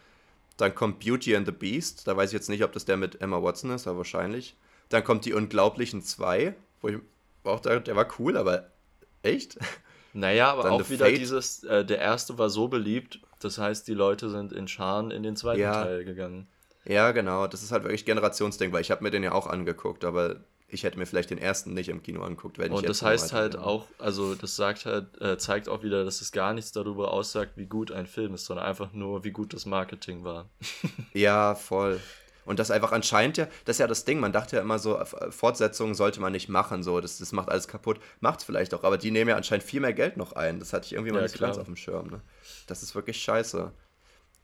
[0.55, 2.07] Dann kommt Beauty and the Beast.
[2.07, 4.55] Da weiß ich jetzt nicht, ob das der mit Emma Watson ist, aber wahrscheinlich.
[4.89, 6.97] Dann kommt die Unglaublichen 2, wo ich
[7.43, 8.71] auch da, der war cool, aber
[9.21, 9.57] echt?
[10.13, 11.19] Naja, aber Dann auch wieder Fate.
[11.19, 15.21] dieses, äh, der erste war so beliebt, das heißt, die Leute sind in Scharen in
[15.21, 15.83] den zweiten ja.
[15.83, 16.47] Teil gegangen.
[16.87, 17.47] Ja, genau.
[17.47, 20.37] Das ist halt wirklich Generationsding, weil ich habe mir den ja auch angeguckt, aber
[20.69, 23.33] ich hätte mir vielleicht den ersten nicht im Kino angeguckt, wenn Und ich das heißt
[23.33, 23.61] halt bin.
[23.61, 27.53] auch, also das sagt halt, äh, zeigt auch wieder, dass es gar nichts darüber aussagt,
[27.55, 30.49] wie gut ein Film ist, sondern einfach nur, wie gut das Marketing war.
[31.13, 32.01] ja, voll.
[32.45, 34.97] Und das einfach anscheinend ja, das ist ja das Ding, man dachte ja immer so,
[35.31, 37.99] Fortsetzungen sollte man nicht machen, so, das, das macht alles kaputt.
[38.21, 40.59] Macht es vielleicht auch, aber die nehmen ja anscheinend viel mehr Geld noch ein.
[40.59, 41.49] Das hatte ich irgendwie mal ja, nicht klar.
[41.49, 42.07] ganz auf dem Schirm.
[42.07, 42.21] Ne?
[42.67, 43.71] Das ist wirklich scheiße.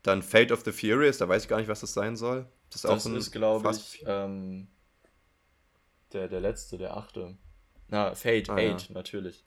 [0.03, 2.45] Dann Fate of the Furious, da weiß ich gar nicht, was das sein soll.
[2.69, 4.67] Das ist, das ist glaube ich, ähm,
[6.11, 7.37] der, der letzte, der achte.
[7.87, 8.77] Na, Fate, ah, 8, ja.
[8.89, 9.45] natürlich.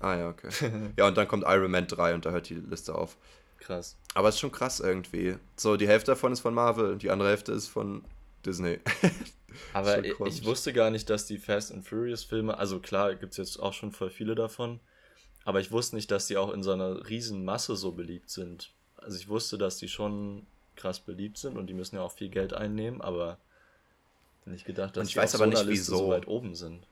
[0.00, 0.48] Ah ja, okay.
[0.96, 3.16] ja, und dann kommt Iron Man 3 und da hört die Liste auf.
[3.58, 3.98] Krass.
[4.14, 5.36] Aber es ist schon krass irgendwie.
[5.56, 8.04] So, die Hälfte davon ist von Marvel und die andere Hälfte ist von
[8.44, 8.80] Disney.
[9.72, 13.32] Aber ich, ich wusste gar nicht, dass die Fast and Furious Filme, also klar, gibt
[13.32, 14.80] es jetzt auch schon voll viele davon,
[15.44, 18.74] aber ich wusste nicht, dass die auch in so einer riesen Masse so beliebt sind
[19.04, 20.46] also ich wusste, dass die schon
[20.76, 23.38] krass beliebt sind und die müssen ja auch viel Geld einnehmen, aber
[24.44, 26.86] nicht gedacht, dass ich die weiß aber so nicht, wieso so weit oben sind.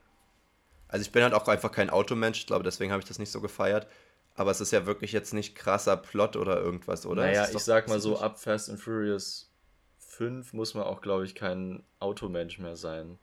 [0.88, 3.30] Also ich bin halt auch einfach kein Automensch, ich glaube, deswegen habe ich das nicht
[3.30, 3.86] so gefeiert.
[4.34, 7.22] Aber es ist ja wirklich jetzt nicht krasser Plot oder irgendwas, oder?
[7.22, 9.50] Naja, ich sag mal so, ab Fast and Furious
[9.98, 13.18] 5 muss man auch, glaube ich, kein Automensch mehr sein,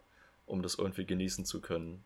[0.45, 2.03] um das irgendwie genießen zu können.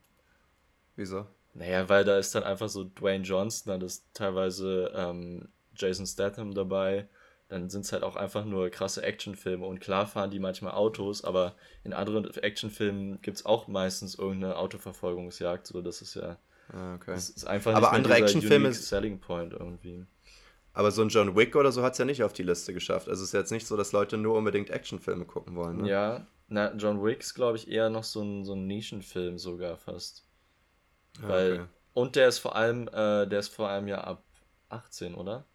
[0.95, 1.27] Wieso?
[1.53, 6.53] Naja, weil da ist dann einfach so Dwayne Johnson, dann ist teilweise ähm, Jason Statham
[6.53, 7.07] dabei.
[7.49, 9.65] Dann sind es halt auch einfach nur krasse Actionfilme.
[9.65, 14.57] Und klar fahren die manchmal Autos, aber in anderen Actionfilmen gibt es auch meistens irgendeine
[14.57, 15.67] Autoverfolgungsjagd.
[15.67, 16.37] So, das ist ja.
[16.71, 17.11] Ah, okay.
[17.13, 18.73] Das ist einfach aber andere Actionfilme.
[18.73, 20.05] Selling Point irgendwie.
[20.73, 23.07] Aber so ein John Wick oder so hat es ja nicht auf die Liste geschafft.
[23.07, 25.81] Also es ist jetzt nicht so, dass Leute nur unbedingt Actionfilme gucken wollen.
[25.81, 25.89] Ne?
[25.89, 29.77] Ja, na, John Wick ist, glaube ich, eher noch so ein, so ein Nischenfilm sogar
[29.77, 30.25] fast.
[31.21, 31.65] Ah, Weil, okay.
[31.93, 34.23] Und der ist vor allem, äh, der ist vor allem ja ab
[34.69, 35.45] 18, oder?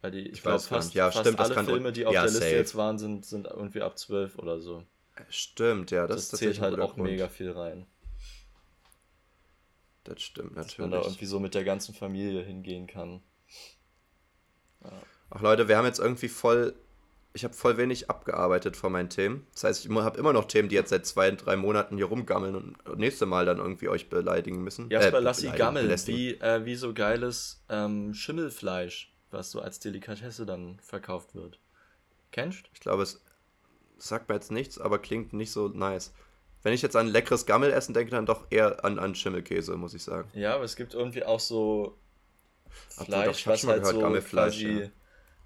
[0.00, 2.30] Weil die, ich, ich glaube, fast, ja, fast stimmt, alle Filme, die auf ja, der
[2.30, 2.56] Liste safe.
[2.56, 4.84] jetzt waren, sind, sind irgendwie ab 12 oder so.
[5.28, 7.10] Stimmt, ja, das, das zählt halt auch Grund.
[7.10, 7.86] mega viel rein.
[10.04, 10.76] Das stimmt natürlich.
[10.76, 13.20] Dass man da irgendwie so mit der ganzen Familie hingehen kann.
[14.82, 14.92] Ja.
[15.28, 16.74] Ach Leute, wir haben jetzt irgendwie voll,
[17.34, 19.46] ich habe voll wenig abgearbeitet von meinen Themen.
[19.52, 22.54] Das heißt, ich habe immer noch Themen, die jetzt seit zwei, drei Monaten hier rumgammeln
[22.56, 24.88] und nächste Mal dann irgendwie euch beleidigen müssen.
[24.88, 29.78] Jasper, äh, lass sie gammeln, wie, äh, wie so geiles ähm, Schimmelfleisch was so als
[29.78, 31.58] Delikatesse dann verkauft wird.
[32.32, 32.64] Kennst?
[32.74, 33.22] Ich glaube, es
[33.98, 36.12] sagt mir jetzt nichts, aber klingt nicht so nice.
[36.62, 40.02] Wenn ich jetzt an leckeres Gammelessen denke, dann doch eher an, an Schimmelkäse, muss ich
[40.02, 40.30] sagen.
[40.34, 41.96] Ja, aber es gibt irgendwie auch so
[42.88, 44.88] Fleisch, Ach, was halt gehört, so quasi, ja.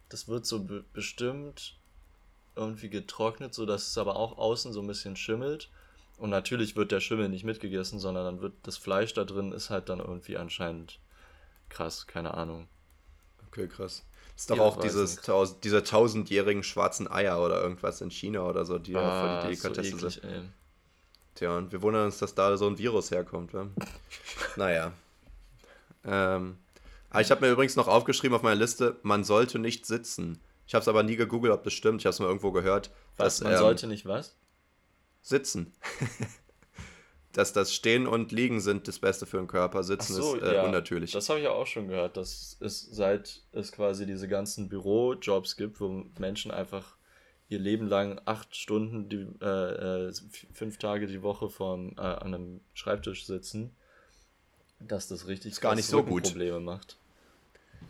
[0.08, 1.78] das wird so be bestimmt
[2.56, 5.70] irgendwie getrocknet, so dass es aber auch außen so ein bisschen schimmelt.
[6.16, 9.70] Und natürlich wird der Schimmel nicht mitgegessen, sondern dann wird das Fleisch da drin ist
[9.70, 11.00] halt dann irgendwie anscheinend
[11.68, 12.68] krass, keine Ahnung.
[13.54, 14.04] Okay, krass.
[14.34, 18.42] Das ist doch ja, auch dieses, tausend, diese tausendjährigen schwarzen Eier oder irgendwas in China
[18.42, 20.24] oder so, die ah, ja voll die Delikatesse so eklig, sind.
[20.24, 20.42] Ey.
[21.36, 23.52] Tja, und wir wundern uns, dass da so ein Virus herkommt.
[23.52, 23.68] Ja?
[24.56, 24.92] naja.
[26.04, 26.58] Ähm,
[27.10, 30.40] ah, ich habe mir übrigens noch aufgeschrieben auf meiner Liste, man sollte nicht sitzen.
[30.66, 32.00] Ich habe es aber nie gegoogelt, ob das stimmt.
[32.00, 32.90] Ich habe es mal irgendwo gehört.
[33.16, 34.36] Was, dass, man ähm, sollte nicht was?
[35.22, 35.72] Sitzen.
[37.36, 39.82] dass das Stehen und Liegen sind das Beste für den Körper.
[39.82, 41.12] Sitzen so, ist äh, ja, unnatürlich.
[41.12, 45.56] Das habe ich ja auch schon gehört, dass es seit es quasi diese ganzen Bürojobs
[45.56, 46.96] gibt, wo Menschen einfach
[47.48, 50.12] ihr Leben lang acht Stunden, die, äh, äh
[50.52, 53.76] fünf Tage die Woche vom, äh, an einem Schreibtisch sitzen,
[54.80, 56.98] dass das richtig ist gar nicht so gut Probleme macht.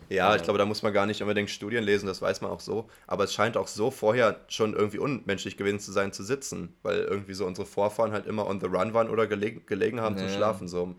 [0.09, 2.59] Ja, ich glaube, da muss man gar nicht unbedingt Studien lesen, das weiß man auch
[2.59, 2.89] so.
[3.07, 6.99] Aber es scheint auch so vorher schon irgendwie unmenschlich gewesen zu sein, zu sitzen, weil
[6.99, 10.27] irgendwie so unsere Vorfahren halt immer on the run waren oder gelegen, gelegen haben ja.
[10.27, 10.67] zu schlafen.
[10.67, 10.95] So.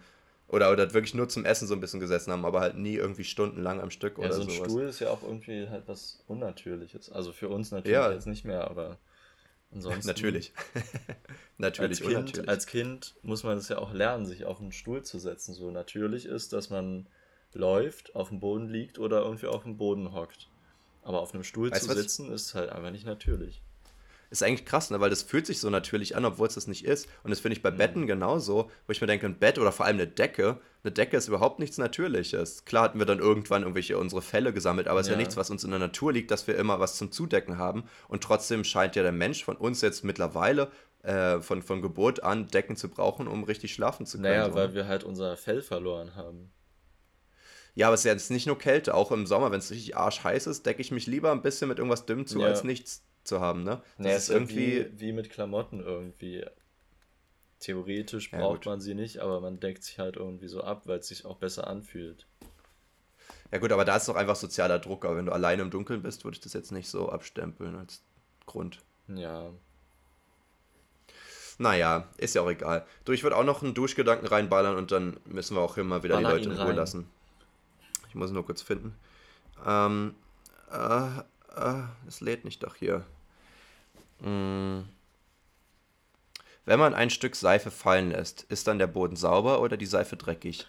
[0.49, 3.25] Oder, oder wirklich nur zum Essen so ein bisschen gesessen haben, aber halt nie irgendwie
[3.25, 4.71] stundenlang am Stück ja, oder so ein sowas.
[4.71, 7.11] Stuhl ist ja auch irgendwie halt was Unnatürliches.
[7.11, 8.13] Also für uns natürlich Ja.
[8.13, 8.99] jetzt nicht mehr, aber
[9.73, 10.07] ansonsten.
[10.07, 10.53] Natürlich.
[11.59, 12.49] Natürlich, als kind, unnatürlich.
[12.49, 15.55] als kind muss man es ja auch lernen, sich auf einen Stuhl zu setzen.
[15.55, 17.07] So natürlich ist, dass man
[17.57, 20.49] läuft, auf dem Boden liegt oder irgendwie auf dem Boden hockt.
[21.03, 23.63] Aber auf einem Stuhl Weißt zu sitzen ist halt einfach nicht natürlich.
[24.29, 25.01] Ist eigentlich krass, ne?
[25.01, 27.09] weil das fühlt sich so natürlich an, obwohl es das nicht ist.
[27.23, 29.87] Und das finde ich bei Betten genauso, wo ich mir denke, ein Bett oder vor
[29.87, 32.65] allem eine Decke, eine Decke ist überhaupt nichts Natürliches.
[32.65, 35.19] Klar hatten wir dann irgendwann irgendwelche unsere Fälle gesammelt, aber es ist ja Ja.
[35.19, 37.85] nichts, was uns in der Natur liegt, dass wir immer was zum Zudecken haben.
[38.09, 40.73] Und trotzdem scheint ja der Mensch von uns jetzt mittlerweile
[41.05, 44.29] äh, von, von Geburt an Decken zu brauchen, um richtig schlafen zu können.
[44.29, 44.55] Naja, so.
[44.57, 46.51] weil wir halt unser Fell verloren haben.
[47.77, 49.97] Ja, aber es ist ja jetzt nicht nur Kälte, auch im Sommer, wenn es richtig
[49.97, 52.47] arschheiß ist, decke ich mich lieber ein bisschen mit irgendwas Dünnem zu, Ja.
[52.47, 53.83] als nichts zu haben, ne?
[53.99, 56.45] Das Naja, ist irgendwie wie mit Klamotten irgendwie.
[57.61, 58.67] Theoretisch Ja, braucht gut.
[58.67, 61.37] man sie nicht, aber man deckt sich halt irgendwie so ab, weil es sich auch
[61.37, 62.27] besser anfühlt.
[63.53, 66.03] Ja gut, aber da ist doch einfach sozialer Druck, aber wenn du alleine im Dunkeln
[66.03, 68.03] bist, würde ich das jetzt nicht so abstempeln als
[68.47, 68.81] Grund.
[69.09, 69.51] Ja.
[71.59, 72.85] Naja, ist ja auch egal.
[73.05, 76.03] Du, ich würde auch noch einen Duschgedanken reinballern und dann müssen wir auch hier mal
[76.03, 76.77] wieder Baller die Leute in Ruhe rein.
[76.77, 77.11] lassen.
[78.17, 78.95] Ich muss nur kurz finden.
[79.67, 80.15] Ähm,
[80.73, 81.19] äh,
[81.55, 83.05] äh, es lädt nicht doch hier.
[84.21, 84.85] Mm.
[86.65, 90.17] Wenn man ein Stück Seife fallen lässt, ist dann der Boden sauber oder die Seife
[90.17, 90.67] dreckig?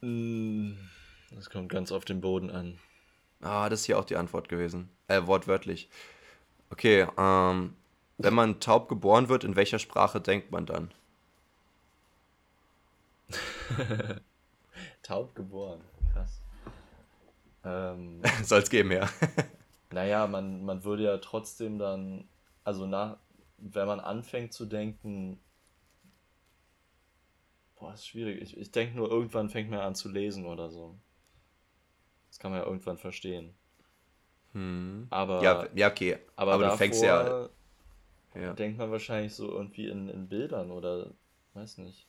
[0.00, 0.72] Mm,
[1.32, 2.78] Das kommt ganz auf den Boden an.
[3.42, 4.88] Ah, das ist hier auch die Antwort gewesen.
[5.06, 5.90] Äh, wortwörtlich.
[6.70, 7.76] Okay, ähm,
[8.16, 10.92] wenn man taub geboren wird, in welcher Sprache denkt man dann?
[15.10, 15.80] Taub geboren.
[16.12, 16.40] Krass.
[17.64, 19.08] Ähm, Soll es geben, ja.
[19.92, 22.28] naja, man, man würde ja trotzdem dann,
[22.62, 23.18] also nach,
[23.58, 25.40] wenn man anfängt zu denken,
[27.74, 28.40] boah, ist schwierig.
[28.40, 30.96] Ich, ich denke nur, irgendwann fängt man an zu lesen oder so.
[32.28, 33.52] Das kann man ja irgendwann verstehen.
[34.52, 35.08] Hm.
[35.10, 36.18] Aber, Ja, ja, okay.
[36.36, 37.48] aber, aber du fängst ja-
[38.36, 41.12] Ja, denkt man wahrscheinlich so irgendwie in, in Bildern oder
[41.54, 42.06] weiß nicht.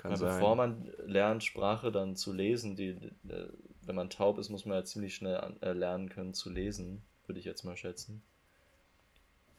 [0.00, 0.26] Kann Ja, sein.
[0.26, 4.84] bevor man lernt, Sprache dann zu lesen, die, wenn man taub ist, muss man ja
[4.84, 8.22] ziemlich schnell äh, lernen können zu lesen, würde ich jetzt mal schätzen.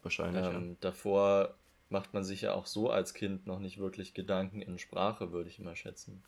[0.03, 1.57] Wahrscheinlich, Ähm, davor
[1.89, 5.49] macht man sich ja auch so als Kind noch nicht wirklich Gedanken in Sprache, würde
[5.49, 6.23] ich mal schätzen.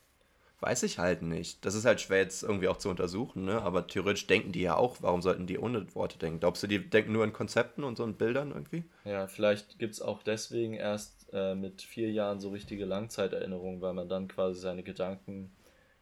[0.62, 0.68] ja.
[0.68, 1.64] Weiß ich halt nicht.
[1.66, 3.62] Das ist halt schwer jetzt irgendwie auch zu untersuchen, ne?
[3.62, 4.98] Aber theoretisch denken die ja auch.
[5.02, 6.40] Warum sollten die ohne Worte denken?
[6.40, 8.84] Glaubst du, die denken nur in Konzepten und so in Bildern irgendwie?
[9.06, 13.94] Ja, vielleicht gibt es auch deswegen erst äh, mit vier Jahren so richtige Langzeiterinnerungen, weil
[13.94, 15.52] man dann quasi seine Gedanken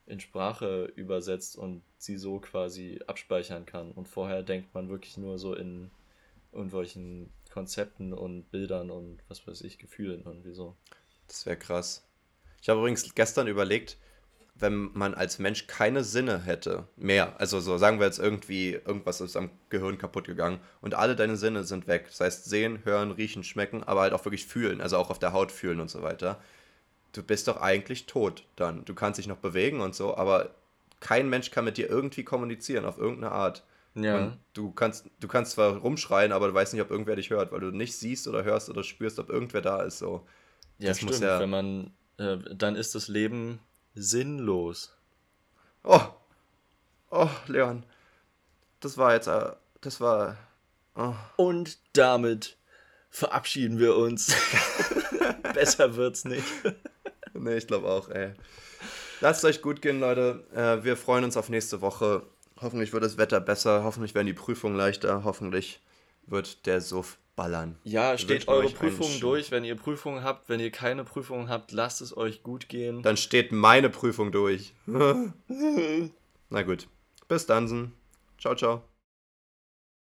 [0.05, 3.91] in Sprache übersetzt und sie so quasi abspeichern kann.
[3.91, 5.89] Und vorher denkt man wirklich nur so in
[6.51, 10.75] irgendwelchen Konzepten und Bildern und was weiß ich, Gefühlen irgendwie so.
[11.27, 12.05] Das wäre krass.
[12.61, 13.97] Ich habe übrigens gestern überlegt,
[14.55, 19.19] wenn man als Mensch keine Sinne hätte, mehr, also so sagen wir jetzt irgendwie, irgendwas
[19.21, 22.05] ist am Gehirn kaputt gegangen und alle deine Sinne sind weg.
[22.09, 25.33] Das heißt sehen, hören, riechen, schmecken, aber halt auch wirklich fühlen, also auch auf der
[25.33, 26.39] Haut fühlen und so weiter.
[27.13, 28.85] Du bist doch eigentlich tot dann.
[28.85, 30.51] Du kannst dich noch bewegen und so, aber
[30.99, 33.63] kein Mensch kann mit dir irgendwie kommunizieren, auf irgendeine Art.
[33.95, 34.17] Ja.
[34.17, 37.51] Und du kannst, du kannst zwar rumschreien, aber du weißt nicht, ob irgendwer dich hört,
[37.51, 39.97] weil du nicht siehst oder hörst oder spürst, ob irgendwer da ist.
[39.97, 40.25] So.
[40.77, 41.19] Ja, das stimmt.
[41.19, 43.59] ja- Wenn man, äh, dann ist das Leben
[43.95, 44.95] sinnlos.
[45.84, 46.01] Oh,
[47.09, 47.84] oh, Leon,
[48.80, 49.51] das war jetzt, äh,
[49.81, 50.38] das war,
[50.95, 51.13] oh.
[51.38, 52.57] Und damit
[53.09, 54.35] verabschieden wir uns.
[55.53, 56.45] Besser wird's nicht.
[57.34, 58.34] Nee, ich glaube auch, ey.
[59.22, 60.43] Lasst euch gut gehen, Leute.
[60.53, 62.23] Äh, wir freuen uns auf nächste Woche.
[62.59, 65.81] Hoffentlich wird das Wetter besser, hoffentlich werden die Prüfungen leichter, hoffentlich
[66.27, 67.77] wird der Suff ballern.
[67.83, 69.51] Ja, steht eure Prüfungen durch.
[69.51, 73.01] Wenn ihr Prüfungen habt, wenn ihr keine Prüfungen habt, lasst es euch gut gehen.
[73.01, 74.73] Dann steht meine Prüfung durch.
[74.85, 76.87] Na gut.
[77.27, 77.93] Bis dann.
[78.37, 78.83] Ciao, ciao.